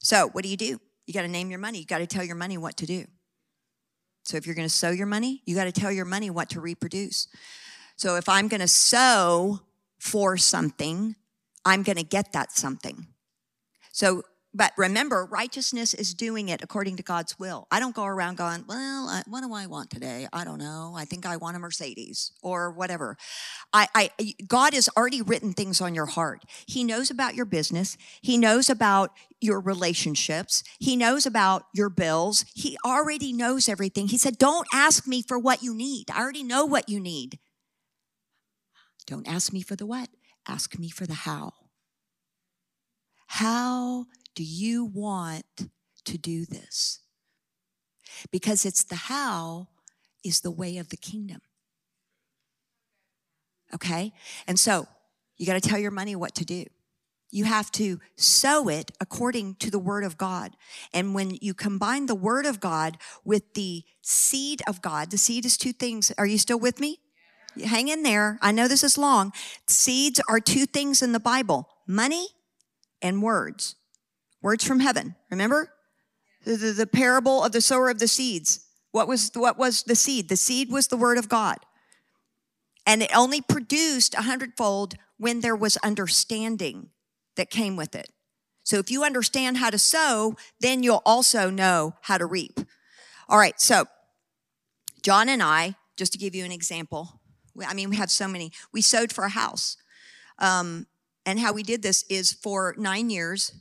So, 0.00 0.28
what 0.28 0.44
do 0.44 0.50
you 0.50 0.56
do? 0.56 0.78
You 1.06 1.14
got 1.14 1.22
to 1.22 1.28
name 1.28 1.50
your 1.50 1.58
money. 1.58 1.78
You 1.78 1.86
got 1.86 1.98
to 1.98 2.06
tell 2.06 2.24
your 2.24 2.36
money 2.36 2.58
what 2.58 2.76
to 2.78 2.86
do. 2.86 3.06
So, 4.24 4.36
if 4.36 4.46
you're 4.46 4.54
going 4.54 4.68
to 4.68 4.74
sow 4.74 4.90
your 4.90 5.06
money, 5.06 5.42
you 5.46 5.54
got 5.54 5.64
to 5.64 5.72
tell 5.72 5.90
your 5.90 6.04
money 6.04 6.28
what 6.28 6.50
to 6.50 6.60
reproduce. 6.60 7.28
So, 7.96 8.16
if 8.16 8.28
I'm 8.28 8.48
going 8.48 8.60
to 8.60 8.68
sow 8.68 9.60
for 9.98 10.36
something, 10.36 11.16
I'm 11.64 11.82
going 11.82 11.96
to 11.96 12.04
get 12.04 12.32
that 12.32 12.52
something. 12.52 13.08
So, 13.92 14.22
but 14.54 14.72
remember, 14.78 15.28
righteousness 15.30 15.92
is 15.92 16.14
doing 16.14 16.48
it 16.48 16.62
according 16.62 16.96
to 16.96 17.02
God's 17.02 17.38
will. 17.38 17.66
I 17.70 17.80
don't 17.80 17.94
go 17.94 18.04
around 18.04 18.38
going, 18.38 18.64
well, 18.66 19.22
what 19.26 19.42
do 19.42 19.52
I 19.52 19.66
want 19.66 19.90
today? 19.90 20.26
I 20.32 20.44
don't 20.44 20.58
know. 20.58 20.94
I 20.96 21.04
think 21.04 21.26
I 21.26 21.36
want 21.36 21.56
a 21.56 21.58
Mercedes 21.58 22.32
or 22.42 22.70
whatever. 22.70 23.18
I, 23.74 23.88
I, 23.94 24.10
God 24.46 24.72
has 24.72 24.88
already 24.96 25.20
written 25.20 25.52
things 25.52 25.82
on 25.82 25.94
your 25.94 26.06
heart. 26.06 26.44
He 26.66 26.82
knows 26.82 27.10
about 27.10 27.34
your 27.34 27.44
business. 27.44 27.98
He 28.22 28.38
knows 28.38 28.70
about 28.70 29.10
your 29.40 29.60
relationships. 29.60 30.64
He 30.78 30.96
knows 30.96 31.26
about 31.26 31.64
your 31.74 31.90
bills. 31.90 32.46
He 32.54 32.78
already 32.84 33.34
knows 33.34 33.68
everything. 33.68 34.08
He 34.08 34.18
said, 34.18 34.38
don't 34.38 34.66
ask 34.72 35.06
me 35.06 35.22
for 35.22 35.38
what 35.38 35.62
you 35.62 35.74
need. 35.74 36.06
I 36.10 36.22
already 36.22 36.42
know 36.42 36.64
what 36.64 36.88
you 36.88 37.00
need. 37.00 37.38
Don't 39.08 39.26
ask 39.26 39.54
me 39.54 39.62
for 39.62 39.74
the 39.74 39.86
what, 39.86 40.10
ask 40.46 40.78
me 40.78 40.90
for 40.90 41.06
the 41.06 41.14
how. 41.14 41.54
How 43.26 44.04
do 44.34 44.44
you 44.44 44.84
want 44.84 45.46
to 46.04 46.18
do 46.18 46.44
this? 46.44 47.00
Because 48.30 48.66
it's 48.66 48.84
the 48.84 48.96
how 48.96 49.68
is 50.22 50.42
the 50.42 50.50
way 50.50 50.76
of 50.76 50.90
the 50.90 50.96
kingdom. 50.98 51.40
Okay? 53.74 54.12
And 54.46 54.58
so 54.58 54.86
you 55.38 55.46
got 55.46 55.60
to 55.60 55.66
tell 55.66 55.78
your 55.78 55.90
money 55.90 56.14
what 56.14 56.34
to 56.34 56.44
do. 56.44 56.66
You 57.30 57.44
have 57.44 57.70
to 57.72 58.00
sow 58.16 58.68
it 58.68 58.90
according 59.00 59.54
to 59.56 59.70
the 59.70 59.78
word 59.78 60.04
of 60.04 60.18
God. 60.18 60.54
And 60.92 61.14
when 61.14 61.38
you 61.40 61.54
combine 61.54 62.06
the 62.06 62.14
word 62.14 62.44
of 62.44 62.60
God 62.60 62.98
with 63.24 63.54
the 63.54 63.84
seed 64.02 64.60
of 64.66 64.82
God, 64.82 65.10
the 65.10 65.18
seed 65.18 65.46
is 65.46 65.56
two 65.56 65.72
things. 65.72 66.12
Are 66.18 66.26
you 66.26 66.36
still 66.36 66.58
with 66.58 66.78
me? 66.78 67.00
Hang 67.64 67.88
in 67.88 68.02
there. 68.02 68.38
I 68.42 68.52
know 68.52 68.68
this 68.68 68.84
is 68.84 68.98
long. 68.98 69.32
Seeds 69.66 70.20
are 70.28 70.40
two 70.40 70.66
things 70.66 71.02
in 71.02 71.12
the 71.12 71.20
Bible 71.20 71.68
money 71.86 72.28
and 73.00 73.22
words. 73.22 73.76
Words 74.42 74.64
from 74.64 74.80
heaven. 74.80 75.16
Remember? 75.30 75.72
The, 76.44 76.56
the, 76.56 76.72
the 76.72 76.86
parable 76.86 77.42
of 77.42 77.52
the 77.52 77.60
sower 77.60 77.90
of 77.90 77.98
the 77.98 78.08
seeds. 78.08 78.66
What 78.92 79.08
was, 79.08 79.30
what 79.34 79.58
was 79.58 79.82
the 79.82 79.94
seed? 79.94 80.28
The 80.28 80.36
seed 80.36 80.70
was 80.70 80.88
the 80.88 80.96
word 80.96 81.18
of 81.18 81.28
God. 81.28 81.58
And 82.86 83.02
it 83.02 83.10
only 83.14 83.40
produced 83.40 84.14
a 84.14 84.22
hundredfold 84.22 84.94
when 85.18 85.40
there 85.40 85.56
was 85.56 85.76
understanding 85.78 86.90
that 87.36 87.50
came 87.50 87.76
with 87.76 87.94
it. 87.94 88.10
So 88.64 88.78
if 88.78 88.90
you 88.90 89.04
understand 89.04 89.56
how 89.56 89.70
to 89.70 89.78
sow, 89.78 90.36
then 90.60 90.82
you'll 90.82 91.02
also 91.04 91.50
know 91.50 91.94
how 92.02 92.18
to 92.18 92.26
reap. 92.26 92.60
All 93.28 93.38
right, 93.38 93.60
so 93.60 93.86
John 95.02 95.28
and 95.28 95.42
I, 95.42 95.74
just 95.96 96.12
to 96.12 96.18
give 96.18 96.34
you 96.34 96.44
an 96.44 96.52
example, 96.52 97.17
I 97.66 97.74
mean, 97.74 97.90
we 97.90 97.96
have 97.96 98.10
so 98.10 98.28
many. 98.28 98.52
We 98.72 98.82
sowed 98.82 99.12
for 99.12 99.24
a 99.24 99.30
house. 99.30 99.76
Um, 100.38 100.86
and 101.26 101.38
how 101.38 101.52
we 101.52 101.62
did 101.62 101.82
this 101.82 102.04
is 102.08 102.32
for 102.32 102.74
nine 102.78 103.10
years, 103.10 103.52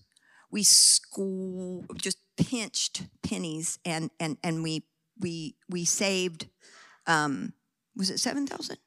we 0.52 0.64
school, 0.64 1.86
just 1.96 2.18
pinched 2.38 3.04
pennies 3.24 3.80
and, 3.84 4.12
and, 4.20 4.38
and 4.44 4.64
we, 4.64 4.84
we, 5.20 5.56
we 5.70 5.84
saved, 5.84 6.48
um, 7.08 7.54
was 7.96 8.10
it 8.10 8.20
7,000 8.20 8.78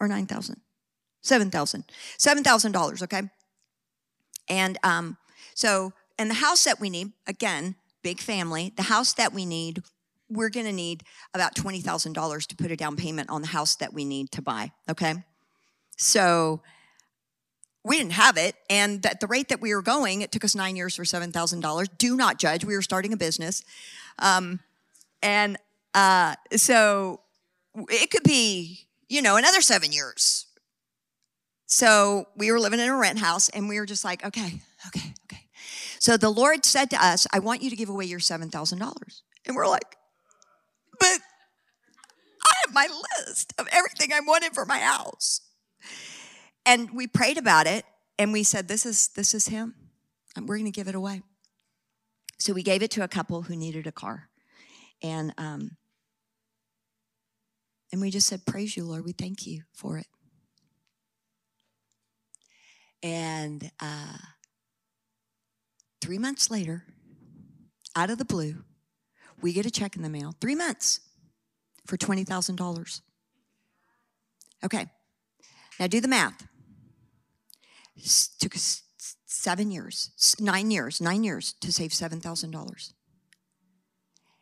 or 0.00 0.08
9,000? 0.08 0.60
7,000. 1.22 1.84
$7,000, 2.18 3.02
okay? 3.02 3.22
And 4.48 4.78
um, 4.82 5.16
so, 5.54 5.92
and 6.18 6.28
the 6.28 6.34
house 6.34 6.64
that 6.64 6.80
we 6.80 6.90
need, 6.90 7.12
again, 7.26 7.76
big 8.02 8.20
family, 8.20 8.72
the 8.76 8.84
house 8.84 9.12
that 9.14 9.32
we 9.32 9.46
need, 9.46 9.82
we're 10.30 10.48
going 10.48 10.66
to 10.66 10.72
need 10.72 11.02
about 11.34 11.54
$20,000 11.54 12.46
to 12.46 12.56
put 12.56 12.70
a 12.70 12.76
down 12.76 12.96
payment 12.96 13.30
on 13.30 13.42
the 13.42 13.48
house 13.48 13.76
that 13.76 13.92
we 13.92 14.04
need 14.04 14.30
to 14.32 14.42
buy, 14.42 14.72
okay? 14.88 15.14
So, 15.96 16.62
we 17.82 17.96
didn't 17.96 18.12
have 18.12 18.36
it. 18.36 18.56
And 18.68 19.04
at 19.06 19.20
the 19.20 19.26
rate 19.26 19.48
that 19.48 19.62
we 19.62 19.74
were 19.74 19.80
going, 19.80 20.20
it 20.20 20.30
took 20.30 20.44
us 20.44 20.54
nine 20.54 20.76
years 20.76 20.94
for 20.94 21.04
$7,000. 21.04 21.88
Do 21.96 22.14
not 22.14 22.38
judge. 22.38 22.62
We 22.62 22.74
were 22.74 22.82
starting 22.82 23.14
a 23.14 23.16
business. 23.16 23.64
Um, 24.18 24.60
and 25.22 25.56
uh, 25.94 26.34
so 26.56 27.20
it 27.74 28.10
could 28.10 28.22
be, 28.22 28.86
you 29.08 29.22
know, 29.22 29.36
another 29.36 29.62
seven 29.62 29.92
years 29.92 30.46
so 31.70 32.26
we 32.36 32.50
were 32.50 32.58
living 32.58 32.80
in 32.80 32.88
a 32.88 32.96
rent 32.96 33.20
house 33.20 33.48
and 33.48 33.68
we 33.68 33.78
were 33.78 33.86
just 33.86 34.04
like, 34.04 34.24
okay, 34.24 34.60
okay, 34.88 35.14
okay. 35.26 35.46
So 36.00 36.16
the 36.16 36.28
Lord 36.28 36.64
said 36.64 36.90
to 36.90 37.02
us, 37.02 37.28
I 37.32 37.38
want 37.38 37.62
you 37.62 37.70
to 37.70 37.76
give 37.76 37.88
away 37.88 38.06
your 38.06 38.18
$7,000. 38.18 39.22
And 39.46 39.56
we're 39.56 39.68
like, 39.68 39.96
but 41.00 41.18
I 42.46 42.52
have 42.66 42.74
my 42.74 42.88
list 43.18 43.52
of 43.58 43.66
everything 43.72 44.12
I 44.12 44.20
wanted 44.20 44.52
for 44.54 44.64
my 44.64 44.78
house. 44.78 45.40
And 46.64 46.90
we 46.92 47.06
prayed 47.06 47.38
about 47.38 47.66
it 47.66 47.84
and 48.18 48.32
we 48.32 48.42
said, 48.42 48.68
this 48.68 48.86
is, 48.86 49.08
this 49.08 49.34
is 49.34 49.48
him. 49.48 49.74
And 50.36 50.48
we're 50.48 50.58
going 50.58 50.70
to 50.70 50.76
give 50.76 50.88
it 50.88 50.94
away. 50.94 51.22
So 52.38 52.52
we 52.52 52.62
gave 52.62 52.82
it 52.82 52.90
to 52.92 53.02
a 53.02 53.08
couple 53.08 53.42
who 53.42 53.56
needed 53.56 53.86
a 53.86 53.92
car. 53.92 54.28
And, 55.02 55.34
um, 55.36 55.76
and 57.92 58.00
we 58.00 58.10
just 58.10 58.26
said, 58.26 58.46
praise 58.46 58.76
you, 58.76 58.84
Lord. 58.84 59.04
We 59.04 59.12
thank 59.12 59.46
you 59.46 59.62
for 59.74 59.98
it. 59.98 60.06
And 63.02 63.70
uh, 63.80 64.18
three 66.00 66.18
months 66.18 66.50
later, 66.50 66.84
out 67.96 68.10
of 68.10 68.18
the 68.18 68.24
blue, 68.24 68.64
we 69.42 69.52
get 69.52 69.66
a 69.66 69.70
check 69.70 69.96
in 69.96 70.02
the 70.02 70.08
mail. 70.08 70.34
Three 70.40 70.54
months 70.54 71.00
for 71.86 71.96
$20,000. 71.96 73.00
Okay, 74.64 74.86
now 75.78 75.86
do 75.86 76.00
the 76.00 76.08
math. 76.08 76.46
It 77.96 78.28
took 78.38 78.54
us 78.54 78.82
seven 79.26 79.70
years, 79.70 80.10
nine 80.38 80.70
years, 80.70 81.00
nine 81.00 81.24
years 81.24 81.54
to 81.60 81.72
save 81.72 81.90
$7,000. 81.90 82.92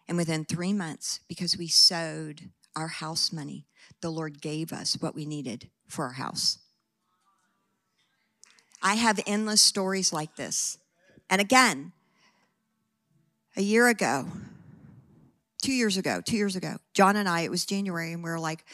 And 0.08 0.16
within 0.16 0.44
three 0.44 0.72
months, 0.72 1.20
because 1.28 1.56
we 1.56 1.68
sowed 1.68 2.50
our 2.74 2.88
house 2.88 3.32
money, 3.32 3.66
the 4.00 4.10
Lord 4.10 4.40
gave 4.40 4.72
us 4.72 4.96
what 5.00 5.14
we 5.14 5.26
needed 5.26 5.70
for 5.88 6.04
our 6.06 6.12
house. 6.12 6.58
I 8.82 8.94
have 8.94 9.20
endless 9.26 9.60
stories 9.60 10.12
like 10.12 10.36
this. 10.36 10.78
And 11.28 11.40
again, 11.40 11.92
a 13.56 13.62
year 13.62 13.88
ago, 13.88 14.26
two 15.62 15.72
years 15.72 15.96
ago, 15.96 16.20
two 16.24 16.36
years 16.36 16.56
ago, 16.56 16.76
John 16.94 17.16
and 17.16 17.28
I, 17.28 17.42
it 17.42 17.50
was 17.50 17.66
January, 17.66 18.12
and 18.12 18.22
we 18.22 18.30
were 18.30 18.40
like, 18.40 18.64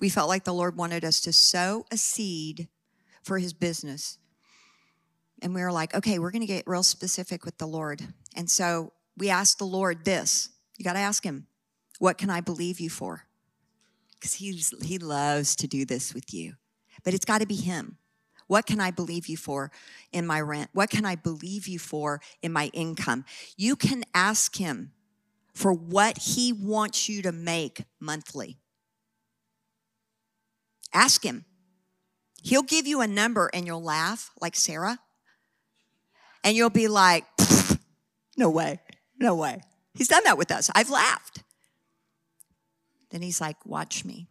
we 0.00 0.08
felt 0.08 0.28
like 0.28 0.44
the 0.44 0.54
Lord 0.54 0.76
wanted 0.76 1.04
us 1.04 1.20
to 1.22 1.32
sow 1.32 1.86
a 1.90 1.96
seed 1.96 2.68
for 3.22 3.38
his 3.38 3.52
business. 3.52 4.18
And 5.42 5.54
we 5.54 5.62
were 5.62 5.72
like, 5.72 5.94
okay, 5.94 6.18
we're 6.18 6.30
going 6.30 6.42
to 6.42 6.46
get 6.46 6.66
real 6.66 6.82
specific 6.82 7.44
with 7.44 7.58
the 7.58 7.66
Lord. 7.66 8.02
And 8.36 8.50
so 8.50 8.92
we 9.16 9.30
asked 9.30 9.58
the 9.58 9.64
Lord 9.64 10.04
this 10.04 10.50
you 10.76 10.84
got 10.84 10.94
to 10.94 10.98
ask 10.98 11.24
him, 11.24 11.46
what 11.98 12.18
can 12.18 12.30
I 12.30 12.40
believe 12.40 12.80
you 12.80 12.90
for? 12.90 13.26
Because 14.18 14.34
he 14.34 14.98
loves 14.98 15.54
to 15.56 15.68
do 15.68 15.84
this 15.84 16.14
with 16.14 16.32
you, 16.32 16.54
but 17.04 17.14
it's 17.14 17.24
got 17.24 17.40
to 17.40 17.46
be 17.46 17.56
him. 17.56 17.98
What 18.46 18.66
can 18.66 18.80
I 18.80 18.90
believe 18.90 19.26
you 19.26 19.36
for 19.36 19.70
in 20.12 20.26
my 20.26 20.40
rent? 20.40 20.70
What 20.72 20.90
can 20.90 21.04
I 21.04 21.14
believe 21.14 21.66
you 21.68 21.78
for 21.78 22.20
in 22.42 22.52
my 22.52 22.70
income? 22.72 23.24
You 23.56 23.76
can 23.76 24.04
ask 24.14 24.56
him 24.56 24.92
for 25.54 25.72
what 25.72 26.18
he 26.18 26.52
wants 26.52 27.08
you 27.08 27.22
to 27.22 27.32
make 27.32 27.84
monthly. 28.00 28.58
Ask 30.92 31.24
him. 31.24 31.44
He'll 32.42 32.62
give 32.62 32.86
you 32.86 33.00
a 33.00 33.06
number 33.06 33.50
and 33.54 33.66
you'll 33.66 33.82
laugh 33.82 34.30
like 34.40 34.56
Sarah. 34.56 34.98
And 36.42 36.56
you'll 36.56 36.70
be 36.70 36.88
like, 36.88 37.24
no 38.36 38.50
way, 38.50 38.80
no 39.18 39.34
way. 39.34 39.62
He's 39.94 40.08
done 40.08 40.24
that 40.24 40.36
with 40.36 40.50
us. 40.50 40.70
I've 40.74 40.90
laughed. 40.90 41.42
Then 43.10 43.22
he's 43.22 43.40
like, 43.40 43.64
watch 43.64 44.04
me. 44.04 44.28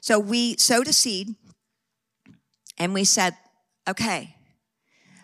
So 0.00 0.18
we 0.18 0.56
sowed 0.56 0.88
a 0.88 0.92
seed 0.92 1.34
and 2.78 2.94
we 2.94 3.04
said, 3.04 3.36
okay, 3.88 4.35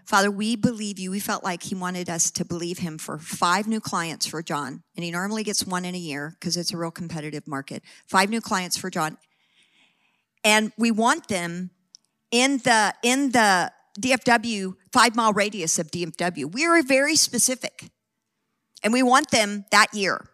Father, 0.05 0.31
we 0.31 0.57
believe 0.57 0.99
you. 0.99 1.11
We 1.11 1.21
felt 1.21 1.45
like 1.45 1.63
he 1.63 1.75
wanted 1.75 2.11
us 2.11 2.31
to 2.33 2.45
believe 2.45 2.79
him 2.79 2.99
for 2.99 3.19
five 3.19 3.67
new 3.67 3.81
clients 3.81 4.27
for 4.27 4.43
John. 4.43 4.83
And 4.97 5.05
he 5.05 5.11
normally 5.11 5.45
gets 5.45 5.65
one 5.65 5.85
in 5.85 5.95
a 5.95 5.99
year 5.99 6.37
because 6.39 6.57
it's 6.57 6.73
a 6.73 6.77
real 6.77 6.91
competitive 6.91 7.47
market. 7.47 7.83
Five 8.07 8.29
new 8.29 8.41
clients 8.41 8.77
for 8.77 8.91
John. 8.91 9.17
And 10.45 10.73
we 10.77 10.91
want 10.91 11.29
them 11.29 11.71
in 12.31 12.59
the, 12.59 12.95
in 13.03 13.31
the 13.31 13.73
DFW, 14.01 14.75
five 14.93 15.15
mile 15.15 15.33
radius 15.33 15.79
of 15.79 15.91
DFW. 15.91 16.53
We 16.53 16.67
are 16.67 16.83
very 16.83 17.15
specific. 17.15 17.91
And 18.83 18.93
we 18.93 19.03
want 19.03 19.31
them 19.31 19.65
that 19.71 19.95
year. 19.95 20.27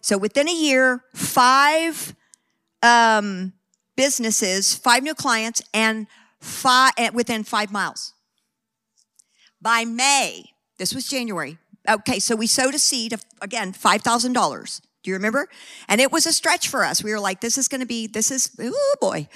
So 0.00 0.16
within 0.16 0.48
a 0.48 0.54
year, 0.54 1.04
five 1.14 2.16
um, 2.82 3.52
businesses, 3.96 4.74
five 4.74 5.02
new 5.02 5.14
clients, 5.14 5.62
and 5.74 6.06
five, 6.40 6.92
within 7.12 7.44
five 7.44 7.70
miles. 7.70 8.14
By 9.62 9.84
May, 9.84 10.46
this 10.78 10.92
was 10.92 11.06
January. 11.06 11.58
Okay, 11.88 12.18
so 12.18 12.34
we 12.34 12.48
sowed 12.48 12.74
a 12.74 12.78
seed 12.78 13.12
of, 13.12 13.24
again, 13.40 13.72
$5,000. 13.72 14.80
Do 15.02 15.10
you 15.10 15.14
remember? 15.14 15.48
And 15.88 16.00
it 16.00 16.10
was 16.10 16.26
a 16.26 16.32
stretch 16.32 16.68
for 16.68 16.84
us. 16.84 17.02
We 17.02 17.12
were 17.12 17.20
like, 17.20 17.40
this 17.40 17.56
is 17.56 17.68
going 17.68 17.80
to 17.80 17.86
be, 17.86 18.08
this 18.08 18.30
is, 18.30 18.50
oh 18.60 18.94
boy. 19.00 19.28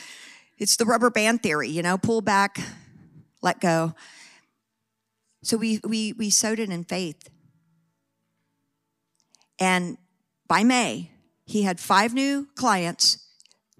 It's 0.58 0.76
the 0.76 0.84
rubber 0.84 1.10
band 1.10 1.42
theory, 1.42 1.68
you 1.68 1.82
know, 1.82 1.96
pull 1.98 2.20
back, 2.20 2.58
let 3.42 3.60
go. 3.60 3.94
So 5.42 5.56
we, 5.56 5.80
we, 5.84 6.12
we 6.12 6.30
sowed 6.30 6.58
it 6.58 6.70
in 6.70 6.84
faith. 6.84 7.28
And 9.60 9.96
by 10.48 10.64
May, 10.64 11.10
he 11.44 11.62
had 11.62 11.78
five 11.78 12.14
new 12.14 12.48
clients 12.56 13.18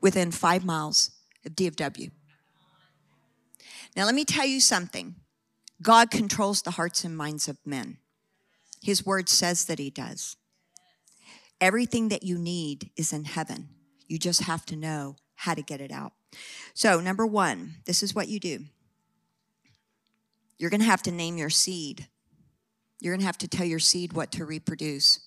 within 0.01 0.30
five 0.30 0.64
miles 0.64 1.11
of 1.44 1.53
DFW. 1.53 2.11
Now, 3.97 4.05
let 4.05 4.14
me 4.14 4.24
tell 4.24 4.47
you 4.47 4.61
something 4.61 5.16
God 5.83 6.11
controls 6.11 6.62
the 6.62 6.72
hearts 6.72 7.05
and 7.05 7.16
minds 7.16 7.49
of 7.49 7.59
men. 7.64 7.99
His 8.83 9.05
word 9.05 9.29
says 9.29 9.66
that 9.66 9.79
He 9.79 9.91
does. 9.91 10.37
Everything 11.61 12.09
that 12.09 12.22
you 12.22 12.39
need 12.39 12.91
is 12.97 13.12
in 13.12 13.24
heaven. 13.24 13.68
You 14.07 14.18
just 14.18 14.43
have 14.43 14.64
to 14.66 14.77
know 14.77 15.16
how 15.35 15.55
to 15.55 15.62
get 15.62 15.81
it 15.81 15.91
out. 15.91 16.12
So, 16.74 17.01
number 17.01 17.27
one, 17.27 17.77
this 17.85 18.03
is 18.03 18.14
what 18.14 18.29
you 18.29 18.39
do 18.39 18.61
You're 20.59 20.70
going 20.70 20.81
to 20.81 20.87
have 20.87 21.03
to 21.03 21.12
name 21.12 21.37
your 21.37 21.51
seed. 21.51 22.09
You're 23.01 23.12
going 23.12 23.20
to 23.20 23.27
have 23.27 23.39
to 23.39 23.49
tell 23.49 23.66
your 23.66 23.79
seed 23.79 24.14
what 24.14 24.33
to 24.33 24.45
reproduce. 24.45 25.20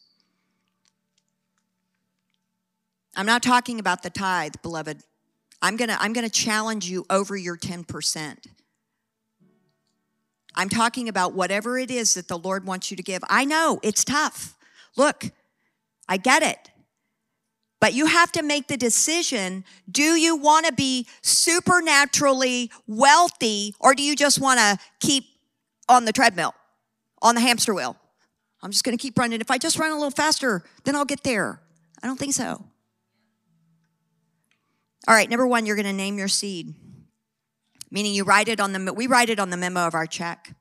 I'm 3.15 3.25
not 3.25 3.43
talking 3.43 3.79
about 3.79 4.01
the 4.01 4.09
tithe, 4.09 4.55
beloved. 4.61 5.03
I'm 5.61 5.75
going 5.75 5.89
to 5.89 6.01
I'm 6.01 6.13
going 6.13 6.27
to 6.27 6.31
challenge 6.31 6.89
you 6.89 7.05
over 7.09 7.35
your 7.35 7.57
10%. 7.57 8.37
I'm 10.55 10.69
talking 10.69 11.07
about 11.07 11.33
whatever 11.33 11.77
it 11.77 11.91
is 11.91 12.15
that 12.15 12.27
the 12.27 12.37
Lord 12.37 12.65
wants 12.65 12.91
you 12.91 12.97
to 12.97 13.03
give. 13.03 13.23
I 13.29 13.45
know 13.45 13.79
it's 13.83 14.03
tough. 14.03 14.55
Look, 14.97 15.31
I 16.07 16.17
get 16.17 16.43
it. 16.43 16.71
But 17.79 17.93
you 17.93 18.07
have 18.07 18.31
to 18.33 18.43
make 18.43 18.67
the 18.67 18.75
decision 18.75 19.63
do 19.89 20.15
you 20.15 20.35
want 20.35 20.65
to 20.65 20.73
be 20.73 21.07
supernaturally 21.21 22.71
wealthy 22.87 23.73
or 23.79 23.95
do 23.95 24.03
you 24.03 24.15
just 24.15 24.41
want 24.41 24.59
to 24.59 24.77
keep 24.99 25.25
on 25.87 26.05
the 26.05 26.11
treadmill, 26.11 26.53
on 27.21 27.35
the 27.35 27.41
hamster 27.41 27.73
wheel? 27.73 27.95
I'm 28.61 28.71
just 28.71 28.83
going 28.83 28.97
to 28.97 29.01
keep 29.01 29.17
running. 29.17 29.39
If 29.39 29.49
I 29.49 29.57
just 29.57 29.79
run 29.79 29.91
a 29.91 29.95
little 29.95 30.11
faster, 30.11 30.63
then 30.83 30.95
I'll 30.95 31.05
get 31.05 31.23
there. 31.23 31.61
I 32.03 32.07
don't 32.07 32.19
think 32.19 32.33
so. 32.33 32.65
All 35.07 35.15
right, 35.15 35.29
number 35.29 35.47
one, 35.47 35.65
you're 35.65 35.77
going 35.77 35.85
to 35.85 35.93
name 35.93 36.17
your 36.17 36.27
seed. 36.27 36.73
Meaning 37.91 38.13
you 38.13 38.23
write 38.23 38.47
it 38.47 38.59
on 38.59 38.73
the, 38.73 38.93
we 38.93 39.07
write 39.07 39.29
it 39.29 39.39
on 39.39 39.49
the 39.49 39.57
memo 39.57 39.87
of 39.87 39.95
our 39.95 40.05
check. 40.05 40.55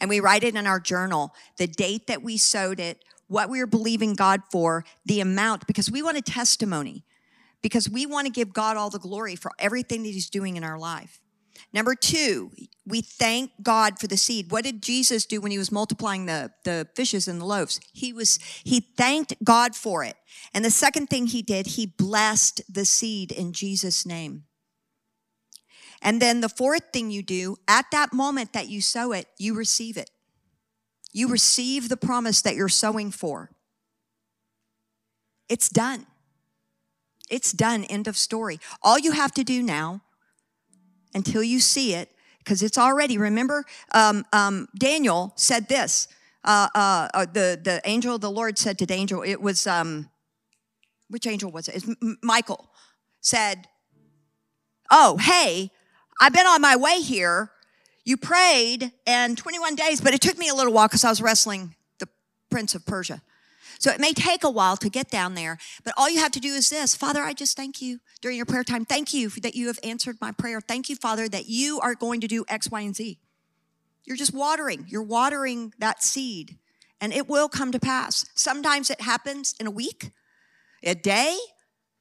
And 0.00 0.08
we 0.08 0.20
write 0.20 0.44
it 0.44 0.54
in 0.54 0.66
our 0.66 0.80
journal, 0.80 1.34
the 1.58 1.66
date 1.66 2.06
that 2.06 2.22
we 2.22 2.36
sowed 2.36 2.80
it, 2.80 3.04
what 3.28 3.48
we 3.48 3.60
are 3.60 3.66
believing 3.66 4.14
God 4.14 4.42
for, 4.50 4.84
the 5.06 5.20
amount, 5.20 5.66
because 5.66 5.90
we 5.90 6.02
want 6.02 6.18
a 6.18 6.22
testimony, 6.22 7.04
because 7.62 7.88
we 7.88 8.06
want 8.06 8.26
to 8.26 8.32
give 8.32 8.52
God 8.52 8.76
all 8.76 8.90
the 8.90 8.98
glory 8.98 9.36
for 9.36 9.52
everything 9.58 10.02
that 10.02 10.10
He's 10.10 10.30
doing 10.30 10.56
in 10.56 10.64
our 10.64 10.78
life. 10.78 11.20
Number 11.72 11.94
two, 11.94 12.50
we 12.86 13.00
thank 13.00 13.50
God 13.62 13.98
for 13.98 14.06
the 14.06 14.16
seed. 14.16 14.50
What 14.50 14.64
did 14.64 14.82
Jesus 14.82 15.24
do 15.24 15.40
when 15.40 15.50
he 15.50 15.58
was 15.58 15.72
multiplying 15.72 16.26
the, 16.26 16.50
the 16.64 16.88
fishes 16.94 17.28
and 17.28 17.40
the 17.40 17.46
loaves? 17.46 17.80
He 17.92 18.12
was, 18.12 18.38
he 18.64 18.80
thanked 18.80 19.34
God 19.42 19.74
for 19.74 20.04
it. 20.04 20.16
And 20.52 20.64
the 20.64 20.70
second 20.70 21.06
thing 21.06 21.26
he 21.26 21.40
did, 21.42 21.68
he 21.68 21.86
blessed 21.86 22.62
the 22.68 22.84
seed 22.84 23.32
in 23.32 23.52
Jesus' 23.52 24.04
name. 24.04 24.44
And 26.02 26.20
then 26.20 26.40
the 26.40 26.48
fourth 26.48 26.92
thing 26.92 27.10
you 27.10 27.22
do, 27.22 27.56
at 27.68 27.86
that 27.92 28.12
moment 28.12 28.52
that 28.52 28.68
you 28.68 28.80
sow 28.82 29.12
it, 29.12 29.28
you 29.38 29.54
receive 29.54 29.96
it. 29.96 30.10
You 31.12 31.28
receive 31.28 31.88
the 31.88 31.96
promise 31.96 32.42
that 32.42 32.56
you're 32.56 32.68
sowing 32.68 33.12
for. 33.12 33.50
It's 35.48 35.68
done. 35.68 36.06
It's 37.30 37.52
done. 37.52 37.84
End 37.84 38.08
of 38.08 38.16
story. 38.16 38.58
All 38.82 38.98
you 38.98 39.12
have 39.12 39.32
to 39.32 39.44
do 39.44 39.62
now, 39.62 40.00
until 41.14 41.42
you 41.42 41.60
see 41.60 41.94
it, 41.94 42.10
because 42.38 42.62
it's 42.62 42.78
already, 42.78 43.16
remember, 43.16 43.64
um, 43.94 44.24
um, 44.32 44.68
Daniel 44.76 45.32
said 45.36 45.68
this. 45.68 46.08
Uh, 46.44 46.68
uh, 46.74 47.08
uh, 47.14 47.26
the, 47.26 47.60
the 47.62 47.80
angel 47.84 48.16
of 48.16 48.20
the 48.20 48.30
Lord 48.30 48.58
said 48.58 48.78
to 48.78 48.86
Daniel, 48.86 49.22
it 49.22 49.40
was, 49.40 49.66
um, 49.66 50.10
which 51.08 51.26
angel 51.26 51.52
was 51.52 51.68
it? 51.68 51.84
M- 51.86 52.18
Michael 52.22 52.68
said, 53.20 53.68
Oh, 54.90 55.16
hey, 55.18 55.70
I've 56.22 56.32
been 56.32 56.46
on 56.46 56.60
my 56.60 56.76
way 56.76 57.00
here 57.00 57.50
you 58.04 58.16
prayed 58.16 58.92
and 59.08 59.36
21 59.36 59.74
days, 59.74 60.00
but 60.00 60.14
it 60.14 60.20
took 60.20 60.38
me 60.38 60.48
a 60.48 60.54
little 60.54 60.72
while 60.72 60.86
because 60.86 61.04
I 61.04 61.10
was 61.10 61.20
wrestling 61.20 61.74
the 61.98 62.08
prince 62.48 62.76
of 62.76 62.86
Persia. 62.86 63.22
So 63.80 63.90
it 63.90 63.98
may 63.98 64.12
take 64.12 64.44
a 64.44 64.50
while 64.50 64.76
to 64.76 64.88
get 64.88 65.10
down 65.10 65.34
there, 65.34 65.58
but 65.82 65.94
all 65.96 66.08
you 66.08 66.20
have 66.20 66.30
to 66.32 66.40
do 66.40 66.54
is 66.54 66.70
this 66.70 66.94
Father, 66.94 67.22
I 67.22 67.32
just 67.32 67.56
thank 67.56 67.82
you 67.82 67.98
during 68.20 68.36
your 68.36 68.46
prayer 68.46 68.62
time. 68.62 68.84
Thank 68.84 69.12
you 69.12 69.30
that 69.42 69.56
you 69.56 69.66
have 69.66 69.80
answered 69.82 70.18
my 70.20 70.30
prayer. 70.30 70.60
Thank 70.60 70.88
you, 70.88 70.94
Father, 70.94 71.28
that 71.28 71.48
you 71.48 71.80
are 71.80 71.96
going 71.96 72.20
to 72.20 72.28
do 72.28 72.44
X, 72.46 72.70
Y, 72.70 72.80
and 72.82 72.94
Z. 72.94 73.18
You're 74.04 74.16
just 74.16 74.32
watering, 74.32 74.86
you're 74.88 75.02
watering 75.02 75.74
that 75.80 76.04
seed, 76.04 76.56
and 77.00 77.12
it 77.12 77.28
will 77.28 77.48
come 77.48 77.72
to 77.72 77.80
pass. 77.80 78.24
Sometimes 78.36 78.90
it 78.90 79.00
happens 79.00 79.56
in 79.58 79.66
a 79.66 79.72
week, 79.72 80.12
a 80.84 80.94
day, 80.94 81.36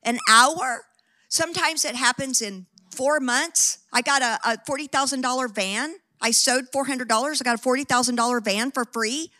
an 0.03 0.19
hour. 0.30 0.86
Sometimes 1.28 1.86
it 1.86 1.95
happens 1.95 2.39
in 2.39 2.67
four 2.92 3.20
months, 3.20 3.80
I 3.92 4.02
got 4.02 4.22
a, 4.22 4.39
a 4.52 4.58
$40,000 4.58 5.56
van. 5.56 5.96
I 6.22 6.32
sowed 6.32 6.72
$400. 6.72 7.02
I 7.02 7.44
got 7.44 7.60
a 7.60 7.62
$40,000 7.62 8.44
van 8.44 8.72
for 8.72 8.86
free. 8.86 9.32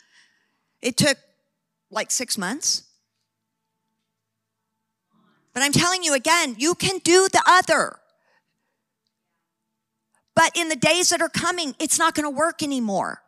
It 0.82 0.98
took 0.98 1.18
like 1.92 2.12
six 2.12 2.38
months. 2.38 2.84
But 5.54 5.64
I'm 5.64 5.74
telling 5.74 6.04
you 6.04 6.14
again, 6.14 6.56
you 6.58 6.76
can 6.76 7.00
do 7.00 7.28
the 7.32 7.44
other. 7.46 7.98
But 10.36 10.56
in 10.56 10.70
the 10.70 10.76
days 10.76 11.10
that 11.10 11.22
are 11.22 11.30
coming, 11.30 11.76
it's 11.80 12.00
not 12.00 12.16
going 12.16 12.24
to 12.24 12.36
work 12.36 12.64
anymore. 12.64 13.22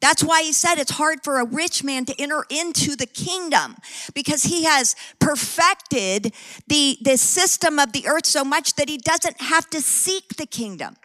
That's 0.00 0.22
why 0.22 0.42
he 0.42 0.52
said 0.52 0.76
it's 0.78 0.92
hard 0.92 1.24
for 1.24 1.40
a 1.40 1.44
rich 1.44 1.82
man 1.82 2.04
to 2.04 2.14
enter 2.20 2.44
into 2.50 2.94
the 2.94 3.06
kingdom 3.06 3.76
because 4.14 4.44
he 4.44 4.64
has 4.64 4.94
perfected 5.18 6.32
the, 6.68 6.98
the 7.02 7.16
system 7.16 7.78
of 7.80 7.92
the 7.92 8.06
earth 8.06 8.26
so 8.26 8.44
much 8.44 8.74
that 8.74 8.88
he 8.88 8.98
doesn't 8.98 9.40
have 9.40 9.68
to 9.70 9.80
seek 9.80 10.36
the 10.36 10.46
kingdom. 10.46 10.96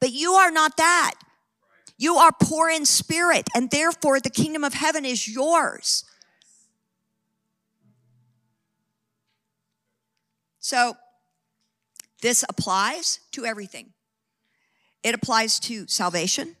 But 0.00 0.12
you 0.12 0.32
are 0.32 0.50
not 0.50 0.76
that. 0.76 1.14
You 1.96 2.16
are 2.16 2.32
poor 2.40 2.68
in 2.68 2.86
spirit, 2.86 3.46
and 3.54 3.70
therefore 3.70 4.18
the 4.18 4.30
kingdom 4.30 4.64
of 4.64 4.74
heaven 4.74 5.04
is 5.04 5.28
yours. 5.28 6.04
So, 10.58 10.96
this 12.20 12.44
applies 12.48 13.20
to 13.32 13.44
everything. 13.44 13.91
It 15.02 15.14
applies 15.14 15.58
to 15.60 15.86
salvation. 15.88 16.56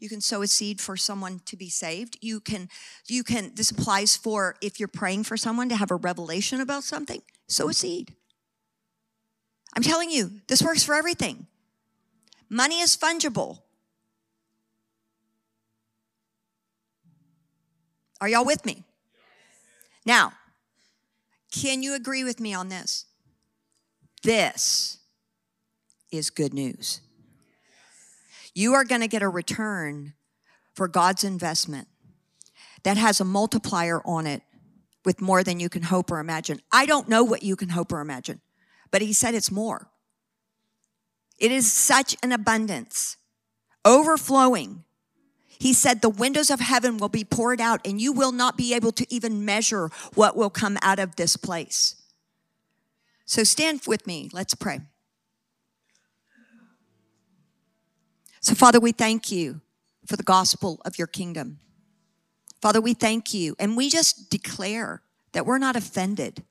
You 0.00 0.08
can 0.08 0.20
sow 0.20 0.42
a 0.42 0.46
seed 0.46 0.80
for 0.80 0.96
someone 0.96 1.40
to 1.44 1.56
be 1.56 1.68
saved. 1.68 2.16
You 2.20 2.40
can, 2.40 2.68
you 3.06 3.22
can, 3.22 3.52
this 3.54 3.70
applies 3.70 4.16
for 4.16 4.56
if 4.62 4.80
you're 4.80 4.88
praying 4.88 5.24
for 5.24 5.36
someone 5.36 5.68
to 5.68 5.76
have 5.76 5.90
a 5.90 5.96
revelation 5.96 6.60
about 6.60 6.84
something, 6.84 7.22
sow 7.48 7.68
a 7.68 7.74
seed. 7.74 8.14
I'm 9.76 9.82
telling 9.82 10.10
you, 10.10 10.40
this 10.48 10.62
works 10.62 10.82
for 10.82 10.94
everything. 10.94 11.46
Money 12.48 12.80
is 12.80 12.96
fungible. 12.96 13.60
Are 18.20 18.28
y'all 18.28 18.44
with 18.44 18.66
me? 18.66 18.84
Now, 20.04 20.32
can 21.52 21.82
you 21.82 21.94
agree 21.94 22.24
with 22.24 22.40
me 22.40 22.54
on 22.54 22.68
this? 22.68 23.06
This 24.22 24.98
is 26.10 26.30
good 26.30 26.52
news 26.52 27.00
you 28.60 28.74
are 28.74 28.84
going 28.84 29.00
to 29.00 29.08
get 29.08 29.22
a 29.22 29.28
return 29.28 30.12
for 30.74 30.86
God's 30.86 31.24
investment 31.24 31.88
that 32.82 32.96
has 32.96 33.20
a 33.20 33.24
multiplier 33.24 34.00
on 34.04 34.26
it 34.26 34.42
with 35.04 35.20
more 35.20 35.42
than 35.42 35.60
you 35.60 35.68
can 35.68 35.82
hope 35.82 36.10
or 36.10 36.18
imagine. 36.18 36.60
I 36.70 36.86
don't 36.86 37.08
know 37.08 37.24
what 37.24 37.42
you 37.42 37.56
can 37.56 37.70
hope 37.70 37.92
or 37.92 38.00
imagine, 38.00 38.40
but 38.90 39.02
he 39.02 39.12
said 39.12 39.34
it's 39.34 39.50
more. 39.50 39.90
It 41.38 41.50
is 41.50 41.72
such 41.72 42.16
an 42.22 42.32
abundance, 42.32 43.16
overflowing. 43.84 44.84
He 45.46 45.72
said 45.72 46.00
the 46.00 46.10
windows 46.10 46.50
of 46.50 46.60
heaven 46.60 46.98
will 46.98 47.08
be 47.08 47.24
poured 47.24 47.60
out 47.60 47.80
and 47.86 48.00
you 48.00 48.12
will 48.12 48.32
not 48.32 48.56
be 48.56 48.74
able 48.74 48.92
to 48.92 49.06
even 49.12 49.44
measure 49.44 49.90
what 50.14 50.36
will 50.36 50.50
come 50.50 50.78
out 50.82 50.98
of 50.98 51.16
this 51.16 51.36
place. 51.36 51.96
So 53.24 53.44
stand 53.44 53.82
with 53.86 54.06
me. 54.06 54.28
Let's 54.32 54.54
pray. 54.54 54.80
So, 58.40 58.54
Father, 58.54 58.80
we 58.80 58.92
thank 58.92 59.30
you 59.30 59.60
for 60.06 60.16
the 60.16 60.22
gospel 60.22 60.80
of 60.86 60.98
your 60.98 61.06
kingdom. 61.06 61.58
Father, 62.62 62.80
we 62.80 62.94
thank 62.94 63.34
you 63.34 63.54
and 63.58 63.76
we 63.76 63.90
just 63.90 64.30
declare 64.30 65.02
that 65.32 65.44
we're 65.44 65.58
not 65.58 65.76
offended. 65.76 66.42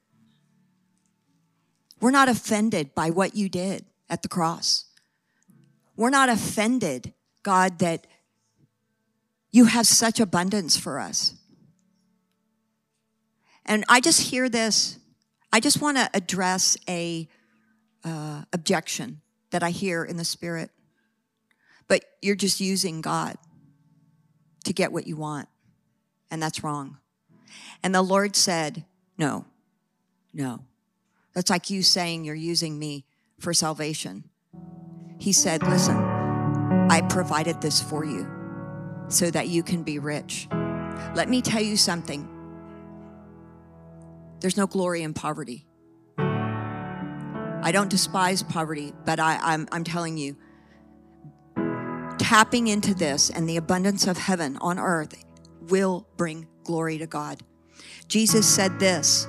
We're 2.00 2.12
not 2.12 2.30
offended 2.30 2.94
by 2.94 3.10
what 3.10 3.36
you 3.36 3.50
did 3.50 3.86
at 4.10 4.22
the 4.22 4.28
cross. 4.28 4.86
We're 5.96 6.12
not 6.12 6.30
offended, 6.30 7.14
God, 7.44 7.80
that 7.80 8.08
you 9.52 9.66
have 9.66 9.88
such 9.88 10.20
abundance 10.20 10.78
for 10.78 11.00
us. 11.00 11.36
And 13.66 13.84
I 13.90 14.00
just 14.00 14.22
hear 14.22 14.48
this. 14.48 14.98
I 15.52 15.60
just 15.60 15.82
want 15.82 15.98
to 15.98 16.10
address 16.14 16.78
a 16.88 17.28
uh, 18.04 18.44
objection 18.54 19.22
that 19.50 19.64
I 19.64 19.72
hear 19.72 20.04
in 20.04 20.18
the 20.18 20.24
spirit 20.24 20.72
but 21.90 22.06
you're 22.22 22.36
just 22.36 22.62
using 22.62 23.02
God 23.02 23.36
to 24.64 24.72
get 24.72 24.94
what 24.94 25.08
you 25.08 25.18
want. 25.18 25.50
And 26.32 26.42
that's 26.42 26.64
wrong. 26.64 26.98
And 27.84 27.94
the 27.94 28.02
Lord 28.02 28.38
said, 28.38 28.86
No, 29.18 29.46
no. 30.34 30.62
That's 31.34 31.50
like 31.50 31.70
you 31.70 31.84
saying 31.84 32.24
you're 32.24 32.36
using 32.36 32.80
me 32.80 33.06
for 33.40 33.54
salvation. 33.54 34.30
He 35.18 35.34
said, 35.34 35.64
Listen, 35.64 35.98
I 36.90 37.02
provided 37.10 37.62
this 37.62 37.82
for 37.82 38.06
you 38.06 38.28
so 39.10 39.30
that 39.32 39.48
you 39.48 39.64
can 39.64 39.84
be 39.84 40.00
rich. 40.00 40.48
Let 41.16 41.28
me 41.28 41.42
tell 41.42 41.62
you 41.62 41.76
something 41.76 42.28
there's 44.42 44.56
no 44.56 44.68
glory 44.68 45.02
in 45.02 45.14
poverty. 45.14 45.66
I 46.18 47.72
don't 47.74 47.90
despise 47.90 48.42
poverty, 48.42 48.94
but 49.06 49.20
I, 49.20 49.38
I'm 49.42 49.84
telling 49.84 50.18
you, 50.18 50.38
tapping 52.30 52.68
into 52.68 52.94
this 52.94 53.32
and 53.32 53.50
the 53.50 53.58
abundance 53.58 54.06
of 54.06 54.16
heaven 54.16 54.56
on 54.62 54.78
earth 54.78 55.26
will 55.62 56.08
bring 56.16 56.48
glory 56.64 56.96
to 56.96 57.08
God. 57.08 57.42
Jesus 58.08 58.48
said 58.48 58.80
this 58.80 59.26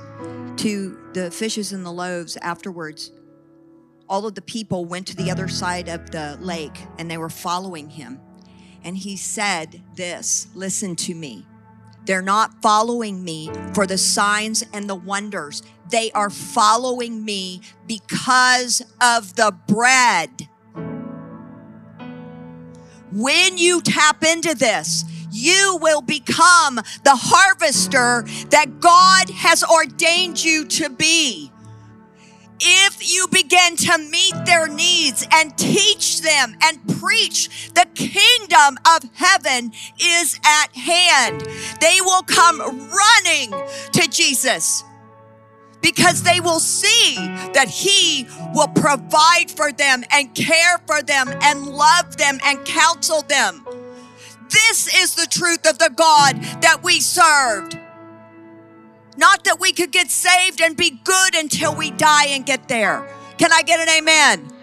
to 0.57 0.99
the 1.15 1.31
fishes 1.31 1.73
and 1.73 1.87
the 1.87 1.91
loaves 1.91 2.37
afterwards. 2.43 3.11
All 4.07 4.27
of 4.27 4.35
the 4.35 4.43
people 4.43 4.85
went 4.85 5.07
to 5.07 5.17
the 5.17 5.31
other 5.31 5.49
side 5.49 5.89
of 5.89 6.11
the 6.11 6.37
lake 6.43 6.79
and 6.99 7.11
they 7.11 7.17
were 7.17 7.31
following 7.31 7.89
him. 7.89 8.21
And 8.85 8.99
he 8.99 9.17
said 9.17 9.81
this 9.97 10.49
listen 10.55 10.95
to 10.97 11.15
me. 11.15 11.47
They're 12.05 12.21
not 12.21 12.61
following 12.61 13.25
me 13.25 13.51
for 13.73 13.87
the 13.87 13.97
signs 13.97 14.63
and 14.75 14.91
the 14.91 14.95
wonders. 14.95 15.63
They 15.89 16.13
are 16.13 16.29
following 16.29 17.25
me 17.25 17.63
because 17.87 18.83
of 19.01 19.37
the 19.37 19.57
bread. 19.67 20.50
When 23.13 23.59
you 23.59 23.81
tap 23.83 24.23
into 24.25 24.55
this, 24.55 25.05
you 25.33 25.79
will 25.81 26.03
become 26.03 26.77
the 26.77 27.17
harvester 27.17 28.25
that 28.51 28.81
God 28.81 29.31
has 29.31 29.65
ordained 29.65 30.43
you 30.43 30.65
to 30.67 30.91
be. 30.91 31.51
If 32.61 33.11
you 33.11 33.27
begin 33.33 33.77
to 33.77 33.99
meet 33.99 34.35
their 34.45 34.69
needs 34.69 35.27
and 35.33 35.57
teach 35.57 36.21
them 36.21 36.57
and 36.63 36.79
preach, 37.01 37.71
the 37.75 37.87
kingdom 37.95 38.79
of 38.87 39.09
heaven 39.15 39.73
is 39.99 40.39
at 40.45 40.77
hand. 40.77 41.41
They 41.81 42.01
will 42.03 42.23
come 42.23 42.61
running 42.61 43.51
to 43.93 44.09
Jesus 44.11 44.85
because 45.81 46.23
they 46.23 46.41
will 46.41 46.61
see 46.61 47.17
that 47.55 47.69
He 47.69 48.27
will 48.55 48.69
provide 48.69 49.51
for 49.51 49.73
them 49.73 50.05
and 50.11 50.35
care 50.35 50.79
for 50.87 51.03
them 51.03 51.29
and 51.43 51.67
love 51.67 52.17
them 52.17 52.39
and 52.45 52.65
counsel 52.65 53.23
them. 53.23 53.67
This 54.51 55.03
is 55.03 55.15
the 55.15 55.27
truth 55.27 55.67
of 55.69 55.79
the 55.79 55.93
God 55.95 56.37
that 56.63 56.83
we 56.83 57.01
served. 57.01 57.79
Not 59.17 59.45
that 59.45 59.61
we 59.61 59.73
could 59.73 59.93
get 59.93 60.11
saved 60.11 60.61
and 60.61 60.77
be 60.77 61.01
good 61.05 61.35
until 61.35 61.75
we 61.75 61.91
die 61.91 62.27
and 62.27 62.45
get 62.45 62.69
there. 62.69 63.07
Can 63.39 63.53
I 63.53 63.63
get 63.63 63.81
an 63.81 63.89
amen? 63.89 64.60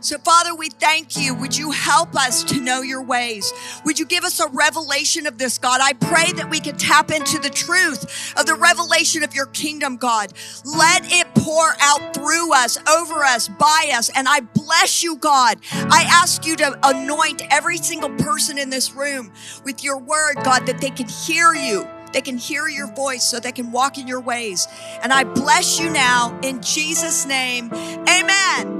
So, 0.00 0.16
Father, 0.18 0.54
we 0.54 0.68
thank 0.68 1.16
you. 1.16 1.34
Would 1.34 1.56
you 1.56 1.72
help 1.72 2.14
us 2.14 2.44
to 2.44 2.60
know 2.60 2.82
your 2.82 3.02
ways? 3.02 3.52
Would 3.84 3.98
you 3.98 4.06
give 4.06 4.22
us 4.22 4.38
a 4.38 4.48
revelation 4.48 5.26
of 5.26 5.38
this, 5.38 5.58
God? 5.58 5.80
I 5.82 5.92
pray 5.94 6.32
that 6.32 6.48
we 6.50 6.60
can 6.60 6.76
tap 6.76 7.10
into 7.10 7.38
the 7.38 7.50
truth 7.50 8.34
of 8.38 8.46
the 8.46 8.54
revelation 8.54 9.24
of 9.24 9.34
your 9.34 9.46
kingdom, 9.46 9.96
God. 9.96 10.32
Let 10.64 11.02
it 11.12 11.26
pour 11.34 11.72
out 11.80 12.14
through 12.14 12.54
us, 12.54 12.78
over 12.88 13.24
us, 13.24 13.48
by 13.48 13.90
us. 13.92 14.08
And 14.14 14.28
I 14.28 14.40
bless 14.40 15.02
you, 15.02 15.16
God. 15.16 15.58
I 15.72 16.04
ask 16.08 16.46
you 16.46 16.54
to 16.56 16.78
anoint 16.84 17.42
every 17.50 17.78
single 17.78 18.10
person 18.10 18.56
in 18.56 18.70
this 18.70 18.92
room 18.94 19.32
with 19.64 19.82
your 19.82 19.98
word, 19.98 20.36
God, 20.44 20.66
that 20.66 20.80
they 20.80 20.90
can 20.90 21.08
hear 21.08 21.54
you. 21.54 21.88
They 22.12 22.20
can 22.20 22.38
hear 22.38 22.68
your 22.68 22.86
voice 22.94 23.24
so 23.24 23.40
they 23.40 23.52
can 23.52 23.72
walk 23.72 23.98
in 23.98 24.06
your 24.06 24.20
ways. 24.20 24.66
And 25.02 25.12
I 25.12 25.24
bless 25.24 25.78
you 25.80 25.90
now 25.90 26.38
in 26.42 26.62
Jesus' 26.62 27.26
name. 27.26 27.70
Amen. 27.72 28.77